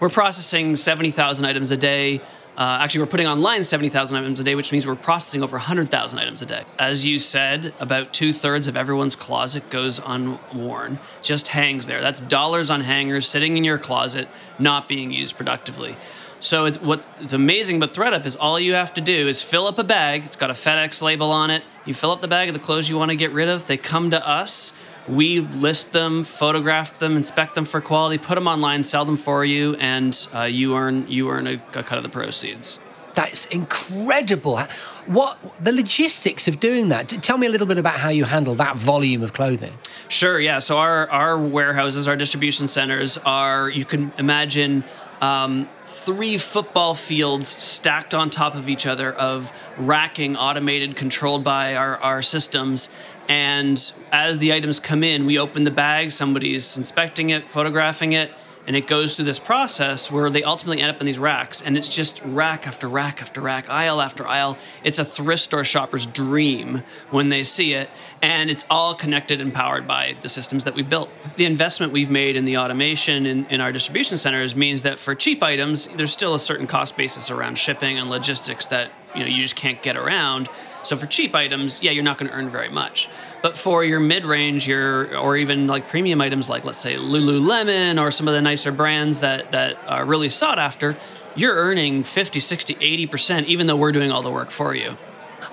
We're 0.00 0.08
processing 0.08 0.76
70,000 0.76 1.44
items 1.44 1.70
a 1.70 1.76
day 1.76 2.22
uh, 2.60 2.76
actually, 2.82 3.00
we're 3.00 3.06
putting 3.06 3.26
online 3.26 3.64
70,000 3.64 4.18
items 4.18 4.38
a 4.38 4.44
day, 4.44 4.54
which 4.54 4.70
means 4.70 4.86
we're 4.86 4.94
processing 4.94 5.42
over 5.42 5.56
100,000 5.56 6.18
items 6.18 6.42
a 6.42 6.46
day. 6.46 6.62
As 6.78 7.06
you 7.06 7.18
said, 7.18 7.72
about 7.80 8.12
two 8.12 8.34
thirds 8.34 8.68
of 8.68 8.76
everyone's 8.76 9.16
closet 9.16 9.70
goes 9.70 9.98
unworn, 10.04 10.98
just 11.22 11.48
hangs 11.48 11.86
there. 11.86 12.02
That's 12.02 12.20
dollars 12.20 12.68
on 12.68 12.82
hangers 12.82 13.26
sitting 13.26 13.56
in 13.56 13.64
your 13.64 13.78
closet, 13.78 14.28
not 14.58 14.88
being 14.88 15.10
used 15.10 15.38
productively. 15.38 15.96
So 16.38 16.66
it's 16.66 16.78
what 16.82 17.08
it's 17.18 17.32
amazing 17.32 17.78
about 17.78 17.94
ThredUp 17.94 18.26
is 18.26 18.36
all 18.36 18.60
you 18.60 18.74
have 18.74 18.92
to 18.94 19.00
do 19.00 19.26
is 19.26 19.42
fill 19.42 19.66
up 19.66 19.78
a 19.78 19.84
bag. 19.84 20.24
It's 20.26 20.36
got 20.36 20.50
a 20.50 20.54
FedEx 20.54 21.00
label 21.00 21.30
on 21.30 21.48
it. 21.48 21.62
You 21.86 21.94
fill 21.94 22.10
up 22.10 22.20
the 22.20 22.28
bag 22.28 22.50
of 22.50 22.52
the 22.52 22.60
clothes 22.60 22.90
you 22.90 22.98
want 22.98 23.10
to 23.10 23.16
get 23.16 23.32
rid 23.32 23.48
of. 23.48 23.66
They 23.66 23.78
come 23.78 24.10
to 24.10 24.26
us 24.26 24.74
we 25.10 25.40
list 25.40 25.92
them, 25.92 26.24
photograph 26.24 26.98
them, 26.98 27.16
inspect 27.16 27.54
them 27.54 27.64
for 27.64 27.80
quality, 27.80 28.18
put 28.18 28.36
them 28.36 28.46
online, 28.46 28.82
sell 28.82 29.04
them 29.04 29.16
for 29.16 29.44
you, 29.44 29.74
and 29.76 30.28
uh, 30.34 30.42
you 30.42 30.76
earn 30.76 31.06
you 31.08 31.28
earn 31.30 31.46
a, 31.46 31.54
a 31.74 31.82
cut 31.82 31.98
of 31.98 32.02
the 32.02 32.08
proceeds. 32.08 32.80
That's 33.14 33.46
incredible. 33.46 34.60
What 35.06 35.38
the 35.62 35.72
logistics 35.72 36.46
of 36.46 36.60
doing 36.60 36.88
that? 36.88 37.08
Tell 37.08 37.38
me 37.38 37.46
a 37.48 37.50
little 37.50 37.66
bit 37.66 37.78
about 37.78 37.96
how 37.96 38.10
you 38.10 38.24
handle 38.24 38.54
that 38.54 38.76
volume 38.76 39.22
of 39.22 39.32
clothing. 39.32 39.72
Sure. 40.08 40.38
Yeah. 40.38 40.60
So 40.60 40.78
our 40.78 41.08
our 41.10 41.36
warehouses, 41.36 42.06
our 42.06 42.16
distribution 42.16 42.68
centers 42.68 43.18
are 43.18 43.68
you 43.68 43.84
can 43.84 44.12
imagine 44.16 44.84
um, 45.20 45.68
three 45.86 46.38
football 46.38 46.94
fields 46.94 47.48
stacked 47.48 48.14
on 48.14 48.30
top 48.30 48.54
of 48.54 48.68
each 48.68 48.86
other 48.86 49.12
of 49.12 49.52
racking 49.76 50.36
automated 50.36 50.96
controlled 50.96 51.44
by 51.44 51.74
our, 51.74 51.98
our 51.98 52.22
systems 52.22 52.88
and 53.30 53.92
as 54.10 54.38
the 54.40 54.52
items 54.52 54.80
come 54.80 55.04
in 55.04 55.24
we 55.24 55.38
open 55.38 55.62
the 55.64 55.70
bag 55.70 56.10
somebody's 56.10 56.76
inspecting 56.76 57.30
it 57.30 57.50
photographing 57.50 58.12
it 58.12 58.30
and 58.66 58.76
it 58.76 58.86
goes 58.86 59.16
through 59.16 59.24
this 59.24 59.38
process 59.38 60.10
where 60.10 60.30
they 60.30 60.42
ultimately 60.42 60.82
end 60.82 60.90
up 60.90 61.00
in 61.00 61.06
these 61.06 61.18
racks 61.18 61.62
and 61.62 61.76
it's 61.76 61.88
just 61.88 62.20
rack 62.24 62.66
after 62.66 62.88
rack 62.88 63.22
after 63.22 63.40
rack 63.40 63.68
aisle 63.68 64.00
after 64.00 64.26
aisle. 64.26 64.58
It's 64.84 64.98
a 64.98 65.04
thrift 65.04 65.42
store 65.42 65.64
shopper's 65.64 66.06
dream 66.06 66.82
when 67.10 67.30
they 67.30 67.42
see 67.42 67.72
it 67.72 67.88
and 68.22 68.50
it's 68.50 68.64
all 68.68 68.94
connected 68.94 69.40
and 69.40 69.52
powered 69.52 69.88
by 69.88 70.14
the 70.20 70.28
systems 70.28 70.64
that 70.64 70.74
we've 70.74 70.88
built. 70.88 71.10
The 71.36 71.46
investment 71.46 71.92
we've 71.92 72.10
made 72.10 72.36
in 72.36 72.44
the 72.44 72.58
automation 72.58 73.26
in, 73.26 73.46
in 73.46 73.60
our 73.60 73.72
distribution 73.72 74.18
centers 74.18 74.54
means 74.54 74.82
that 74.82 74.98
for 74.98 75.14
cheap 75.14 75.42
items 75.42 75.88
there's 75.88 76.12
still 76.12 76.34
a 76.34 76.38
certain 76.38 76.66
cost 76.66 76.96
basis 76.96 77.30
around 77.30 77.56
shipping 77.56 77.98
and 77.98 78.10
logistics 78.10 78.66
that 78.66 78.92
you 79.14 79.20
know 79.20 79.26
you 79.26 79.42
just 79.42 79.56
can't 79.56 79.82
get 79.82 79.96
around 79.96 80.48
so 80.82 80.96
for 80.96 81.06
cheap 81.06 81.34
items, 81.34 81.82
yeah, 81.82 81.90
you're 81.90 82.04
not 82.04 82.18
going 82.18 82.30
to 82.30 82.36
earn 82.36 82.50
very 82.50 82.68
much. 82.68 83.08
But 83.42 83.56
for 83.56 83.84
your 83.84 84.00
mid-range, 84.00 84.66
your 84.66 85.16
or 85.16 85.36
even 85.36 85.66
like 85.66 85.88
premium 85.88 86.20
items 86.20 86.48
like 86.48 86.64
let's 86.64 86.78
say 86.78 86.96
Lululemon 86.96 88.00
or 88.00 88.10
some 88.10 88.28
of 88.28 88.34
the 88.34 88.42
nicer 88.42 88.72
brands 88.72 89.20
that 89.20 89.52
that 89.52 89.78
are 89.86 90.04
really 90.04 90.28
sought 90.28 90.58
after, 90.58 90.96
you're 91.34 91.54
earning 91.54 92.02
50, 92.02 92.40
60, 92.40 92.74
80% 92.74 93.44
even 93.46 93.66
though 93.66 93.76
we're 93.76 93.92
doing 93.92 94.10
all 94.10 94.22
the 94.22 94.30
work 94.30 94.50
for 94.50 94.74
you. 94.74 94.96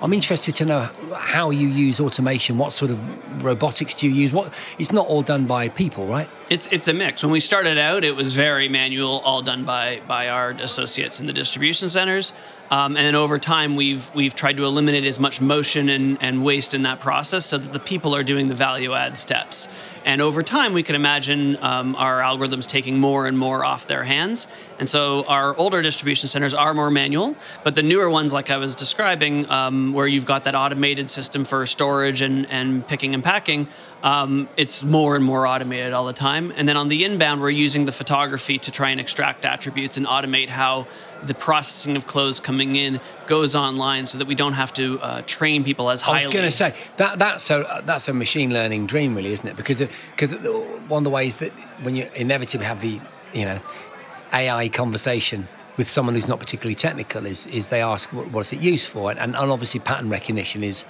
I'm 0.01 0.13
interested 0.13 0.55
to 0.57 0.65
know 0.65 0.89
how 1.15 1.49
you 1.49 1.67
use 1.67 1.99
automation. 1.99 2.57
What 2.57 2.71
sort 2.71 2.91
of 2.91 3.43
robotics 3.43 3.95
do 3.95 4.07
you 4.07 4.13
use? 4.13 4.31
What 4.31 4.53
it's 4.77 4.91
not 4.91 5.07
all 5.07 5.21
done 5.21 5.47
by 5.47 5.69
people, 5.69 6.07
right? 6.07 6.29
It's 6.49 6.67
it's 6.71 6.87
a 6.87 6.93
mix. 6.93 7.23
When 7.23 7.31
we 7.31 7.39
started 7.39 7.77
out, 7.77 8.03
it 8.03 8.15
was 8.15 8.35
very 8.35 8.69
manual, 8.69 9.19
all 9.19 9.41
done 9.41 9.65
by 9.65 10.01
by 10.07 10.29
our 10.29 10.51
associates 10.51 11.19
in 11.19 11.25
the 11.25 11.33
distribution 11.33 11.89
centers. 11.89 12.33
Um, 12.69 12.97
and 12.97 13.05
then 13.05 13.15
over 13.15 13.39
time, 13.39 13.75
we've 13.75 14.13
we've 14.13 14.35
tried 14.35 14.57
to 14.57 14.65
eliminate 14.65 15.05
as 15.05 15.19
much 15.19 15.39
motion 15.41 15.89
and, 15.89 16.17
and 16.21 16.43
waste 16.43 16.73
in 16.73 16.81
that 16.83 16.99
process, 16.99 17.45
so 17.45 17.57
that 17.57 17.71
the 17.71 17.79
people 17.79 18.15
are 18.15 18.23
doing 18.23 18.49
the 18.49 18.55
value 18.55 18.93
add 18.93 19.17
steps. 19.17 19.69
And 20.05 20.21
over 20.21 20.41
time, 20.41 20.73
we 20.73 20.83
can 20.83 20.95
imagine 20.95 21.57
um, 21.61 21.93
our 21.97 22.21
algorithms 22.21 22.65
taking 22.65 22.97
more 22.97 23.27
and 23.27 23.37
more 23.37 23.65
off 23.65 23.87
their 23.87 24.05
hands. 24.05 24.47
And 24.79 24.87
so 24.87 25.25
our 25.25 25.53
older 25.57 25.81
distribution 25.81 26.29
centers 26.29 26.53
are 26.53 26.73
more 26.73 26.89
manual, 26.89 27.35
but 27.65 27.75
the 27.75 27.83
newer 27.83 28.09
ones, 28.09 28.31
like 28.31 28.49
I 28.49 28.55
was 28.55 28.75
describing, 28.75 29.49
um, 29.49 29.91
where 29.91 30.07
you've 30.07 30.25
got 30.25 30.45
that 30.45 30.55
automated 30.55 31.09
system 31.09 31.43
for 31.43 31.65
storage 31.65 32.21
and, 32.21 32.45
and 32.49 32.87
picking 32.87 33.15
and 33.15 33.23
packing, 33.23 33.67
um, 34.01 34.47
it's 34.55 34.81
more 34.81 35.17
and 35.17 35.25
more 35.25 35.45
automated 35.45 35.91
all 35.91 36.05
the 36.05 36.13
time. 36.13 36.53
And 36.55 36.69
then 36.69 36.77
on 36.77 36.87
the 36.87 37.03
inbound, 37.03 37.41
we're 37.41 37.49
using 37.49 37.83
the 37.83 37.91
photography 37.91 38.57
to 38.59 38.71
try 38.71 38.91
and 38.91 39.01
extract 39.01 39.43
attributes 39.43 39.97
and 39.97 40.05
automate 40.05 40.47
how 40.47 40.87
the 41.23 41.33
processing 41.33 41.95
of 41.97 42.07
clothes 42.07 42.39
coming 42.39 42.75
in 42.75 42.99
goes 43.25 43.55
online, 43.55 44.05
so 44.05 44.17
that 44.17 44.27
we 44.27 44.35
don't 44.35 44.53
have 44.53 44.73
to 44.75 44.99
uh, 45.01 45.21
train 45.25 45.63
people 45.63 45.89
as 45.89 46.01
highly. 46.01 46.23
I 46.23 46.25
was 46.25 46.33
going 46.33 46.45
to 46.45 46.51
say 46.51 46.73
that 46.97 47.19
that's 47.19 47.49
a 47.49 47.81
that's 47.85 48.07
a 48.07 48.13
machine 48.13 48.53
learning 48.53 48.87
dream, 48.87 49.15
really, 49.15 49.33
isn't 49.33 49.47
it? 49.47 49.55
Because 49.55 49.79
because 50.11 50.33
one 50.87 50.99
of 50.99 51.03
the 51.03 51.09
ways 51.09 51.37
that 51.37 51.51
when 51.81 51.95
you 51.95 52.09
inevitably 52.15 52.65
have 52.65 52.81
the 52.81 52.99
you 53.33 53.45
know 53.45 53.59
AI 54.33 54.69
conversation 54.69 55.47
with 55.77 55.87
someone 55.87 56.15
who's 56.15 56.27
not 56.27 56.39
particularly 56.39 56.75
technical 56.75 57.25
is 57.25 57.45
is 57.47 57.67
they 57.67 57.81
ask 57.81 58.11
what, 58.11 58.31
what 58.31 58.41
is 58.41 58.53
it 58.53 58.59
used 58.59 58.87
for, 58.87 59.11
and, 59.11 59.19
and 59.19 59.35
obviously 59.35 59.79
pattern 59.79 60.09
recognition 60.09 60.63
is 60.63 60.85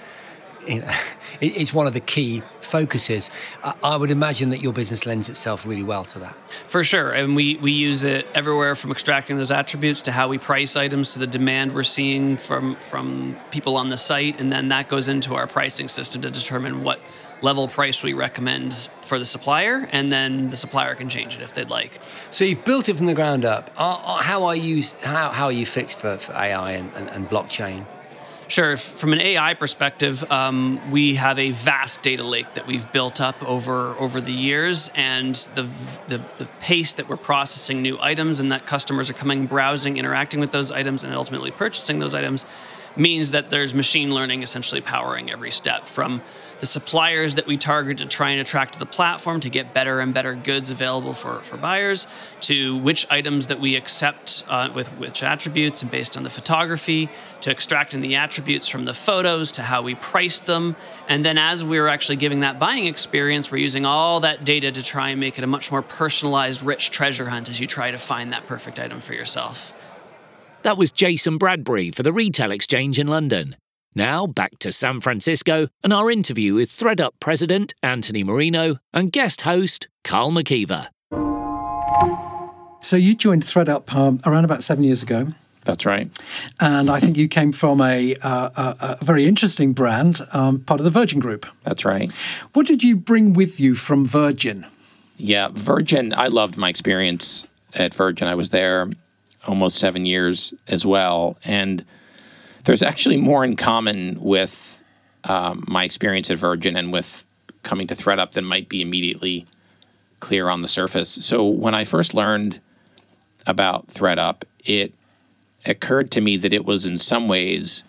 you 0.68 0.80
know, 0.82 0.92
it's 1.40 1.72
one 1.72 1.86
of 1.86 1.92
the 1.92 2.00
key 2.00 2.42
focuses. 2.60 3.30
I 3.62 3.96
would 3.96 4.10
imagine 4.10 4.50
that 4.50 4.60
your 4.60 4.72
business 4.72 5.06
lends 5.06 5.28
itself 5.28 5.66
really 5.66 5.82
well 5.82 6.04
to 6.04 6.18
that. 6.18 6.36
For 6.68 6.84
sure. 6.84 7.12
And 7.12 7.34
we, 7.34 7.56
we 7.56 7.72
use 7.72 8.04
it 8.04 8.26
everywhere 8.34 8.74
from 8.74 8.90
extracting 8.90 9.36
those 9.36 9.50
attributes 9.50 10.02
to 10.02 10.12
how 10.12 10.28
we 10.28 10.38
price 10.38 10.76
items 10.76 11.12
to 11.14 11.18
the 11.18 11.26
demand 11.26 11.74
we're 11.74 11.84
seeing 11.84 12.36
from, 12.36 12.76
from 12.76 13.36
people 13.50 13.76
on 13.76 13.88
the 13.88 13.96
site. 13.96 14.38
And 14.38 14.52
then 14.52 14.68
that 14.68 14.88
goes 14.88 15.08
into 15.08 15.34
our 15.34 15.46
pricing 15.46 15.88
system 15.88 16.22
to 16.22 16.30
determine 16.30 16.82
what 16.82 17.00
level 17.40 17.68
price 17.68 18.02
we 18.02 18.12
recommend 18.12 18.88
for 19.02 19.18
the 19.18 19.24
supplier. 19.24 19.88
And 19.92 20.12
then 20.12 20.50
the 20.50 20.56
supplier 20.56 20.94
can 20.94 21.08
change 21.08 21.34
it 21.36 21.42
if 21.42 21.54
they'd 21.54 21.70
like. 21.70 21.98
So 22.30 22.44
you've 22.44 22.64
built 22.64 22.88
it 22.88 22.96
from 22.96 23.06
the 23.06 23.14
ground 23.14 23.44
up. 23.44 23.70
How 23.76 24.44
are 24.44 24.56
you, 24.56 24.82
how, 25.02 25.30
how 25.30 25.46
are 25.46 25.52
you 25.52 25.64
fixed 25.64 25.98
for, 25.98 26.18
for 26.18 26.32
AI 26.32 26.72
and, 26.72 26.92
and, 26.94 27.08
and 27.08 27.28
blockchain? 27.30 27.86
Sure. 28.48 28.78
From 28.78 29.12
an 29.12 29.20
AI 29.20 29.52
perspective, 29.52 30.24
um, 30.30 30.90
we 30.90 31.16
have 31.16 31.38
a 31.38 31.50
vast 31.50 32.02
data 32.02 32.22
lake 32.22 32.54
that 32.54 32.66
we've 32.66 32.90
built 32.92 33.20
up 33.20 33.42
over 33.42 33.94
over 33.98 34.22
the 34.22 34.32
years, 34.32 34.90
and 34.94 35.34
the, 35.54 35.68
the, 36.08 36.22
the 36.38 36.46
pace 36.58 36.94
that 36.94 37.10
we're 37.10 37.18
processing 37.18 37.82
new 37.82 37.98
items 38.00 38.40
and 38.40 38.50
that 38.50 38.64
customers 38.64 39.10
are 39.10 39.12
coming, 39.12 39.46
browsing, 39.46 39.98
interacting 39.98 40.40
with 40.40 40.50
those 40.50 40.72
items, 40.72 41.04
and 41.04 41.12
ultimately 41.14 41.50
purchasing 41.50 41.98
those 41.98 42.14
items 42.14 42.46
means 42.96 43.32
that 43.32 43.50
there's 43.50 43.74
machine 43.74 44.14
learning 44.14 44.42
essentially 44.42 44.80
powering 44.80 45.30
every 45.30 45.50
step 45.50 45.86
from 45.86 46.22
the 46.60 46.66
suppliers 46.66 47.36
that 47.36 47.46
we 47.46 47.56
target 47.56 47.98
to 47.98 48.06
try 48.06 48.30
and 48.30 48.40
attract 48.40 48.74
to 48.74 48.78
the 48.78 48.86
platform 48.86 49.40
to 49.40 49.48
get 49.48 49.72
better 49.72 50.00
and 50.00 50.12
better 50.12 50.34
goods 50.34 50.70
available 50.70 51.14
for, 51.14 51.40
for 51.40 51.56
buyers, 51.56 52.06
to 52.40 52.76
which 52.78 53.06
items 53.10 53.46
that 53.46 53.60
we 53.60 53.76
accept 53.76 54.44
uh, 54.48 54.68
with 54.74 54.88
which 54.98 55.22
attributes 55.22 55.82
and 55.82 55.90
based 55.90 56.16
on 56.16 56.22
the 56.22 56.30
photography, 56.30 57.08
to 57.40 57.50
extracting 57.50 58.00
the 58.00 58.16
attributes 58.16 58.68
from 58.68 58.84
the 58.84 58.94
photos, 58.94 59.52
to 59.52 59.62
how 59.62 59.82
we 59.82 59.94
price 59.94 60.40
them. 60.40 60.76
And 61.08 61.24
then 61.24 61.38
as 61.38 61.62
we're 61.62 61.88
actually 61.88 62.16
giving 62.16 62.40
that 62.40 62.58
buying 62.58 62.86
experience, 62.86 63.50
we're 63.50 63.58
using 63.58 63.86
all 63.86 64.20
that 64.20 64.44
data 64.44 64.72
to 64.72 64.82
try 64.82 65.10
and 65.10 65.20
make 65.20 65.38
it 65.38 65.44
a 65.44 65.48
much 65.48 65.70
more 65.70 65.82
personalized, 65.82 66.62
rich 66.62 66.90
treasure 66.90 67.28
hunt 67.28 67.48
as 67.48 67.60
you 67.60 67.66
try 67.66 67.90
to 67.90 67.98
find 67.98 68.32
that 68.32 68.46
perfect 68.46 68.78
item 68.78 69.00
for 69.00 69.14
yourself. 69.14 69.72
That 70.62 70.76
was 70.76 70.90
Jason 70.90 71.38
Bradbury 71.38 71.92
for 71.92 72.02
the 72.02 72.12
Retail 72.12 72.50
Exchange 72.50 72.98
in 72.98 73.06
London. 73.06 73.56
Now 73.94 74.26
back 74.26 74.58
to 74.60 74.72
San 74.72 75.00
Francisco 75.00 75.68
and 75.82 75.92
our 75.92 76.10
interview 76.10 76.54
with 76.54 76.68
ThredUp 76.68 77.12
President 77.20 77.74
Anthony 77.82 78.22
Marino 78.22 78.76
and 78.92 79.10
guest 79.10 79.42
host 79.42 79.88
Karl 80.04 80.30
McKeever. 80.30 80.88
So 82.80 82.96
you 82.96 83.14
joined 83.14 83.44
ThredUp 83.44 83.92
um, 83.94 84.20
around 84.24 84.44
about 84.44 84.62
seven 84.62 84.84
years 84.84 85.02
ago. 85.02 85.28
That's 85.64 85.84
right. 85.84 86.08
And 86.60 86.88
I 86.88 87.00
think 87.00 87.16
you 87.16 87.28
came 87.28 87.52
from 87.52 87.80
a, 87.80 88.14
uh, 88.16 88.50
a, 88.56 88.96
a 89.00 89.04
very 89.04 89.26
interesting 89.26 89.72
brand, 89.72 90.20
um, 90.32 90.60
part 90.60 90.80
of 90.80 90.84
the 90.84 90.90
Virgin 90.90 91.20
Group. 91.20 91.44
That's 91.64 91.84
right. 91.84 92.10
What 92.54 92.66
did 92.66 92.82
you 92.82 92.96
bring 92.96 93.34
with 93.34 93.60
you 93.60 93.74
from 93.74 94.06
Virgin? 94.06 94.64
Yeah, 95.16 95.48
Virgin, 95.52 96.14
I 96.14 96.28
loved 96.28 96.56
my 96.56 96.68
experience 96.68 97.46
at 97.74 97.92
Virgin. 97.92 98.28
I 98.28 98.34
was 98.34 98.50
there 98.50 98.88
almost 99.46 99.76
seven 99.76 100.06
years 100.06 100.54
as 100.68 100.86
well. 100.86 101.36
And 101.44 101.84
there's 102.68 102.82
actually 102.82 103.16
more 103.16 103.46
in 103.46 103.56
common 103.56 104.20
with 104.20 104.82
um, 105.24 105.64
my 105.66 105.84
experience 105.84 106.30
at 106.30 106.36
Virgin 106.36 106.76
and 106.76 106.92
with 106.92 107.24
coming 107.62 107.86
to 107.86 107.94
ThredUp 107.94 108.32
than 108.32 108.44
might 108.44 108.68
be 108.68 108.82
immediately 108.82 109.46
clear 110.20 110.50
on 110.50 110.60
the 110.60 110.68
surface. 110.68 111.08
So 111.08 111.46
when 111.46 111.74
I 111.74 111.84
first 111.84 112.12
learned 112.12 112.60
about 113.46 113.86
ThredUp, 113.86 114.42
it 114.66 114.92
occurred 115.64 116.10
to 116.10 116.20
me 116.20 116.36
that 116.36 116.52
it 116.52 116.66
was 116.66 116.84
in 116.84 116.98
some 116.98 117.26
ways 117.26 117.84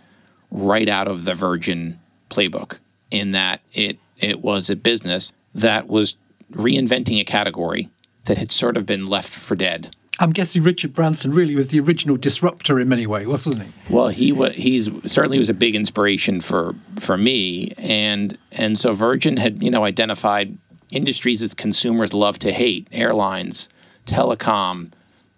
right 0.49 0.87
out 0.87 1.09
of 1.09 1.25
the 1.25 1.35
Virgin 1.35 1.99
playbook 2.29 2.77
in 3.11 3.33
that 3.33 3.59
it 3.73 3.99
it 4.17 4.39
was 4.41 4.69
a 4.69 4.77
business 4.77 5.33
that 5.53 5.89
was 5.89 6.15
reinventing 6.53 7.19
a 7.19 7.25
category 7.25 7.89
that 8.25 8.37
had 8.37 8.53
sort 8.53 8.77
of 8.77 8.85
been 8.85 9.07
left 9.07 9.29
for 9.29 9.57
dead 9.57 9.93
I'm 10.21 10.31
guessing 10.31 10.63
Richard 10.63 10.93
Branson 10.93 11.31
really 11.31 11.55
was 11.55 11.69
the 11.69 11.79
original 11.79 12.17
disruptor 12.17 12.77
in 12.77 12.89
many 12.89 13.07
ways, 13.07 13.25
wasn't 13.25 13.61
he? 13.61 13.71
Well, 13.89 14.09
he 14.09 14.33
was. 14.33 14.53
He's 14.55 14.89
certainly 15.09 15.39
was 15.39 15.49
a 15.49 15.53
big 15.53 15.75
inspiration 15.75 16.41
for 16.41 16.75
for 16.99 17.17
me, 17.17 17.73
and 17.77 18.37
and 18.51 18.77
so 18.77 18.93
Virgin 18.93 19.37
had 19.37 19.63
you 19.63 19.71
know 19.71 19.85
identified 19.85 20.57
industries 20.91 21.39
that 21.39 21.55
consumers 21.55 22.13
love 22.13 22.37
to 22.39 22.51
hate: 22.51 22.89
airlines, 22.91 23.69
telecom, 24.05 24.91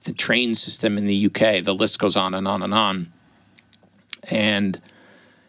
the 0.05 0.13
train 0.13 0.55
system 0.55 0.97
in 0.97 1.05
the 1.05 1.27
UK. 1.27 1.63
The 1.63 1.75
list 1.75 1.99
goes 1.99 2.17
on 2.17 2.34
and 2.34 2.47
on 2.47 2.63
and 2.63 2.73
on, 2.73 3.13
and 4.32 4.82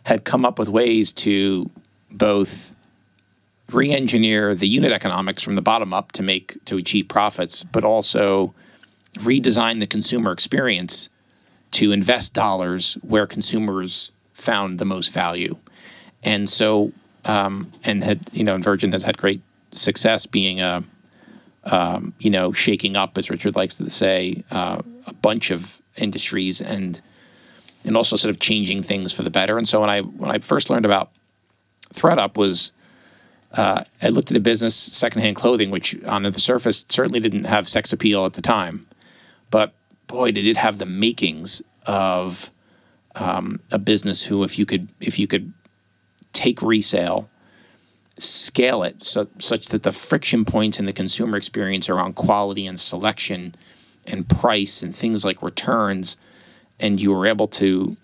had 0.04 0.24
come 0.24 0.44
up 0.44 0.58
with 0.58 0.68
ways 0.68 1.10
to 1.12 1.70
both 2.10 2.74
re-engineer 3.70 4.54
the 4.54 4.68
unit 4.68 4.92
economics 4.92 5.42
from 5.42 5.54
the 5.54 5.62
bottom 5.62 5.94
up 5.94 6.12
to 6.12 6.22
make 6.22 6.62
to 6.66 6.76
achieve 6.76 7.08
profits, 7.08 7.62
but 7.62 7.82
also 7.82 8.52
redesign 9.14 9.80
the 9.80 9.86
consumer 9.86 10.32
experience 10.32 11.08
to 11.72 11.92
invest 11.92 12.34
dollars 12.34 12.94
where 13.02 13.26
consumers 13.26 14.12
found 14.34 14.78
the 14.78 14.84
most 14.84 15.12
value. 15.12 15.56
And 16.22 16.48
so, 16.48 16.92
um, 17.24 17.70
and 17.84 18.04
had, 18.04 18.30
you 18.32 18.44
know, 18.44 18.54
and 18.54 18.64
Virgin 18.64 18.92
has 18.92 19.02
had 19.02 19.18
great 19.18 19.40
success 19.72 20.26
being 20.26 20.60
a, 20.60 20.84
um, 21.64 22.14
you 22.18 22.30
know, 22.30 22.52
shaking 22.52 22.96
up, 22.96 23.16
as 23.16 23.30
Richard 23.30 23.56
likes 23.56 23.78
to 23.78 23.90
say, 23.90 24.44
uh, 24.50 24.82
a 25.06 25.14
bunch 25.14 25.50
of 25.50 25.80
industries 25.96 26.60
and 26.60 27.00
and 27.84 27.96
also 27.96 28.14
sort 28.14 28.30
of 28.30 28.38
changing 28.38 28.82
things 28.82 29.12
for 29.12 29.22
the 29.22 29.30
better. 29.30 29.58
And 29.58 29.68
so 29.68 29.80
when 29.80 29.90
I 29.90 30.00
when 30.00 30.30
I 30.30 30.38
first 30.38 30.70
learned 30.70 30.84
about 30.84 31.10
ThredUp 31.94 32.36
was 32.36 32.72
uh, 33.52 33.84
I 34.00 34.08
looked 34.08 34.30
at 34.30 34.36
a 34.36 34.40
business, 34.40 34.74
secondhand 34.74 35.36
clothing, 35.36 35.70
which 35.70 36.02
on 36.04 36.22
the 36.22 36.32
surface 36.32 36.84
certainly 36.88 37.20
didn't 37.20 37.44
have 37.44 37.68
sex 37.68 37.92
appeal 37.92 38.24
at 38.24 38.32
the 38.32 38.42
time. 38.42 38.86
But 39.52 39.74
boy, 40.08 40.32
did 40.32 40.46
it 40.46 40.56
have 40.56 40.78
the 40.78 40.86
makings 40.86 41.62
of 41.86 42.50
um, 43.14 43.60
a 43.70 43.78
business 43.78 44.24
who, 44.24 44.42
if 44.42 44.58
you 44.58 44.66
could, 44.66 44.88
if 44.98 45.18
you 45.18 45.28
could 45.28 45.52
take 46.32 46.62
resale, 46.62 47.28
scale 48.18 48.82
it 48.82 49.04
so, 49.04 49.26
such 49.38 49.66
that 49.68 49.82
the 49.82 49.92
friction 49.92 50.44
points 50.44 50.80
in 50.80 50.86
the 50.86 50.92
consumer 50.92 51.36
experience 51.36 51.90
around 51.90 52.14
quality 52.14 52.66
and 52.66 52.80
selection 52.80 53.54
and 54.06 54.26
price 54.28 54.82
and 54.82 54.96
things 54.96 55.22
like 55.22 55.42
returns, 55.42 56.16
and 56.80 57.00
you 57.00 57.12
were 57.12 57.26
able 57.26 57.46
to 57.46 57.96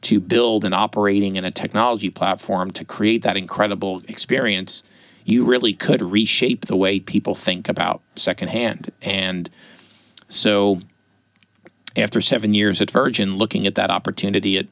to 0.00 0.18
build 0.18 0.64
an 0.64 0.72
operating 0.72 1.36
and 1.36 1.46
a 1.46 1.50
technology 1.50 2.10
platform 2.10 2.70
to 2.72 2.84
create 2.84 3.22
that 3.22 3.36
incredible 3.36 4.02
experience, 4.08 4.82
you 5.24 5.44
really 5.44 5.74
could 5.74 6.02
reshape 6.02 6.66
the 6.66 6.74
way 6.74 6.98
people 6.98 7.36
think 7.36 7.68
about 7.68 8.00
secondhand. 8.16 8.90
And 9.00 9.48
so 10.32 10.80
after 11.96 12.20
seven 12.20 12.54
years 12.54 12.80
at 12.80 12.90
Virgin, 12.90 13.36
looking 13.36 13.66
at 13.66 13.74
that 13.74 13.90
opportunity 13.90 14.58
at 14.58 14.66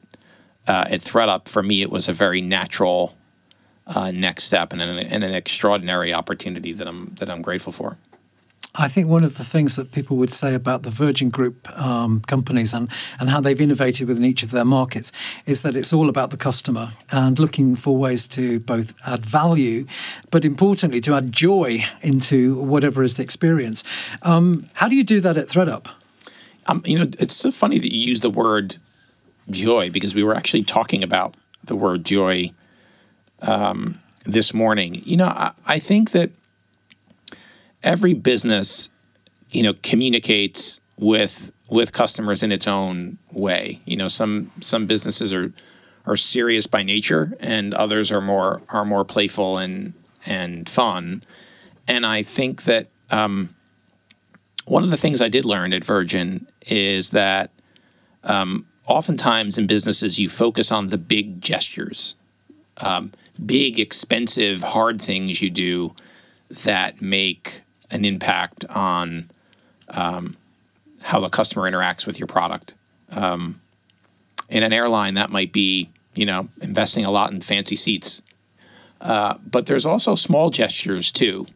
uh, 0.67 0.85
at 0.89 1.01
ThredUp, 1.01 1.47
for 1.47 1.63
me, 1.63 1.81
it 1.81 1.89
was 1.89 2.07
a 2.07 2.13
very 2.13 2.39
natural 2.39 3.15
uh, 3.87 4.11
next 4.11 4.43
step 4.45 4.73
and 4.73 4.81
an, 4.81 4.99
and 4.99 5.23
an 5.23 5.33
extraordinary 5.33 6.13
opportunity 6.13 6.71
that 6.73 6.87
I'm 6.87 7.15
that 7.19 7.29
I'm 7.29 7.41
grateful 7.41 7.73
for. 7.73 7.97
I 8.73 8.87
think 8.87 9.09
one 9.09 9.25
of 9.25 9.37
the 9.37 9.43
things 9.43 9.75
that 9.75 9.91
people 9.91 10.15
would 10.15 10.31
say 10.31 10.53
about 10.53 10.83
the 10.83 10.89
Virgin 10.89 11.29
Group 11.29 11.69
um, 11.77 12.21
companies 12.21 12.73
and, 12.73 12.89
and 13.19 13.29
how 13.29 13.41
they've 13.41 13.59
innovated 13.59 14.07
within 14.07 14.23
each 14.23 14.43
of 14.43 14.51
their 14.51 14.63
markets 14.63 15.11
is 15.45 15.61
that 15.63 15.75
it's 15.75 15.91
all 15.91 16.07
about 16.07 16.29
the 16.29 16.37
customer 16.37 16.93
and 17.11 17.37
looking 17.37 17.75
for 17.75 17.97
ways 17.97 18.25
to 18.29 18.61
both 18.61 18.93
add 19.05 19.25
value, 19.25 19.85
but 20.29 20.45
importantly, 20.45 21.01
to 21.01 21.13
add 21.13 21.33
joy 21.33 21.83
into 22.01 22.61
whatever 22.61 23.03
is 23.03 23.17
the 23.17 23.23
experience. 23.23 23.83
Um, 24.21 24.69
how 24.75 24.87
do 24.87 24.95
you 24.95 25.03
do 25.03 25.19
that 25.19 25.37
at 25.37 25.49
ThredUp? 25.49 25.87
Um, 26.67 26.81
you 26.85 26.97
know, 26.97 27.07
it's 27.19 27.35
so 27.35 27.51
funny 27.51 27.77
that 27.77 27.93
you 27.93 27.99
use 27.99 28.21
the 28.21 28.29
word 28.29 28.77
joy 29.49 29.89
because 29.89 30.15
we 30.15 30.23
were 30.23 30.33
actually 30.33 30.63
talking 30.63 31.03
about 31.03 31.35
the 31.61 31.75
word 31.75 32.05
joy 32.05 32.51
um, 33.41 33.99
this 34.23 34.53
morning. 34.53 35.01
You 35.03 35.17
know, 35.17 35.27
I, 35.27 35.51
I 35.67 35.79
think 35.79 36.11
that 36.11 36.31
every 37.83 38.13
business, 38.13 38.89
you 39.49 39.63
know, 39.63 39.73
communicates 39.81 40.79
with 40.97 41.51
with 41.69 41.93
customers 41.93 42.43
in 42.43 42.51
its 42.51 42.67
own 42.67 43.17
way. 43.31 43.79
You 43.85 43.97
know, 43.97 44.07
some 44.07 44.51
some 44.61 44.85
businesses 44.85 45.33
are 45.33 45.53
are 46.05 46.17
serious 46.17 46.67
by 46.67 46.83
nature, 46.83 47.33
and 47.39 47.73
others 47.73 48.11
are 48.11 48.21
more 48.21 48.61
are 48.69 48.85
more 48.85 49.05
playful 49.05 49.57
and 49.57 49.93
and 50.25 50.69
fun. 50.69 51.23
And 51.87 52.05
I 52.05 52.23
think 52.23 52.63
that 52.63 52.87
um, 53.09 53.55
one 54.65 54.83
of 54.83 54.91
the 54.91 54.97
things 54.97 55.21
I 55.21 55.29
did 55.29 55.45
learn 55.45 55.73
at 55.73 55.83
Virgin 55.83 56.47
is 56.67 57.09
that 57.09 57.49
um, 58.23 58.67
oftentimes 58.85 59.57
in 59.57 59.67
businesses 59.67 60.19
you 60.19 60.29
focus 60.29 60.71
on 60.71 60.89
the 60.89 60.97
big 60.97 61.41
gestures, 61.41 62.15
um, 62.77 63.11
big, 63.43 63.79
expensive, 63.79 64.61
hard 64.61 65.01
things 65.01 65.41
you 65.41 65.49
do 65.49 65.95
that 66.49 67.01
make 67.01 67.61
an 67.91 68.05
impact 68.05 68.65
on 68.65 69.29
um, 69.89 70.37
how 71.01 71.19
the 71.19 71.29
customer 71.29 71.69
interacts 71.69 72.05
with 72.05 72.19
your 72.19 72.27
product. 72.27 72.73
Um, 73.11 73.61
in 74.49 74.63
an 74.63 74.73
airline, 74.73 75.13
that 75.13 75.29
might 75.29 75.53
be 75.53 75.89
you 76.15 76.25
know, 76.25 76.49
investing 76.61 77.05
a 77.05 77.11
lot 77.11 77.31
in 77.31 77.41
fancy 77.41 77.75
seats. 77.75 78.21
Uh, 78.99 79.35
but 79.49 79.65
there's 79.65 79.85
also 79.85 80.15
small 80.15 80.49
gestures 80.49 81.11
too, 81.11 81.47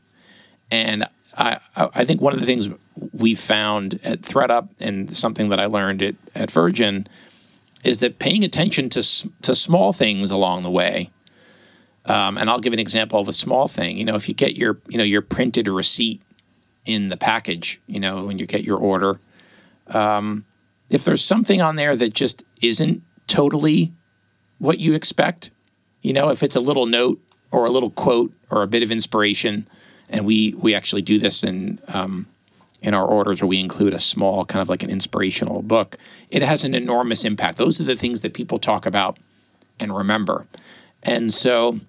and 0.72 1.06
I 1.38 1.60
I 1.76 2.04
think 2.06 2.22
one 2.22 2.34
of 2.34 2.40
the 2.40 2.46
things 2.46 2.70
we 3.14 3.36
found 3.36 4.00
at 4.04 4.22
ThredUp 4.22 4.70
and 4.80 5.16
something 5.16 5.50
that 5.50 5.60
I 5.60 5.68
learned 5.68 6.02
at, 6.02 6.16
at 6.34 6.50
Virgin 6.50 7.08
is 7.84 8.00
that 8.00 8.18
paying 8.18 8.44
attention 8.44 8.90
to 8.92 9.04
to 9.44 9.54
small 9.54 9.94
things 9.94 10.32
along 10.32 10.64
the 10.64 10.72
way. 10.72 11.12
Um, 12.08 12.38
and 12.38 12.50
I'll 12.50 12.60
give 12.60 12.74
an 12.74 12.80
example 12.80 13.20
of 13.20 13.28
a 13.28 13.34
small 13.34 13.68
thing. 13.68 13.98
You 13.98 14.06
know, 14.06 14.16
if 14.16 14.28
you 14.28 14.34
get 14.34 14.56
your 14.56 14.80
you 14.88 14.98
know 14.98 15.04
your 15.04 15.22
printed 15.22 15.68
receipt 15.68 16.22
in 16.86 17.10
the 17.10 17.18
package, 17.18 17.80
you 17.88 18.00
know, 18.00 18.26
when 18.26 18.40
you 18.40 18.46
get 18.46 18.64
your 18.64 18.78
order, 18.78 19.20
um, 19.88 20.46
if 20.90 21.04
there's 21.04 21.24
something 21.24 21.62
on 21.62 21.76
there 21.76 21.96
that 21.96 22.14
just 22.14 22.44
isn't 22.62 23.02
totally 23.28 23.92
what 24.60 24.80
you 24.80 24.94
expect, 24.94 25.50
you 26.02 26.14
know, 26.14 26.30
if 26.30 26.44
it's 26.44 26.56
a 26.56 26.60
little 26.60 26.86
note 26.86 27.20
or 27.52 27.66
a 27.66 27.72
little 27.72 27.90
quote 27.90 28.32
or 28.50 28.62
a 28.62 28.68
bit 28.68 28.84
of 28.84 28.92
inspiration, 28.92 29.68
and 30.10 30.26
we 30.26 30.54
we 30.54 30.76
actually 30.76 31.02
do 31.02 31.18
this 31.18 31.44
in 31.44 31.80
um, 31.88 32.28
in 32.82 32.94
our 32.94 33.06
orders 33.06 33.42
where 33.42 33.48
we 33.48 33.60
include 33.60 33.94
a 33.94 34.00
small 34.00 34.46
kind 34.46 34.62
of 34.62 34.70
like 34.70 34.84
an 34.84 34.92
inspirational 34.92 35.64
book, 35.64 35.98
it 36.30 36.44
has 36.44 36.64
an 36.64 36.76
enormous 36.76 37.26
impact. 37.26 37.58
Those 37.58 37.82
are 37.82 37.86
the 37.86 37.96
things 37.96 38.22
that 38.22 38.34
people 38.34 38.60
talk 38.60 38.86
about 38.86 39.18
and 39.80 39.96
remember. 39.96 40.46
And 41.02 41.34
so 41.34 41.80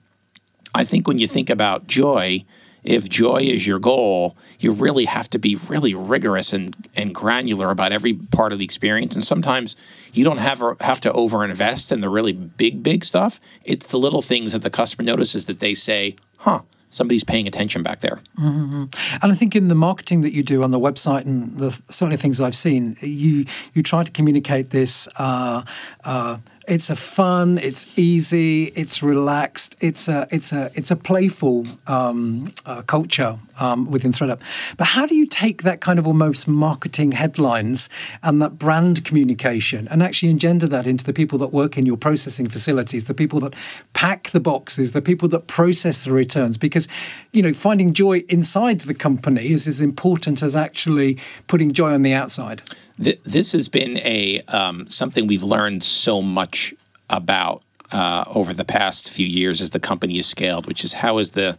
I 0.75 0.85
think 0.85 1.07
when 1.07 1.19
you 1.19 1.29
think 1.29 1.51
about 1.51 1.87
joy, 1.87 2.45
if 2.87 3.09
joy 3.09 3.39
is 3.39 3.67
your 3.67 3.79
goal, 3.79 4.37
you 4.61 4.73
really 4.73 5.05
have 5.07 5.29
to 5.31 5.39
be 5.39 5.57
really 5.57 5.95
rigorous 5.95 6.53
and, 6.53 6.75
and 6.95 7.15
granular 7.15 7.71
about 7.71 7.93
every 7.93 8.15
part 8.15 8.53
of 8.53 8.59
the 8.59 8.65
experience. 8.65 9.15
And 9.15 9.25
sometimes 9.25 9.77
you 10.13 10.25
don't 10.25 10.39
have 10.39 10.63
have 10.81 11.01
to 11.03 11.13
overinvest 11.13 11.93
in 11.93 12.01
the 12.01 12.09
really 12.09 12.33
big, 12.33 12.83
big 12.83 13.05
stuff. 13.05 13.41
It's 13.65 13.87
the 13.87 13.99
little 13.99 14.23
things 14.23 14.53
that 14.53 14.63
the 14.63 14.71
customer 14.71 15.05
notices 15.05 15.47
that 15.47 15.59
they 15.59 15.75
say, 15.75 16.17
huh, 16.39 16.61
somebody's 16.91 17.25
paying 17.25 17.47
attention 17.47 17.83
back 17.83 18.01
there. 18.01 18.21
Mm-hmm. 18.39 18.85
And 19.23 19.33
I 19.33 19.35
think 19.35 19.57
in 19.57 19.69
the 19.69 19.75
marketing 19.75 20.21
that 20.23 20.33
you 20.33 20.43
do 20.43 20.63
on 20.63 20.71
the 20.71 20.81
website 20.81 21.27
and 21.27 21.59
the 21.59 21.71
certainly 21.91 22.17
things 22.17 22.41
I've 22.41 22.57
seen, 22.57 22.97
you 23.01 23.47
you 23.75 23.83
try 23.83 24.05
to 24.05 24.11
communicate 24.11 24.71
this. 24.71 25.09
Uh, 25.19 25.63
uh, 26.05 26.39
it's 26.67 26.91
a 26.91 26.97
fun, 26.97 27.59
it's 27.59 27.87
easy, 27.97 28.65
it's 28.75 29.03
relaxed, 29.03 29.77
it's 29.81 30.09
a 30.09 30.27
it's 30.31 30.53
a 30.53 30.71
it's 30.75 30.91
a 30.91 30.97
playful 30.97 31.67
um, 31.87 32.53
uh, 32.65 32.83
culture 32.83 33.39
um, 33.59 33.91
within 33.91 34.13
ThredUp. 34.13 34.41
But 34.77 34.89
how 34.89 35.07
do 35.07 35.15
you 35.15 35.27
take 35.27 35.63
that 35.63 35.81
kind 35.81 35.99
of 35.99 36.07
almost 36.07 36.49
marketing 36.49 37.13
headlines 37.13 37.89
and 38.23 38.41
that 38.43 38.59
brand 38.59 39.05
communication 39.05 39.89
and 39.89 40.03
actually 40.03 40.31
engender 40.31 40.67
that 40.69 40.87
into 40.87 41.05
the 41.05 41.13
people 41.13 41.39
that 41.39 41.53
work 41.53 41.77
in 41.79 41.87
your 41.87 41.97
processing 41.97 42.49
facilities, 42.49 43.05
the 43.05 43.15
people 43.15 43.41
that 43.41 43.55
pack 43.93 44.31
the 44.31 44.41
boxes, 44.41 44.93
the 44.93 45.03
people 45.03 45.29
that 45.29 45.47
process 45.47 46.05
the 46.05 46.13
returns? 46.13 46.57
Because 46.57 46.89
you 47.33 47.43
know, 47.43 47.53
finding 47.53 47.93
joy 47.93 48.25
inside 48.29 48.81
the 48.81 48.95
company 48.95 49.51
is 49.51 49.67
as 49.67 49.81
important 49.81 50.43
as 50.43 50.57
actually 50.57 51.19
putting 51.47 51.73
joy 51.73 51.93
on 51.93 52.03
the 52.03 52.15
outside 52.15 52.63
this 52.99 53.53
has 53.53 53.69
been 53.69 53.99
a 53.99 54.41
um, 54.49 54.89
something 54.89 55.27
we've 55.27 55.43
learned 55.43 55.85
so 55.85 56.23
much 56.23 56.75
about 57.11 57.63
uh, 57.93 58.25
over 58.29 58.53
the 58.55 58.65
past 58.65 59.11
few 59.11 59.27
years 59.27 59.61
as 59.61 59.71
the 59.71 59.81
company 59.81 60.17
has 60.17 60.27
scaled, 60.27 60.67
which 60.67 60.85
is 60.85 60.95
how 60.95 61.19
is 61.19 61.33
the, 61.33 61.59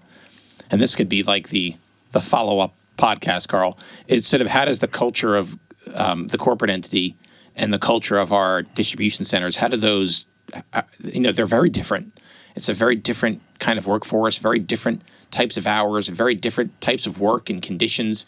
and 0.69 0.81
this 0.81 0.95
could 0.95 1.09
be 1.09 1.23
like 1.23 1.49
the 1.49 1.75
the 2.17 2.21
follow 2.21 2.57
up 2.57 2.73
podcast, 2.97 3.47
Karl. 3.47 3.77
It's 4.07 4.27
sort 4.27 4.41
of 4.41 4.47
how 4.47 4.65
does 4.65 4.79
the 4.79 4.87
culture 4.87 5.35
of 5.35 5.59
um, 5.93 6.27
the 6.29 6.37
corporate 6.37 6.71
entity 6.71 7.15
and 7.55 7.71
the 7.71 7.77
culture 7.77 8.17
of 8.17 8.33
our 8.33 8.63
distribution 8.63 9.23
centers, 9.23 9.57
how 9.57 9.67
do 9.67 9.77
those, 9.77 10.25
uh, 10.73 10.81
you 11.03 11.19
know, 11.19 11.31
they're 11.31 11.45
very 11.45 11.69
different. 11.69 12.19
It's 12.55 12.69
a 12.69 12.73
very 12.73 12.95
different 12.95 13.41
kind 13.59 13.77
of 13.77 13.85
workforce, 13.85 14.39
very 14.39 14.57
different 14.57 15.03
types 15.29 15.57
of 15.57 15.67
hours, 15.67 16.07
very 16.07 16.33
different 16.33 16.81
types 16.81 17.05
of 17.05 17.19
work 17.19 17.51
and 17.51 17.61
conditions, 17.61 18.25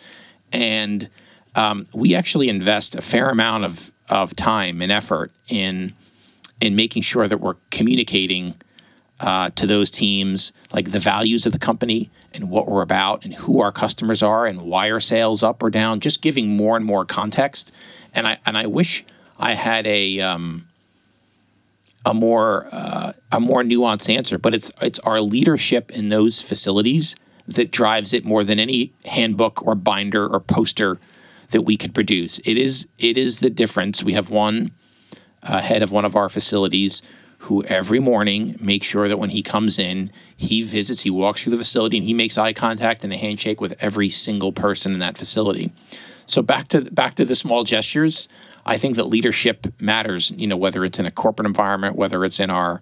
and 0.53 1.09
um, 1.55 1.87
we 1.91 2.13
actually 2.13 2.47
invest 2.47 2.93
a 2.93 3.01
fair 3.01 3.29
amount 3.29 3.65
of, 3.65 3.91
of 4.07 4.35
time 4.35 4.83
and 4.83 4.91
effort 4.91 5.31
in 5.47 5.93
in 6.61 6.75
making 6.75 7.01
sure 7.01 7.27
that 7.27 7.39
we're 7.39 7.55
communicating 7.71 8.53
uh, 9.19 9.49
to 9.51 9.65
those 9.65 9.89
teams 9.89 10.51
like 10.73 10.91
the 10.91 10.99
values 10.99 11.45
of 11.45 11.53
the 11.53 11.59
company 11.59 12.11
and 12.33 12.49
what 12.49 12.67
we're 12.67 12.81
about 12.81 13.25
and 13.25 13.33
who 13.35 13.61
our 13.61 13.71
customers 13.71 14.21
are 14.21 14.45
and 14.45 14.61
why 14.61 14.91
our 14.91 14.99
sales 14.99 15.43
up 15.43 15.61
or 15.63 15.69
down. 15.69 15.99
Just 15.99 16.21
giving 16.21 16.55
more 16.55 16.77
and 16.77 16.85
more 16.85 17.05
context. 17.05 17.71
And 18.13 18.27
I 18.27 18.39
and 18.45 18.57
I 18.57 18.65
wish 18.65 19.03
I 19.37 19.53
had 19.53 19.87
a 19.87 20.19
um, 20.21 20.67
a 22.05 22.13
more 22.13 22.67
uh, 22.71 23.13
a 23.31 23.39
more 23.39 23.63
nuanced 23.63 24.13
answer, 24.13 24.37
but 24.37 24.53
it's 24.53 24.71
it's 24.81 24.99
our 24.99 25.21
leadership 25.21 25.91
in 25.91 26.09
those 26.09 26.41
facilities 26.41 27.15
that 27.47 27.71
drives 27.71 28.13
it 28.13 28.23
more 28.25 28.43
than 28.43 28.59
any 28.59 28.93
handbook 29.05 29.65
or 29.65 29.73
binder 29.73 30.27
or 30.27 30.39
poster 30.39 30.97
that 31.51 31.63
we 31.63 31.77
could 31.77 31.93
produce. 31.93 32.39
It 32.39 32.57
is 32.57 32.87
it 32.97 33.17
is 33.17 33.39
the 33.39 33.49
difference. 33.49 34.03
We 34.03 34.13
have 34.13 34.29
one 34.29 34.71
uh, 35.43 35.61
head 35.61 35.81
of 35.81 35.91
one 35.91 36.05
of 36.05 36.15
our 36.15 36.29
facilities 36.29 37.01
who 37.43 37.63
every 37.63 37.99
morning 37.99 38.57
makes 38.59 38.85
sure 38.85 39.07
that 39.07 39.17
when 39.17 39.29
he 39.29 39.41
comes 39.41 39.79
in, 39.79 40.11
he 40.35 40.61
visits, 40.61 41.01
he 41.01 41.09
walks 41.09 41.43
through 41.43 41.51
the 41.51 41.57
facility, 41.57 41.97
and 41.97 42.05
he 42.05 42.13
makes 42.13 42.37
eye 42.37 42.53
contact 42.53 43.03
and 43.03 43.13
a 43.13 43.17
handshake 43.17 43.61
with 43.61 43.75
every 43.79 44.09
single 44.09 44.51
person 44.51 44.93
in 44.93 44.99
that 44.99 45.17
facility. 45.17 45.71
So 46.25 46.41
back 46.41 46.67
to 46.69 46.81
back 46.91 47.15
to 47.15 47.25
the 47.25 47.35
small 47.35 47.63
gestures. 47.63 48.27
I 48.65 48.77
think 48.77 48.97
that 48.97 49.05
leadership 49.05 49.67
matters. 49.79 50.31
You 50.31 50.47
know, 50.47 50.57
whether 50.57 50.85
it's 50.85 50.99
in 50.99 51.05
a 51.05 51.11
corporate 51.11 51.47
environment, 51.47 51.95
whether 51.95 52.23
it's 52.25 52.39
in 52.39 52.49
our 52.49 52.81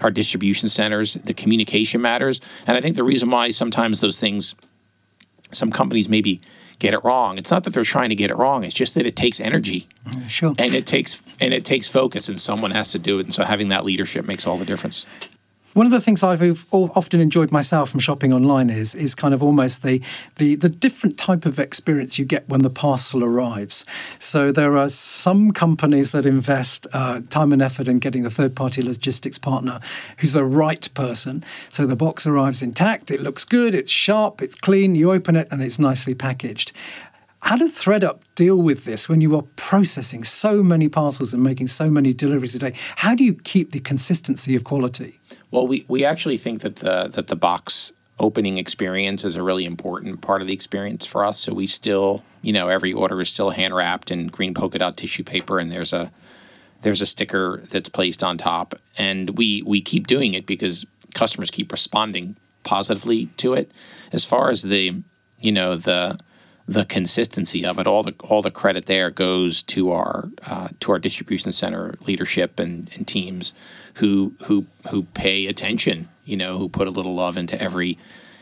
our 0.00 0.10
distribution 0.10 0.68
centers, 0.68 1.14
the 1.14 1.34
communication 1.34 2.00
matters. 2.00 2.40
And 2.66 2.76
I 2.76 2.80
think 2.80 2.96
the 2.96 3.04
reason 3.04 3.30
why 3.30 3.50
sometimes 3.50 4.00
those 4.00 4.18
things, 4.18 4.54
some 5.52 5.70
companies 5.70 6.08
maybe 6.08 6.40
get 6.80 6.92
it 6.92 7.04
wrong. 7.04 7.38
It's 7.38 7.52
not 7.52 7.62
that 7.64 7.74
they're 7.74 7.84
trying 7.84 8.08
to 8.08 8.16
get 8.16 8.30
it 8.30 8.36
wrong. 8.36 8.64
It's 8.64 8.74
just 8.74 8.94
that 8.96 9.06
it 9.06 9.14
takes 9.14 9.38
energy. 9.38 9.86
Sure. 10.26 10.54
And 10.58 10.74
it 10.74 10.86
takes 10.86 11.22
and 11.38 11.54
it 11.54 11.64
takes 11.64 11.86
focus, 11.86 12.28
and 12.28 12.40
someone 12.40 12.72
has 12.72 12.90
to 12.92 12.98
do 12.98 13.20
it. 13.20 13.26
And 13.26 13.34
so 13.34 13.44
having 13.44 13.68
that 13.68 13.84
leadership 13.84 14.26
makes 14.26 14.46
all 14.46 14.58
the 14.58 14.64
difference. 14.64 15.06
One 15.72 15.86
of 15.86 15.92
the 15.92 16.00
things 16.00 16.24
I've 16.24 16.66
often 16.72 17.20
enjoyed 17.20 17.52
myself 17.52 17.90
from 17.90 18.00
shopping 18.00 18.32
online 18.32 18.70
is 18.70 18.92
is 18.96 19.14
kind 19.14 19.32
of 19.32 19.40
almost 19.40 19.84
the, 19.84 20.02
the 20.34 20.56
the 20.56 20.68
different 20.68 21.16
type 21.16 21.46
of 21.46 21.60
experience 21.60 22.18
you 22.18 22.24
get 22.24 22.48
when 22.48 22.62
the 22.62 22.70
parcel 22.70 23.22
arrives. 23.22 23.84
So 24.18 24.50
there 24.50 24.76
are 24.76 24.88
some 24.88 25.52
companies 25.52 26.10
that 26.10 26.26
invest 26.26 26.88
uh, 26.92 27.20
time 27.30 27.52
and 27.52 27.62
effort 27.62 27.86
in 27.86 28.00
getting 28.00 28.26
a 28.26 28.30
third 28.30 28.56
party 28.56 28.82
logistics 28.82 29.38
partner 29.38 29.78
who's 30.16 30.32
the 30.32 30.44
right 30.44 30.92
person. 30.94 31.44
So 31.68 31.86
the 31.86 31.94
box 31.94 32.26
arrives 32.26 32.62
intact, 32.62 33.12
it 33.12 33.20
looks 33.20 33.44
good, 33.44 33.72
it's 33.72 33.92
sharp, 33.92 34.42
it's 34.42 34.56
clean. 34.56 34.96
You 34.96 35.12
open 35.12 35.36
it 35.36 35.46
and 35.52 35.62
it's 35.62 35.78
nicely 35.78 36.16
packaged. 36.16 36.72
How 37.42 37.54
did 37.54 37.70
ThredUp 37.70 38.22
deal 38.34 38.56
with 38.56 38.84
this 38.84 39.08
when 39.08 39.20
you 39.20 39.36
are 39.36 39.44
processing 39.54 40.24
so 40.24 40.64
many 40.64 40.88
parcels 40.88 41.32
and 41.32 41.44
making 41.44 41.68
so 41.68 41.88
many 41.88 42.12
deliveries 42.12 42.56
a 42.56 42.58
day? 42.58 42.74
How 42.96 43.14
do 43.14 43.22
you 43.22 43.34
keep 43.34 43.70
the 43.70 43.78
consistency 43.78 44.56
of 44.56 44.64
quality? 44.64 45.19
Well, 45.50 45.66
we, 45.66 45.84
we 45.88 46.04
actually 46.04 46.36
think 46.36 46.60
that 46.60 46.76
the 46.76 47.08
that 47.08 47.26
the 47.26 47.36
box 47.36 47.92
opening 48.18 48.58
experience 48.58 49.24
is 49.24 49.34
a 49.34 49.42
really 49.42 49.64
important 49.64 50.20
part 50.20 50.42
of 50.42 50.46
the 50.46 50.52
experience 50.52 51.06
for 51.06 51.24
us. 51.24 51.40
So 51.40 51.54
we 51.54 51.66
still, 51.66 52.22
you 52.42 52.52
know, 52.52 52.68
every 52.68 52.92
order 52.92 53.20
is 53.20 53.30
still 53.30 53.50
hand 53.50 53.74
wrapped 53.74 54.10
in 54.10 54.26
green 54.28 54.54
polka 54.54 54.78
dot 54.78 54.96
tissue 54.96 55.24
paper, 55.24 55.58
and 55.58 55.72
there's 55.72 55.92
a 55.92 56.12
there's 56.82 57.00
a 57.00 57.06
sticker 57.06 57.62
that's 57.70 57.88
placed 57.88 58.22
on 58.22 58.38
top, 58.38 58.74
and 58.96 59.36
we 59.36 59.62
we 59.62 59.80
keep 59.80 60.06
doing 60.06 60.34
it 60.34 60.46
because 60.46 60.86
customers 61.14 61.50
keep 61.50 61.72
responding 61.72 62.36
positively 62.62 63.26
to 63.38 63.54
it. 63.54 63.72
As 64.12 64.24
far 64.24 64.50
as 64.50 64.62
the 64.62 65.02
you 65.38 65.52
know 65.52 65.76
the 65.76 66.18
the 66.66 66.84
consistency 66.84 67.64
of 67.64 67.78
it. 67.78 67.86
All 67.86 68.02
the 68.02 68.14
all 68.20 68.42
the 68.42 68.50
credit 68.50 68.86
there 68.86 69.10
goes 69.10 69.62
to 69.64 69.92
our 69.92 70.28
uh, 70.46 70.68
to 70.80 70.92
our 70.92 70.98
distribution 70.98 71.52
center 71.52 71.94
leadership 72.06 72.58
and, 72.58 72.90
and 72.94 73.06
teams 73.06 73.52
who 73.94 74.34
who 74.44 74.66
who 74.90 75.04
pay 75.04 75.46
attention. 75.46 76.08
You 76.24 76.36
know, 76.36 76.58
who 76.58 76.68
put 76.68 76.86
a 76.86 76.90
little 76.90 77.14
love 77.14 77.36
into 77.36 77.60
every 77.60 77.98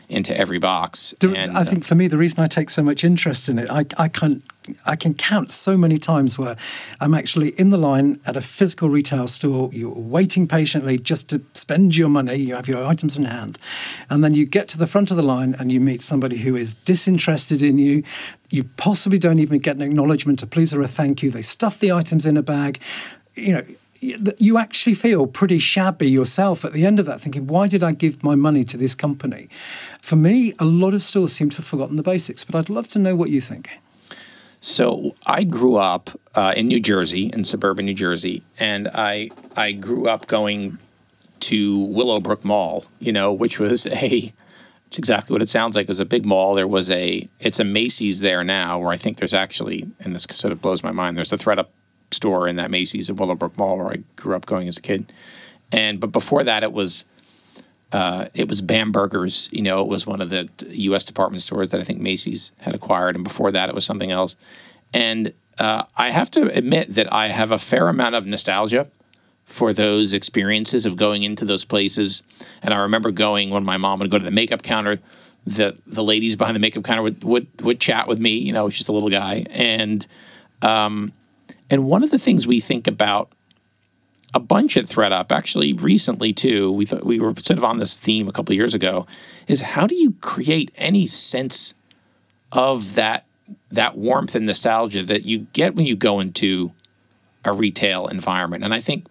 into 0.09 0.35
every 0.35 0.57
box. 0.57 1.13
and, 1.21 1.55
I 1.55 1.63
think 1.63 1.83
uh, 1.83 1.87
for 1.87 1.95
me, 1.95 2.07
the 2.07 2.17
reason 2.17 2.39
I 2.39 2.47
take 2.47 2.71
so 2.71 2.81
much 2.81 3.03
interest 3.03 3.47
in 3.47 3.59
it, 3.59 3.69
I, 3.69 3.85
I 3.97 4.07
can 4.07 4.43
I 4.85 4.95
can 4.95 5.13
count 5.15 5.51
so 5.51 5.77
many 5.77 5.97
times 5.97 6.37
where 6.37 6.55
I'm 6.99 7.13
actually 7.13 7.49
in 7.51 7.69
the 7.69 7.77
line 7.77 8.19
at 8.25 8.35
a 8.35 8.41
physical 8.41 8.89
retail 8.89 9.27
store. 9.27 9.69
You're 9.71 9.89
waiting 9.89 10.47
patiently 10.47 10.97
just 10.97 11.29
to 11.29 11.41
spend 11.53 11.95
your 11.95 12.09
money. 12.09 12.35
You 12.35 12.55
have 12.55 12.67
your 12.67 12.83
items 12.83 13.17
in 13.17 13.25
hand, 13.25 13.57
and 14.09 14.23
then 14.23 14.33
you 14.33 14.45
get 14.45 14.67
to 14.69 14.77
the 14.77 14.87
front 14.87 15.11
of 15.11 15.17
the 15.17 15.23
line 15.23 15.55
and 15.59 15.71
you 15.71 15.79
meet 15.79 16.01
somebody 16.01 16.37
who 16.37 16.55
is 16.55 16.73
disinterested 16.73 17.61
in 17.61 17.77
you. 17.77 18.03
You 18.49 18.63
possibly 18.63 19.19
don't 19.19 19.39
even 19.39 19.59
get 19.59 19.75
an 19.75 19.83
acknowledgement, 19.83 20.41
a 20.41 20.47
please 20.47 20.73
or 20.73 20.81
a 20.81 20.87
thank 20.87 21.21
you. 21.21 21.29
They 21.29 21.43
stuff 21.43 21.79
the 21.79 21.91
items 21.91 22.25
in 22.25 22.35
a 22.35 22.43
bag. 22.43 22.79
You 23.35 23.53
know, 23.53 23.63
you 24.01 24.57
actually 24.57 24.95
feel 24.95 25.27
pretty 25.27 25.59
shabby 25.59 26.09
yourself 26.09 26.63
at 26.63 26.73
the 26.73 26.85
end 26.85 26.99
of 26.99 27.05
that, 27.05 27.21
thinking, 27.21 27.47
why 27.47 27.67
did 27.67 27.83
I 27.83 27.91
give 27.91 28.23
my 28.23 28.35
money 28.35 28.63
to 28.63 28.77
this 28.77 28.95
company? 28.95 29.49
For 30.01 30.15
me, 30.15 30.53
a 30.59 30.65
lot 30.65 30.93
of 30.93 31.03
stores 31.03 31.33
seem 31.33 31.49
to 31.51 31.57
have 31.57 31.65
forgotten 31.65 31.95
the 31.95 32.03
basics, 32.03 32.43
but 32.43 32.55
I'd 32.55 32.69
love 32.69 32.87
to 32.89 32.99
know 32.99 33.15
what 33.15 33.29
you 33.29 33.41
think. 33.41 33.69
So 34.61 35.15
I 35.25 35.43
grew 35.43 35.75
up 35.75 36.09
uh, 36.35 36.53
in 36.55 36.67
New 36.67 36.79
Jersey, 36.79 37.29
in 37.33 37.45
suburban 37.45 37.85
New 37.85 37.93
Jersey, 37.93 38.43
and 38.59 38.89
I 38.89 39.29
I 39.55 39.71
grew 39.71 40.09
up 40.09 40.27
going 40.27 40.77
to 41.41 41.79
Willowbrook 41.85 42.43
Mall, 42.43 42.85
you 42.99 43.13
know, 43.13 43.31
which 43.31 43.59
was 43.59 43.85
a 43.87 44.33
it's 44.87 44.97
exactly 44.97 45.33
what 45.33 45.41
it 45.41 45.49
sounds 45.49 45.75
like. 45.75 45.83
It 45.83 45.87
was 45.87 45.99
a 45.99 46.05
big 46.05 46.25
mall. 46.25 46.55
There 46.55 46.67
was 46.67 46.89
a 46.89 47.27
it's 47.39 47.59
a 47.59 47.63
Macy's 47.63 48.19
there 48.19 48.43
now, 48.43 48.79
where 48.79 48.89
I 48.89 48.97
think 48.97 49.17
there's 49.17 49.33
actually, 49.33 49.87
and 49.99 50.15
this 50.15 50.27
sort 50.31 50.51
of 50.51 50.61
blows 50.61 50.83
my 50.83 50.91
mind. 50.91 51.15
There's 51.15 51.31
a 51.31 51.37
ThredUp 51.37 51.67
store 52.11 52.47
in 52.47 52.55
that 52.55 52.71
Macy's 52.71 53.09
at 53.09 53.15
Willowbrook 53.15 53.55
Mall 53.57 53.77
where 53.77 53.91
I 53.91 53.97
grew 54.15 54.35
up 54.35 54.45
going 54.45 54.67
as 54.67 54.77
a 54.77 54.81
kid, 54.81 55.13
and 55.71 55.99
but 55.99 56.11
before 56.11 56.43
that 56.43 56.63
it 56.63 56.73
was. 56.73 57.05
Uh, 57.91 58.25
it 58.33 58.47
was 58.47 58.61
Bamberger's, 58.61 59.49
you 59.51 59.61
know, 59.61 59.81
it 59.81 59.87
was 59.87 60.05
one 60.05 60.21
of 60.21 60.29
the 60.29 60.47
U.S. 60.69 61.05
department 61.05 61.41
stores 61.41 61.69
that 61.69 61.79
I 61.79 61.83
think 61.83 61.99
Macy's 61.99 62.51
had 62.59 62.75
acquired, 62.75 63.15
and 63.15 63.23
before 63.23 63.51
that, 63.51 63.67
it 63.69 63.75
was 63.75 63.85
something 63.85 64.11
else. 64.11 64.35
And 64.93 65.33
uh, 65.57 65.83
I 65.97 66.09
have 66.09 66.31
to 66.31 66.55
admit 66.55 66.93
that 66.95 67.11
I 67.11 67.27
have 67.27 67.51
a 67.51 67.59
fair 67.59 67.87
amount 67.87 68.15
of 68.15 68.25
nostalgia 68.25 68.87
for 69.43 69.73
those 69.73 70.13
experiences 70.13 70.85
of 70.85 70.95
going 70.95 71.23
into 71.23 71.43
those 71.43 71.65
places. 71.65 72.21
And 72.61 72.73
I 72.73 72.77
remember 72.77 73.09
going 73.09 73.49
when 73.49 73.65
my 73.65 73.77
mom 73.77 73.99
would 73.99 74.11
go 74.11 74.19
to 74.19 74.23
the 74.23 74.31
makeup 74.31 74.61
counter. 74.61 74.99
The 75.47 75.77
the 75.87 76.03
ladies 76.03 76.35
behind 76.35 76.55
the 76.55 76.59
makeup 76.59 76.83
counter 76.83 77.01
would 77.01 77.23
would, 77.23 77.47
would 77.61 77.79
chat 77.79 78.07
with 78.07 78.19
me. 78.19 78.37
You 78.37 78.53
know, 78.53 78.69
just 78.69 78.89
a 78.89 78.91
little 78.91 79.09
guy, 79.09 79.45
and 79.49 80.05
um, 80.61 81.13
and 81.69 81.85
one 81.85 82.03
of 82.03 82.11
the 82.11 82.19
things 82.19 82.45
we 82.45 82.59
think 82.59 82.87
about 82.87 83.31
a 84.33 84.39
bunch 84.39 84.77
at 84.77 84.85
ThredUp, 84.85 85.31
actually 85.31 85.73
recently 85.73 86.33
too, 86.33 86.71
we 86.71 86.85
thought 86.85 87.05
we 87.05 87.19
were 87.19 87.33
sort 87.37 87.57
of 87.57 87.63
on 87.63 87.79
this 87.79 87.97
theme 87.97 88.27
a 88.27 88.31
couple 88.31 88.53
years 88.53 88.75
ago, 88.75 89.07
is 89.47 89.61
how 89.61 89.87
do 89.87 89.95
you 89.95 90.13
create 90.21 90.71
any 90.75 91.05
sense 91.05 91.73
of 92.51 92.95
that 92.95 93.25
that 93.71 93.97
warmth 93.97 94.35
and 94.35 94.45
nostalgia 94.45 95.01
that 95.01 95.25
you 95.25 95.39
get 95.53 95.73
when 95.73 95.85
you 95.85 95.95
go 95.95 96.19
into 96.19 96.71
a 97.43 97.51
retail 97.51 98.07
environment? 98.07 98.63
And 98.63 98.73
I 98.73 98.81
think 98.81 99.07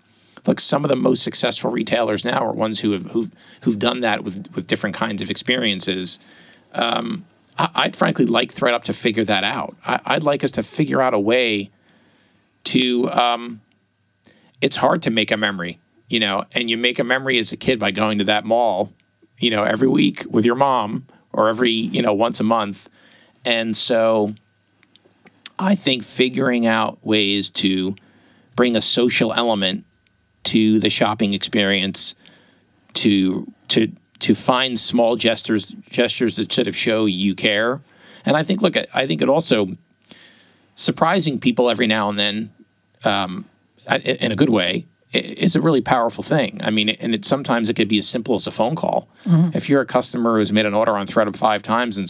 look, 0.47 0.61
some 0.61 0.85
of 0.85 0.89
the 0.89 0.97
most 0.97 1.23
successful 1.23 1.71
retailers 1.71 2.25
now 2.25 2.45
are 2.45 2.53
ones 2.53 2.81
who 2.81 2.93
have 2.93 3.11
who've, 3.11 3.31
who've 3.63 3.79
done 3.79 4.01
that 4.01 4.23
with 4.23 4.55
with 4.55 4.67
different 4.69 4.95
kinds 4.95 5.21
of 5.21 5.31
experiences. 5.31 6.21
Um, 6.75 7.25
I, 7.59 7.87
would 7.87 7.97
frankly 7.97 8.25
like 8.25 8.55
ThredUp 8.55 8.85
to 8.85 8.93
figure 8.93 9.25
that 9.25 9.43
out. 9.43 9.77
I, 9.85 10.15
would 10.15 10.23
like 10.23 10.45
us 10.45 10.53
to 10.53 10.63
figure 10.63 11.03
out 11.03 11.13
a 11.13 11.19
way 11.19 11.71
to. 12.65 13.11
Um, 13.11 13.63
it's 14.61 14.77
hard 14.77 15.03
to 15.03 15.11
make 15.11 15.31
a 15.31 15.37
memory, 15.37 15.79
you 16.09 16.21
know, 16.21 16.45
and 16.53 16.69
you 16.69 16.77
make 16.77 16.99
a 16.99 17.05
memory 17.05 17.39
as 17.39 17.53
a 17.53 17.57
kid 17.57 17.79
by 17.79 17.91
going 17.91 18.19
to 18.19 18.25
that 18.25 18.45
mall, 18.45 18.93
you 19.39 19.51
know, 19.51 19.63
every 19.63 19.89
week 19.89 20.25
with 20.29 20.45
your 20.45 20.55
mom 20.55 21.07
or 21.33 21.49
every 21.49 21.71
you 21.71 22.03
know 22.03 22.13
once 22.13 22.41
a 22.41 22.45
month, 22.45 22.89
and 23.45 23.77
so 23.77 24.35
I 25.59 25.75
think 25.75 26.05
figuring 26.05 26.67
out 26.67 27.05
ways 27.05 27.51
to 27.51 27.97
bring 28.57 28.77
a 28.77 28.81
social 28.81 29.33
element 29.33 29.85
to 30.45 30.79
the 30.79 30.91
shopping 30.91 31.33
experience 31.35 32.15
to 32.95 33.53
to 33.69 33.93
to 34.21 34.35
find 34.35 34.79
small 34.79 35.17
gestures 35.17 35.67
gestures 35.91 36.37
that 36.37 36.53
sort 36.53 36.69
of 36.69 36.77
show 36.77 37.07
you 37.07 37.35
care. 37.35 37.81
And 38.25 38.37
I 38.37 38.43
think 38.43 38.63
look, 38.63 38.77
I 38.95 39.07
think 39.07 39.23
it 39.23 39.29
also 39.29 39.69
surprising 40.75 41.39
people 41.39 41.71
every 41.71 41.87
now 41.87 42.09
and 42.09 42.19
then 42.19 42.53
um, 43.05 43.45
in 43.97 44.33
a 44.33 44.37
good 44.37 44.51
way 44.51 44.87
is 45.13 45.57
a 45.57 45.61
really 45.61 45.81
powerful 45.81 46.23
thing. 46.23 46.61
I 46.63 46.71
mean, 46.71 46.91
and 46.91 47.15
it, 47.15 47.25
sometimes 47.25 47.71
it 47.71 47.75
could 47.75 47.89
be 47.89 47.99
as 47.99 48.09
simple 48.09 48.35
as 48.35 48.47
a 48.47 48.51
phone 48.51 48.77
call. 48.77 49.09
Mm-hmm. 49.25 49.57
If 49.57 49.69
you're 49.69 49.81
a 49.81 49.87
customer 49.87 50.39
who's 50.39 50.53
made 50.53 50.67
an 50.67 50.75
order 50.75 50.97
on 50.97 51.07
ThredUp 51.07 51.37
five 51.37 51.63
times 51.63 51.97
and 51.97 52.09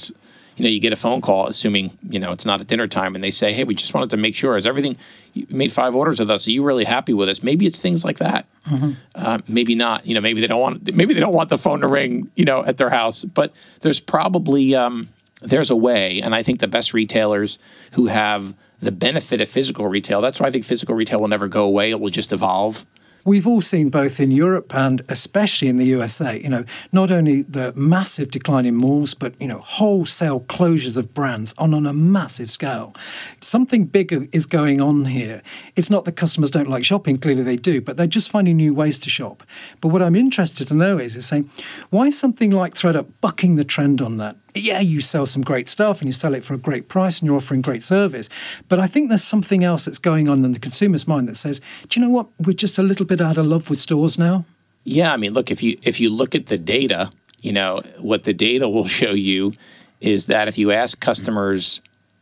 you 0.59 0.65
know, 0.65 0.71
you 0.71 0.81
get 0.81 0.93
a 0.93 0.97
phone 0.97 1.21
call, 1.21 1.47
assuming 1.47 1.97
you 2.03 2.19
know 2.19 2.33
it's 2.33 2.45
not 2.45 2.61
at 2.61 2.67
dinner 2.67 2.89
time, 2.89 3.15
and 3.15 3.23
they 3.23 3.31
say, 3.31 3.53
"Hey, 3.53 3.63
we 3.63 3.77
just 3.77 3.95
wanted 3.95 4.11
to 4.11 4.17
make 4.17 4.35
sure 4.35 4.57
is 4.57 4.67
everything 4.67 4.97
you 5.33 5.47
made 5.51 5.71
five 5.71 5.95
orders 5.95 6.19
with 6.19 6.33
us. 6.33 6.49
Are 6.49 6.51
you 6.51 6.65
really 6.65 6.85
happy 6.85 7.15
with 7.15 7.29
us?" 7.29 7.45
Maybe 7.45 7.65
it's 7.65 7.79
things 7.79 8.05
like 8.05 8.19
that. 8.19 8.45
Mm-hmm. 8.67 8.93
Uh, 9.15 9.39
maybe 9.47 9.77
not. 9.77 10.05
You 10.05 10.15
know, 10.15 10.21
maybe 10.21 10.41
they 10.41 10.49
don't 10.49 10.61
want. 10.61 10.93
Maybe 10.93 11.15
they 11.15 11.21
don't 11.21 11.33
want 11.33 11.49
the 11.49 11.59
phone 11.59 11.81
to 11.81 11.87
ring. 11.87 12.33
You 12.35 12.45
know, 12.45 12.65
at 12.65 12.77
their 12.77 12.91
house. 12.91 13.23
But 13.23 13.53
there's 13.83 14.01
probably 14.01 14.75
um, 14.75 15.11
there's 15.41 15.71
a 15.71 15.77
way, 15.77 16.21
and 16.21 16.35
I 16.35 16.43
think 16.43 16.59
the 16.59 16.67
best 16.67 16.93
retailers 16.93 17.61
who 17.93 18.09
have 18.09 18.55
the 18.81 18.93
benefit 18.93 19.41
of 19.41 19.49
physical 19.49 19.89
retail. 19.89 20.21
That's 20.21 20.41
why 20.41 20.47
I 20.47 20.51
think 20.51 20.65
physical 20.65 20.95
retail 20.95 21.21
will 21.21 21.29
never 21.29 21.49
go 21.49 21.65
away. 21.65 21.91
It 21.91 22.01
will 22.01 22.11
just 22.11 22.33
evolve 22.33 22.87
we've 23.29 23.47
all 23.47 23.61
seen 23.61 23.91
both 23.91 24.19
in 24.19 24.31
Europe 24.31 24.75
and 24.75 25.03
especially 25.11 25.69
in 25.69 25.77
the 25.77 25.85
USA, 25.85 26.41
you 26.41 26.49
know, 26.49 26.65
not 26.93 27.11
only 27.11 27.43
the 27.43 27.75
massive 27.75 28.31
decline 28.31 28.65
in 28.65 28.75
malls, 28.75 29.13
but, 29.13 29.39
you 29.39 29.47
know, 29.47 29.59
wholesale 29.59 30.41
closures 30.41 30.97
of 30.97 31.13
brands 31.13 31.55
on, 31.59 31.75
on 31.75 31.87
a 31.87 31.93
massive 31.93 32.51
scale. 32.51 32.95
Something 33.43 33.85
bigger 33.85 34.27
is 34.33 34.47
going 34.47 34.81
on 34.81 35.05
here. 35.05 35.43
It's 35.77 35.91
not 35.91 36.07
that 36.07 36.13
customers 36.13 36.51
don't 36.51 36.71
like 36.71 36.87
shopping, 36.87 37.19
clearly 37.19 37.43
they 37.43 37.57
do, 37.57 37.83
but 37.83 37.99
they're 37.99 38.07
just 38.07 38.31
finding 38.31 38.57
new 38.57 38.73
ways 38.73 38.99
to 39.01 39.11
shop. 39.11 39.43
But 39.83 39.89
what 39.89 40.03
I'm 40.03 40.17
interested 40.17 40.67
to 40.69 40.75
know 40.75 40.99
is, 40.99 41.15
is 41.15 41.27
saying, 41.27 41.51
why 41.91 42.09
something 42.09 42.51
like 42.51 42.75
ThredUp 42.75 43.09
bucking 43.21 43.57
the 43.57 43.65
trend 43.65 44.01
on 44.01 44.17
that? 44.17 44.37
yeah, 44.55 44.81
you 44.81 45.01
sell 45.01 45.27
some 45.27 45.43
great 45.43 45.69
stuff 45.69 46.01
and 46.01 46.09
you 46.09 46.13
sell 46.13 46.35
it 46.35 46.45
for 46.45 46.55
a 46.55 46.59
great 46.59 46.89
price 46.89 47.21
and 47.21 47.27
you're 47.27 47.37
offering 47.37 47.63
great 47.63 47.85
service. 47.85 48.29
But 48.69 48.81
I 48.81 48.87
think 48.87 49.09
there's 49.09 49.25
something 49.25 49.65
else 49.65 49.85
that's 49.85 49.99
going 49.99 50.29
on 50.29 50.45
in 50.45 50.53
the 50.53 50.59
consumer's 50.59 51.07
mind 51.07 51.29
that 51.29 51.37
says, 51.37 51.61
do 51.89 52.01
you 52.01 52.07
know 52.07 52.13
what? 52.13 52.29
We're 52.39 52.53
just 52.53 52.79
a 52.79 52.83
little 52.83 53.07
bit 53.07 53.18
out 53.21 53.39
of 53.39 53.47
love 53.47 53.71
with 53.71 53.79
stores 53.79 54.19
now. 54.19 54.45
Yeah, 54.85 55.13
I 55.13 55.17
mean, 55.17 55.33
look 55.33 55.51
if 55.51 55.63
you 55.63 55.79
if 55.83 56.01
you 56.01 56.11
look 56.11 56.35
at 56.35 56.47
the 56.47 56.59
data, 56.59 57.13
you 57.41 57.53
know 57.53 57.83
what 57.99 58.25
the 58.25 58.33
data 58.33 58.69
will 58.69 58.87
show 59.01 59.11
you 59.11 59.55
is 60.01 60.27
that 60.27 60.49
if 60.49 60.57
you 60.57 60.71
ask 60.71 61.01
customers, 61.01 61.81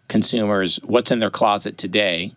consumers, 0.08 0.76
what's 0.82 1.10
in 1.10 1.18
their 1.18 1.30
closet 1.30 1.76
today, 1.76 2.32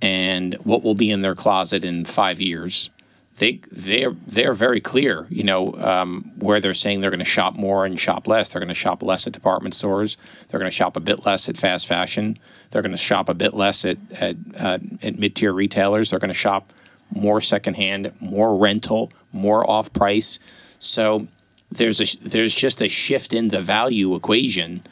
and 0.00 0.54
what 0.64 0.82
will 0.82 0.94
be 0.94 1.10
in 1.10 1.22
their 1.22 1.34
closet 1.34 1.84
in 1.84 2.04
five 2.04 2.40
years, 2.40 2.90
they 3.38 3.60
they're 3.70 4.14
they're 4.26 4.52
very 4.52 4.80
clear. 4.80 5.26
You 5.30 5.44
know 5.44 5.74
um, 5.74 6.32
where 6.36 6.60
they're 6.60 6.74
saying 6.74 7.00
they're 7.00 7.10
going 7.10 7.18
to 7.18 7.24
shop 7.24 7.54
more 7.54 7.84
and 7.84 7.98
shop 7.98 8.26
less. 8.26 8.48
They're 8.48 8.60
going 8.60 8.68
to 8.68 8.74
shop 8.74 9.02
less 9.02 9.26
at 9.26 9.32
department 9.32 9.74
stores. 9.74 10.16
They're 10.48 10.60
going 10.60 10.70
to 10.70 10.76
shop 10.76 10.96
a 10.96 11.00
bit 11.00 11.24
less 11.24 11.48
at 11.48 11.56
fast 11.56 11.86
fashion. 11.86 12.38
They're 12.70 12.82
going 12.82 12.92
to 12.92 12.98
shop 12.98 13.28
a 13.28 13.34
bit 13.34 13.54
less 13.54 13.84
at 13.84 13.98
at, 14.12 14.36
uh, 14.56 14.78
at 15.02 15.18
mid 15.18 15.36
tier 15.36 15.52
retailers. 15.52 16.10
They're 16.10 16.18
going 16.18 16.28
to 16.28 16.34
shop 16.34 16.72
more 17.10 17.40
secondhand, 17.40 18.12
more 18.20 18.56
rental, 18.56 19.12
more 19.32 19.68
off 19.68 19.92
price. 19.92 20.38
So 20.78 21.26
there's 21.70 22.00
a 22.00 22.18
there's 22.28 22.54
just 22.54 22.80
a 22.80 22.88
shift 22.88 23.32
in 23.32 23.48
the 23.48 23.60
value 23.60 24.14
equation 24.14 24.82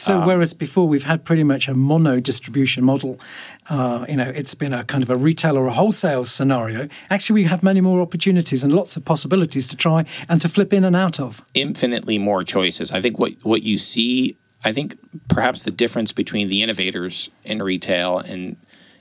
so 0.00 0.20
um, 0.20 0.26
whereas 0.26 0.54
before 0.54 0.88
we've 0.88 1.04
had 1.04 1.24
pretty 1.24 1.44
much 1.44 1.68
a 1.68 1.74
mono 1.74 2.20
distribution 2.20 2.84
model, 2.84 3.20
uh, 3.68 4.06
you 4.08 4.16
know, 4.16 4.28
it's 4.34 4.54
been 4.54 4.72
a 4.72 4.84
kind 4.84 5.02
of 5.02 5.10
a 5.10 5.16
retail 5.16 5.56
or 5.56 5.66
a 5.66 5.72
wholesale 5.72 6.24
scenario. 6.24 6.88
Actually, 7.10 7.42
we 7.42 7.44
have 7.44 7.62
many 7.62 7.80
more 7.80 8.00
opportunities 8.00 8.64
and 8.64 8.72
lots 8.72 8.96
of 8.96 9.04
possibilities 9.04 9.66
to 9.66 9.76
try 9.76 10.04
and 10.28 10.40
to 10.40 10.48
flip 10.48 10.72
in 10.72 10.84
and 10.84 10.96
out 10.96 11.20
of. 11.20 11.44
Infinitely 11.54 12.18
more 12.18 12.44
choices. 12.44 12.90
I 12.92 13.00
think 13.00 13.18
what 13.18 13.32
what 13.42 13.62
you 13.62 13.78
see, 13.78 14.36
I 14.64 14.72
think 14.72 14.96
perhaps 15.28 15.62
the 15.64 15.70
difference 15.70 16.12
between 16.12 16.48
the 16.48 16.62
innovators 16.62 17.28
in 17.44 17.62
retail 17.62 18.18
and 18.18 18.56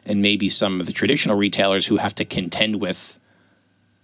and 0.05 0.21
maybe 0.21 0.49
some 0.49 0.79
of 0.79 0.85
the 0.85 0.93
traditional 0.93 1.37
retailers 1.37 1.87
who 1.87 1.97
have 1.97 2.15
to 2.15 2.25
contend 2.25 2.81
with 2.81 3.19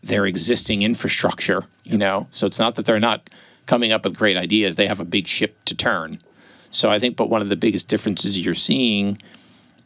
their 0.02 0.26
existing 0.26 0.84
infrastructure. 0.84 1.66
You 1.84 1.98
know, 1.98 2.28
so 2.30 2.46
it's 2.48 2.60
not 2.60 2.76
that 2.76 2.86
they're 2.86 3.00
not 3.00 3.30
coming 3.66 3.92
up 3.92 4.04
with 4.04 4.18
great 4.18 4.38
ideas; 4.38 4.76
they 4.76 4.88
have 4.88 5.00
a 5.00 5.06
big 5.06 5.28
ship 5.28 5.58
to 5.66 5.76
turn 5.76 6.20
so 6.76 6.92
I 6.92 7.00
think, 7.00 7.16
but 7.16 7.30
one 7.30 7.42
of 7.42 7.48
the 7.48 7.56
biggest 7.56 7.88
differences 7.88 8.38
you're 8.38 8.54
seeing 8.54 9.18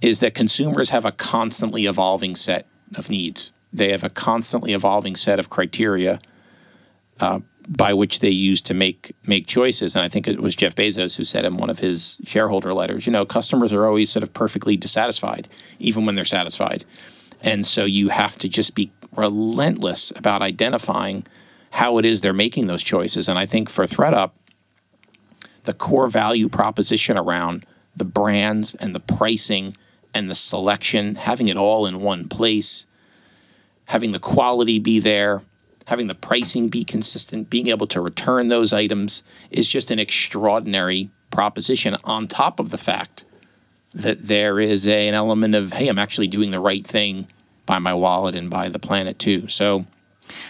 is 0.01 0.22
that 0.22 0.34
consumers 0.34 0.89
have 0.89 1.05
a 1.05 1.12
constantly 1.12 1.86
evolving 1.86 2.36
set 2.36 2.66
of 2.95 3.12
needs. 3.12 3.51
They 3.72 3.91
have 3.91 4.03
a 4.03 4.10
constantly 4.10 4.74
evolving 4.74 5.16
set 5.16 5.38
of 5.38 5.51
criteria 5.51 6.20
uh, 7.20 7.41
by 7.70 7.93
which 7.93 8.20
they 8.20 8.30
use 8.30 8.61
to 8.63 8.74
make 8.74 9.13
make 9.26 9.45
choices. 9.45 9.95
And 9.95 10.03
I 10.03 10.09
think 10.09 10.28
it 10.28 10.41
was 10.41 10.55
Jeff 10.55 10.74
Bezos 10.76 11.15
who 11.17 11.24
said 11.24 11.45
in 11.45 11.57
one 11.57 11.70
of 11.70 11.80
his 11.80 12.17
shareholder 12.26 12.74
letters, 12.74 13.05
you 13.05 13.11
know, 13.11 13.26
customers 13.26 13.72
are 13.72 13.86
always 13.86 14.09
sort 14.09 14.24
of 14.24 14.34
perfectly 14.34 14.76
dissatisfied, 14.76 15.47
even 15.78 16.05
when 16.05 16.15
they're 16.15 16.26
satisfied. 16.26 16.84
And 17.41 17.65
so 17.65 17.86
you 17.86 18.09
have 18.09 18.38
to 18.39 18.49
just 18.49 18.74
be 18.74 18.91
relentless 19.15 20.11
about 20.15 20.41
identifying 20.41 21.26
how 21.72 21.99
it 21.99 22.05
is 22.05 22.22
they're 22.22 22.34
making 22.34 22.65
those 22.65 22.84
choices. 22.84 23.28
And 23.30 23.38
I 23.38 23.45
think 23.45 23.70
for 23.70 23.86
ThredUp, 23.86 24.32
the 25.63 25.74
core 25.74 26.09
value 26.09 26.49
proposition 26.49 27.17
around 27.17 27.65
the 27.95 28.05
brands 28.05 28.74
and 28.76 28.95
the 28.95 28.99
pricing 28.99 29.78
and 30.13 30.28
the 30.30 30.36
selection, 30.36 31.15
having 31.15 31.47
it 31.47 31.57
all 31.57 31.86
in 31.86 32.01
one 32.01 32.28
place, 32.28 32.88
having 33.86 34.11
the 34.11 34.20
quality 34.20 34.80
be 34.80 34.99
there, 34.99 35.43
having 35.90 36.08
the 36.08 36.16
pricing 36.16 36.70
be 36.70 36.84
consistent, 36.84 37.50
being 37.50 37.68
able 37.68 37.88
to 37.88 38.00
return 38.00 38.48
those 38.48 38.72
items 38.72 39.24
is 39.52 39.68
just 39.68 39.92
an 39.92 40.00
extraordinary 40.00 41.10
proposition 41.32 41.98
on 42.04 42.28
top 42.28 42.60
of 42.60 42.70
the 42.70 42.78
fact 42.78 43.24
that 43.94 44.28
there 44.28 44.60
is 44.60 44.86
a, 44.86 45.08
an 45.08 45.16
element 45.16 45.56
of, 45.56 45.74
hey, 45.74 45.88
I'm 45.88 46.00
actually 46.00 46.28
doing 46.28 46.52
the 46.52 46.60
right 46.60 46.86
thing 46.86 47.28
by 47.66 47.80
my 47.80 47.94
wallet 47.94 48.36
and 48.36 48.50
by 48.50 48.70
the 48.70 48.80
planet 48.80 49.18
too. 49.18 49.48
So, 49.48 49.86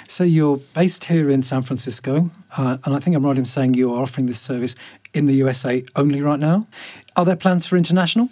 so 0.08 0.26
you're 0.26 0.58
based 0.58 1.06
here 1.06 1.30
in 1.30 1.42
San 1.42 1.62
Francisco, 1.62 2.32
uh, 2.58 2.78
and 2.84 2.96
I 2.96 3.00
think 3.00 3.16
I'm 3.16 3.26
right 3.26 3.38
in 3.38 3.46
saying 3.46 3.76
you 3.76 3.94
are 3.94 4.04
offering 4.04 4.28
this 4.28 4.42
service 4.42 4.76
in 5.14 5.26
the 5.26 5.34
USA 5.36 5.84
only 5.96 6.22
right 6.22 6.40
now. 6.40 6.68
Are 7.16 7.24
there 7.24 7.38
plans 7.38 7.66
for 7.66 7.78
international? 7.78 8.30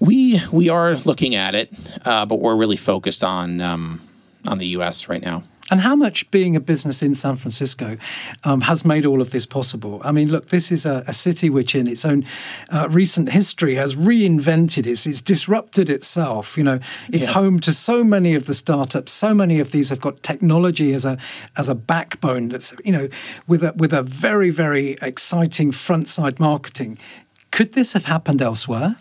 We 0.00 0.40
we 0.52 0.68
are 0.68 0.94
looking 0.96 1.34
at 1.34 1.54
it, 1.54 1.72
uh, 2.04 2.24
but 2.26 2.40
we're 2.40 2.54
really 2.56 2.76
focused 2.76 3.24
on 3.24 3.60
um, 3.60 4.00
on 4.46 4.58
the 4.58 4.66
U.S. 4.68 5.08
right 5.08 5.22
now. 5.22 5.42
And 5.70 5.82
how 5.82 5.94
much 5.94 6.30
being 6.30 6.56
a 6.56 6.60
business 6.60 7.02
in 7.02 7.14
San 7.14 7.36
Francisco 7.36 7.98
um, 8.44 8.62
has 8.62 8.84
made 8.84 9.04
all 9.04 9.20
of 9.20 9.30
this 9.30 9.46
possible? 9.46 10.00
I 10.02 10.12
mean, 10.12 10.30
look, 10.30 10.46
this 10.46 10.72
is 10.72 10.86
a, 10.86 11.04
a 11.06 11.12
city 11.12 11.50
which, 11.50 11.74
in 11.74 11.86
its 11.86 12.04
own 12.04 12.24
uh, 12.70 12.88
recent 12.90 13.32
history, 13.32 13.74
has 13.74 13.94
reinvented 13.94 14.86
it. 14.86 15.06
It's 15.06 15.20
disrupted 15.20 15.90
itself. 15.90 16.56
You 16.56 16.64
know, 16.64 16.80
it's 17.12 17.26
yeah. 17.26 17.32
home 17.32 17.60
to 17.60 17.72
so 17.72 18.02
many 18.02 18.34
of 18.34 18.46
the 18.46 18.54
startups. 18.54 19.12
So 19.12 19.34
many 19.34 19.60
of 19.60 19.72
these 19.72 19.90
have 19.90 20.00
got 20.00 20.22
technology 20.22 20.94
as 20.94 21.04
a 21.04 21.18
as 21.56 21.68
a 21.68 21.74
backbone. 21.74 22.48
That's 22.48 22.74
you 22.84 22.92
know, 22.92 23.08
with 23.46 23.62
a 23.62 23.72
with 23.76 23.92
a 23.92 24.02
very 24.02 24.50
very 24.50 24.96
exciting 25.02 25.72
front 25.72 26.08
side 26.08 26.40
marketing. 26.40 26.98
Could 27.50 27.72
this 27.72 27.92
have 27.92 28.04
happened 28.04 28.42
elsewhere? 28.42 28.96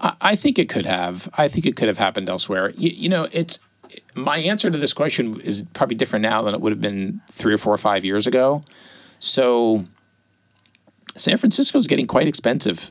I 0.00 0.34
think 0.34 0.58
it 0.58 0.70
could 0.70 0.86
have. 0.86 1.28
I 1.36 1.46
think 1.48 1.66
it 1.66 1.76
could 1.76 1.88
have 1.88 1.98
happened 1.98 2.30
elsewhere. 2.30 2.70
You, 2.70 2.88
you, 2.88 3.08
know, 3.10 3.28
it's 3.32 3.58
my 4.14 4.38
answer 4.38 4.70
to 4.70 4.78
this 4.78 4.92
question 4.92 5.40
is 5.40 5.64
probably 5.72 5.96
different 5.96 6.22
now 6.22 6.42
than 6.42 6.54
it 6.54 6.60
would 6.60 6.72
have 6.72 6.80
been 6.80 7.20
three 7.30 7.54
or 7.54 7.58
four 7.58 7.72
or 7.72 7.78
five 7.78 8.04
years 8.04 8.26
ago. 8.26 8.62
So, 9.18 9.84
San 11.16 11.36
Francisco 11.36 11.78
is 11.78 11.86
getting 11.86 12.06
quite 12.06 12.26
expensive. 12.26 12.90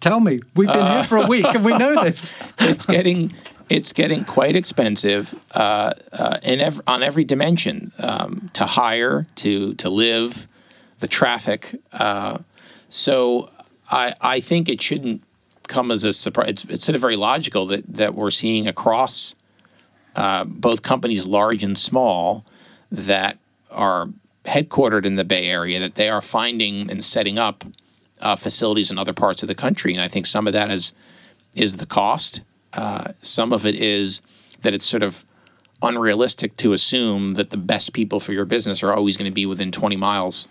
Tell 0.00 0.20
me, 0.20 0.40
we've 0.56 0.66
been 0.66 0.78
uh, 0.78 0.94
here 0.94 1.04
for 1.04 1.18
a 1.18 1.26
week 1.26 1.46
and 1.46 1.64
we 1.64 1.76
know 1.76 2.02
this. 2.02 2.42
it's 2.58 2.86
getting 2.86 3.32
it's 3.68 3.92
getting 3.92 4.24
quite 4.24 4.56
expensive 4.56 5.34
uh, 5.54 5.92
uh, 6.12 6.38
in 6.42 6.60
ev- 6.60 6.82
on 6.86 7.02
every 7.02 7.24
dimension 7.24 7.92
um, 7.98 8.50
to 8.54 8.66
hire, 8.66 9.26
to 9.36 9.74
to 9.74 9.88
live, 9.88 10.48
the 10.98 11.08
traffic. 11.08 11.80
Uh, 11.92 12.38
so 12.88 13.48
I 13.90 14.14
I 14.20 14.40
think 14.40 14.68
it 14.68 14.82
shouldn't 14.82 15.22
come 15.68 15.90
as 15.90 16.04
a 16.04 16.12
surprise. 16.12 16.48
It's, 16.48 16.64
it's 16.64 16.84
sort 16.84 16.96
of 16.96 17.00
very 17.00 17.16
logical 17.16 17.66
that 17.66 17.84
that 17.94 18.14
we're 18.14 18.30
seeing 18.30 18.66
across 18.66 19.34
uh, 20.16 20.44
both 20.44 20.82
companies, 20.82 21.26
large 21.26 21.62
and 21.62 21.78
small, 21.78 22.44
that 22.90 23.38
are 23.70 24.08
headquartered 24.44 25.04
in 25.04 25.14
the 25.14 25.24
Bay 25.24 25.46
Area, 25.48 25.78
that 25.80 25.94
they 25.94 26.08
are 26.08 26.20
finding 26.20 26.90
and 26.90 27.04
setting 27.04 27.38
up 27.38 27.64
uh, 28.20 28.36
facilities 28.36 28.90
in 28.90 28.98
other 28.98 29.12
parts 29.12 29.42
of 29.42 29.48
the 29.48 29.54
country. 29.54 29.92
And 29.92 30.02
I 30.02 30.08
think 30.08 30.26
some 30.26 30.46
of 30.46 30.52
that 30.52 30.70
is 30.70 30.92
is 31.54 31.76
the 31.76 31.86
cost. 31.86 32.40
Uh, 32.72 33.12
some 33.20 33.52
of 33.52 33.66
it 33.66 33.74
is 33.74 34.22
that 34.62 34.72
it's 34.72 34.86
sort 34.86 35.02
of 35.02 35.24
unrealistic 35.82 36.56
to 36.56 36.72
assume 36.72 37.34
that 37.34 37.50
the 37.50 37.56
best 37.56 37.92
people 37.92 38.20
for 38.20 38.32
your 38.32 38.44
business 38.44 38.82
are 38.82 38.94
always 38.94 39.16
going 39.16 39.30
to 39.30 39.34
be 39.34 39.44
within 39.44 39.70
20 39.70 39.96
miles 39.96 40.48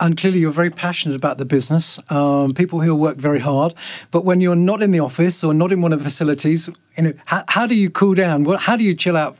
and 0.00 0.16
clearly 0.16 0.38
you're 0.40 0.50
very 0.50 0.70
passionate 0.70 1.16
about 1.16 1.38
the 1.38 1.44
business. 1.44 1.98
Um, 2.10 2.54
people 2.54 2.80
here 2.80 2.94
work 2.94 3.16
very 3.16 3.40
hard, 3.40 3.74
but 4.10 4.24
when 4.24 4.40
you're 4.40 4.56
not 4.56 4.82
in 4.82 4.90
the 4.90 5.00
office 5.00 5.42
or 5.42 5.52
not 5.52 5.72
in 5.72 5.80
one 5.80 5.92
of 5.92 5.98
the 5.98 6.04
facilities, 6.04 6.68
you 6.96 7.02
know, 7.02 7.12
how, 7.26 7.44
how 7.48 7.66
do 7.66 7.74
you 7.74 7.90
cool 7.90 8.14
down? 8.14 8.44
How 8.44 8.76
do 8.76 8.84
you 8.84 8.94
chill 8.94 9.16
out? 9.16 9.36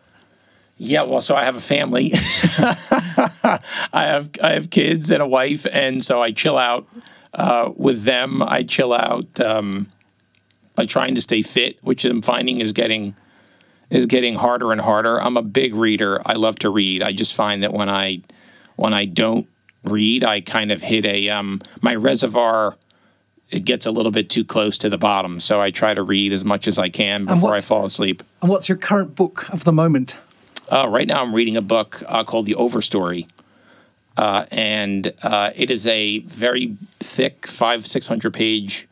Yeah, 0.76 1.02
well, 1.02 1.20
so 1.20 1.34
I 1.34 1.44
have 1.44 1.56
a 1.56 1.60
family. 1.60 2.12
I 2.14 3.60
have 3.92 4.30
I 4.40 4.52
have 4.52 4.70
kids 4.70 5.10
and 5.10 5.20
a 5.20 5.26
wife, 5.26 5.66
and 5.72 6.04
so 6.04 6.22
I 6.22 6.30
chill 6.30 6.56
out 6.56 6.86
uh, 7.34 7.72
with 7.76 8.04
them. 8.04 8.42
I 8.42 8.62
chill 8.62 8.92
out 8.92 9.40
um, 9.40 9.90
by 10.76 10.86
trying 10.86 11.16
to 11.16 11.20
stay 11.20 11.42
fit, 11.42 11.78
which 11.82 12.04
I'm 12.04 12.22
finding 12.22 12.60
is 12.60 12.70
getting 12.72 13.16
is 13.90 14.06
getting 14.06 14.36
harder 14.36 14.70
and 14.70 14.80
harder. 14.80 15.20
I'm 15.20 15.36
a 15.36 15.42
big 15.42 15.74
reader. 15.74 16.22
I 16.24 16.34
love 16.34 16.56
to 16.60 16.70
read. 16.70 17.02
I 17.02 17.12
just 17.12 17.34
find 17.34 17.64
that 17.64 17.72
when 17.72 17.88
I 17.88 18.20
when 18.76 18.94
I 18.94 19.04
don't 19.04 19.48
read, 19.84 20.24
I 20.24 20.40
kind 20.40 20.72
of 20.72 20.82
hit 20.82 21.04
a 21.04 21.28
um, 21.30 21.60
my 21.80 21.94
reservoir. 21.94 22.76
It 23.50 23.64
gets 23.64 23.86
a 23.86 23.90
little 23.90 24.12
bit 24.12 24.28
too 24.28 24.44
close 24.44 24.76
to 24.78 24.90
the 24.90 24.98
bottom, 24.98 25.40
so 25.40 25.60
I 25.60 25.70
try 25.70 25.94
to 25.94 26.02
read 26.02 26.32
as 26.34 26.44
much 26.44 26.68
as 26.68 26.78
I 26.78 26.90
can 26.90 27.24
before 27.24 27.54
I 27.54 27.60
fall 27.60 27.86
asleep. 27.86 28.22
And 28.42 28.50
what's 28.50 28.68
your 28.68 28.76
current 28.76 29.14
book 29.14 29.48
of 29.48 29.64
the 29.64 29.72
moment? 29.72 30.18
Uh, 30.70 30.86
right 30.86 31.06
now, 31.06 31.22
I'm 31.22 31.34
reading 31.34 31.56
a 31.56 31.62
book 31.62 32.02
uh, 32.06 32.24
called 32.24 32.44
The 32.44 32.54
Overstory, 32.54 33.26
uh, 34.18 34.44
and 34.50 35.14
uh, 35.22 35.52
it 35.54 35.70
is 35.70 35.86
a 35.86 36.18
very 36.18 36.76
thick, 37.00 37.46
five 37.46 37.86
six 37.86 38.06
hundred 38.06 38.34
page 38.34 38.86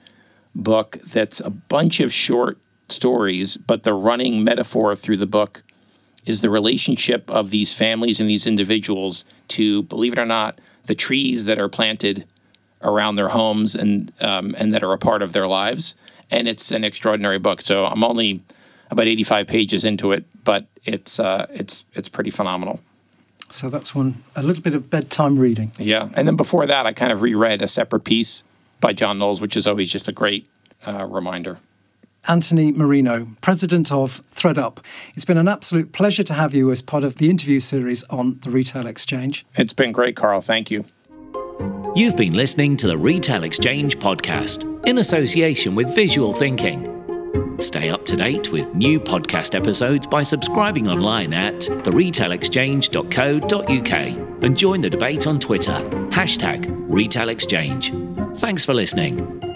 book 0.54 0.98
that's 1.04 1.40
a 1.40 1.50
bunch 1.50 2.00
of 2.00 2.10
short 2.10 2.56
stories, 2.88 3.58
but 3.58 3.82
the 3.82 3.92
running 3.92 4.42
metaphor 4.42 4.96
through 4.96 5.18
the 5.18 5.26
book 5.26 5.62
is 6.24 6.40
the 6.40 6.50
relationship 6.50 7.30
of 7.30 7.50
these 7.50 7.74
families 7.74 8.20
and 8.20 8.30
these 8.30 8.46
individuals 8.46 9.24
to, 9.48 9.82
believe 9.82 10.12
it 10.12 10.18
or 10.18 10.24
not, 10.24 10.58
the 10.86 10.94
trees 10.94 11.44
that 11.44 11.58
are 11.58 11.68
planted 11.68 12.26
around 12.82 13.16
their 13.16 13.28
homes 13.28 13.74
and 13.74 14.12
um, 14.20 14.54
and 14.58 14.72
that 14.74 14.82
are 14.82 14.92
a 14.92 14.98
part 14.98 15.22
of 15.22 15.32
their 15.32 15.46
lives. 15.46 15.94
And 16.30 16.48
it's 16.48 16.70
an 16.72 16.82
extraordinary 16.84 17.38
book. 17.38 17.60
So 17.62 17.86
I'm 17.86 18.02
only 18.02 18.42
about 18.90 19.06
85 19.06 19.46
pages 19.46 19.84
into 19.84 20.12
it, 20.12 20.24
but 20.44 20.66
it's 20.84 21.20
uh, 21.20 21.46
it's 21.50 21.84
it's 21.94 22.08
pretty 22.08 22.30
phenomenal. 22.30 22.80
So 23.50 23.70
that's 23.70 23.94
one 23.94 24.24
a 24.34 24.42
little 24.42 24.62
bit 24.62 24.74
of 24.74 24.90
bedtime 24.90 25.38
reading. 25.38 25.72
Yeah, 25.78 26.08
and 26.14 26.26
then 26.26 26.36
before 26.36 26.66
that, 26.66 26.86
I 26.86 26.92
kind 26.92 27.12
of 27.12 27.22
reread 27.22 27.62
a 27.62 27.68
Separate 27.68 28.04
Peace 28.04 28.42
by 28.80 28.92
John 28.92 29.18
Knowles, 29.18 29.40
which 29.40 29.56
is 29.56 29.66
always 29.66 29.90
just 29.90 30.08
a 30.08 30.12
great 30.12 30.46
uh, 30.86 31.06
reminder. 31.06 31.58
Anthony 32.28 32.72
Marino, 32.72 33.28
president 33.40 33.92
of 33.92 34.26
ThredUp. 34.28 34.78
It's 35.14 35.24
been 35.24 35.38
an 35.38 35.48
absolute 35.48 35.92
pleasure 35.92 36.24
to 36.24 36.34
have 36.34 36.54
you 36.54 36.70
as 36.70 36.82
part 36.82 37.04
of 37.04 37.16
the 37.16 37.30
interview 37.30 37.60
series 37.60 38.02
on 38.04 38.38
the 38.40 38.50
Retail 38.50 38.86
Exchange. 38.86 39.46
It's 39.54 39.72
been 39.72 39.92
great, 39.92 40.16
Karl. 40.16 40.40
Thank 40.40 40.70
you. 40.70 40.84
You've 41.94 42.16
been 42.16 42.34
listening 42.34 42.76
to 42.78 42.88
the 42.88 42.98
Retail 42.98 43.44
Exchange 43.44 43.98
podcast 43.98 44.86
in 44.86 44.98
association 44.98 45.74
with 45.74 45.94
Visual 45.94 46.32
Thinking. 46.32 46.92
Stay 47.58 47.88
up 47.88 48.04
to 48.04 48.16
date 48.16 48.52
with 48.52 48.74
new 48.74 49.00
podcast 49.00 49.54
episodes 49.54 50.06
by 50.06 50.22
subscribing 50.22 50.88
online 50.88 51.32
at 51.32 51.54
theretailexchange.co.uk 51.54 54.42
and 54.44 54.58
join 54.58 54.82
the 54.82 54.90
debate 54.90 55.26
on 55.26 55.40
Twitter, 55.40 55.72
hashtag 56.10 56.66
Retail 56.86 57.30
Exchange. 57.30 57.94
Thanks 58.36 58.62
for 58.64 58.74
listening. 58.74 59.55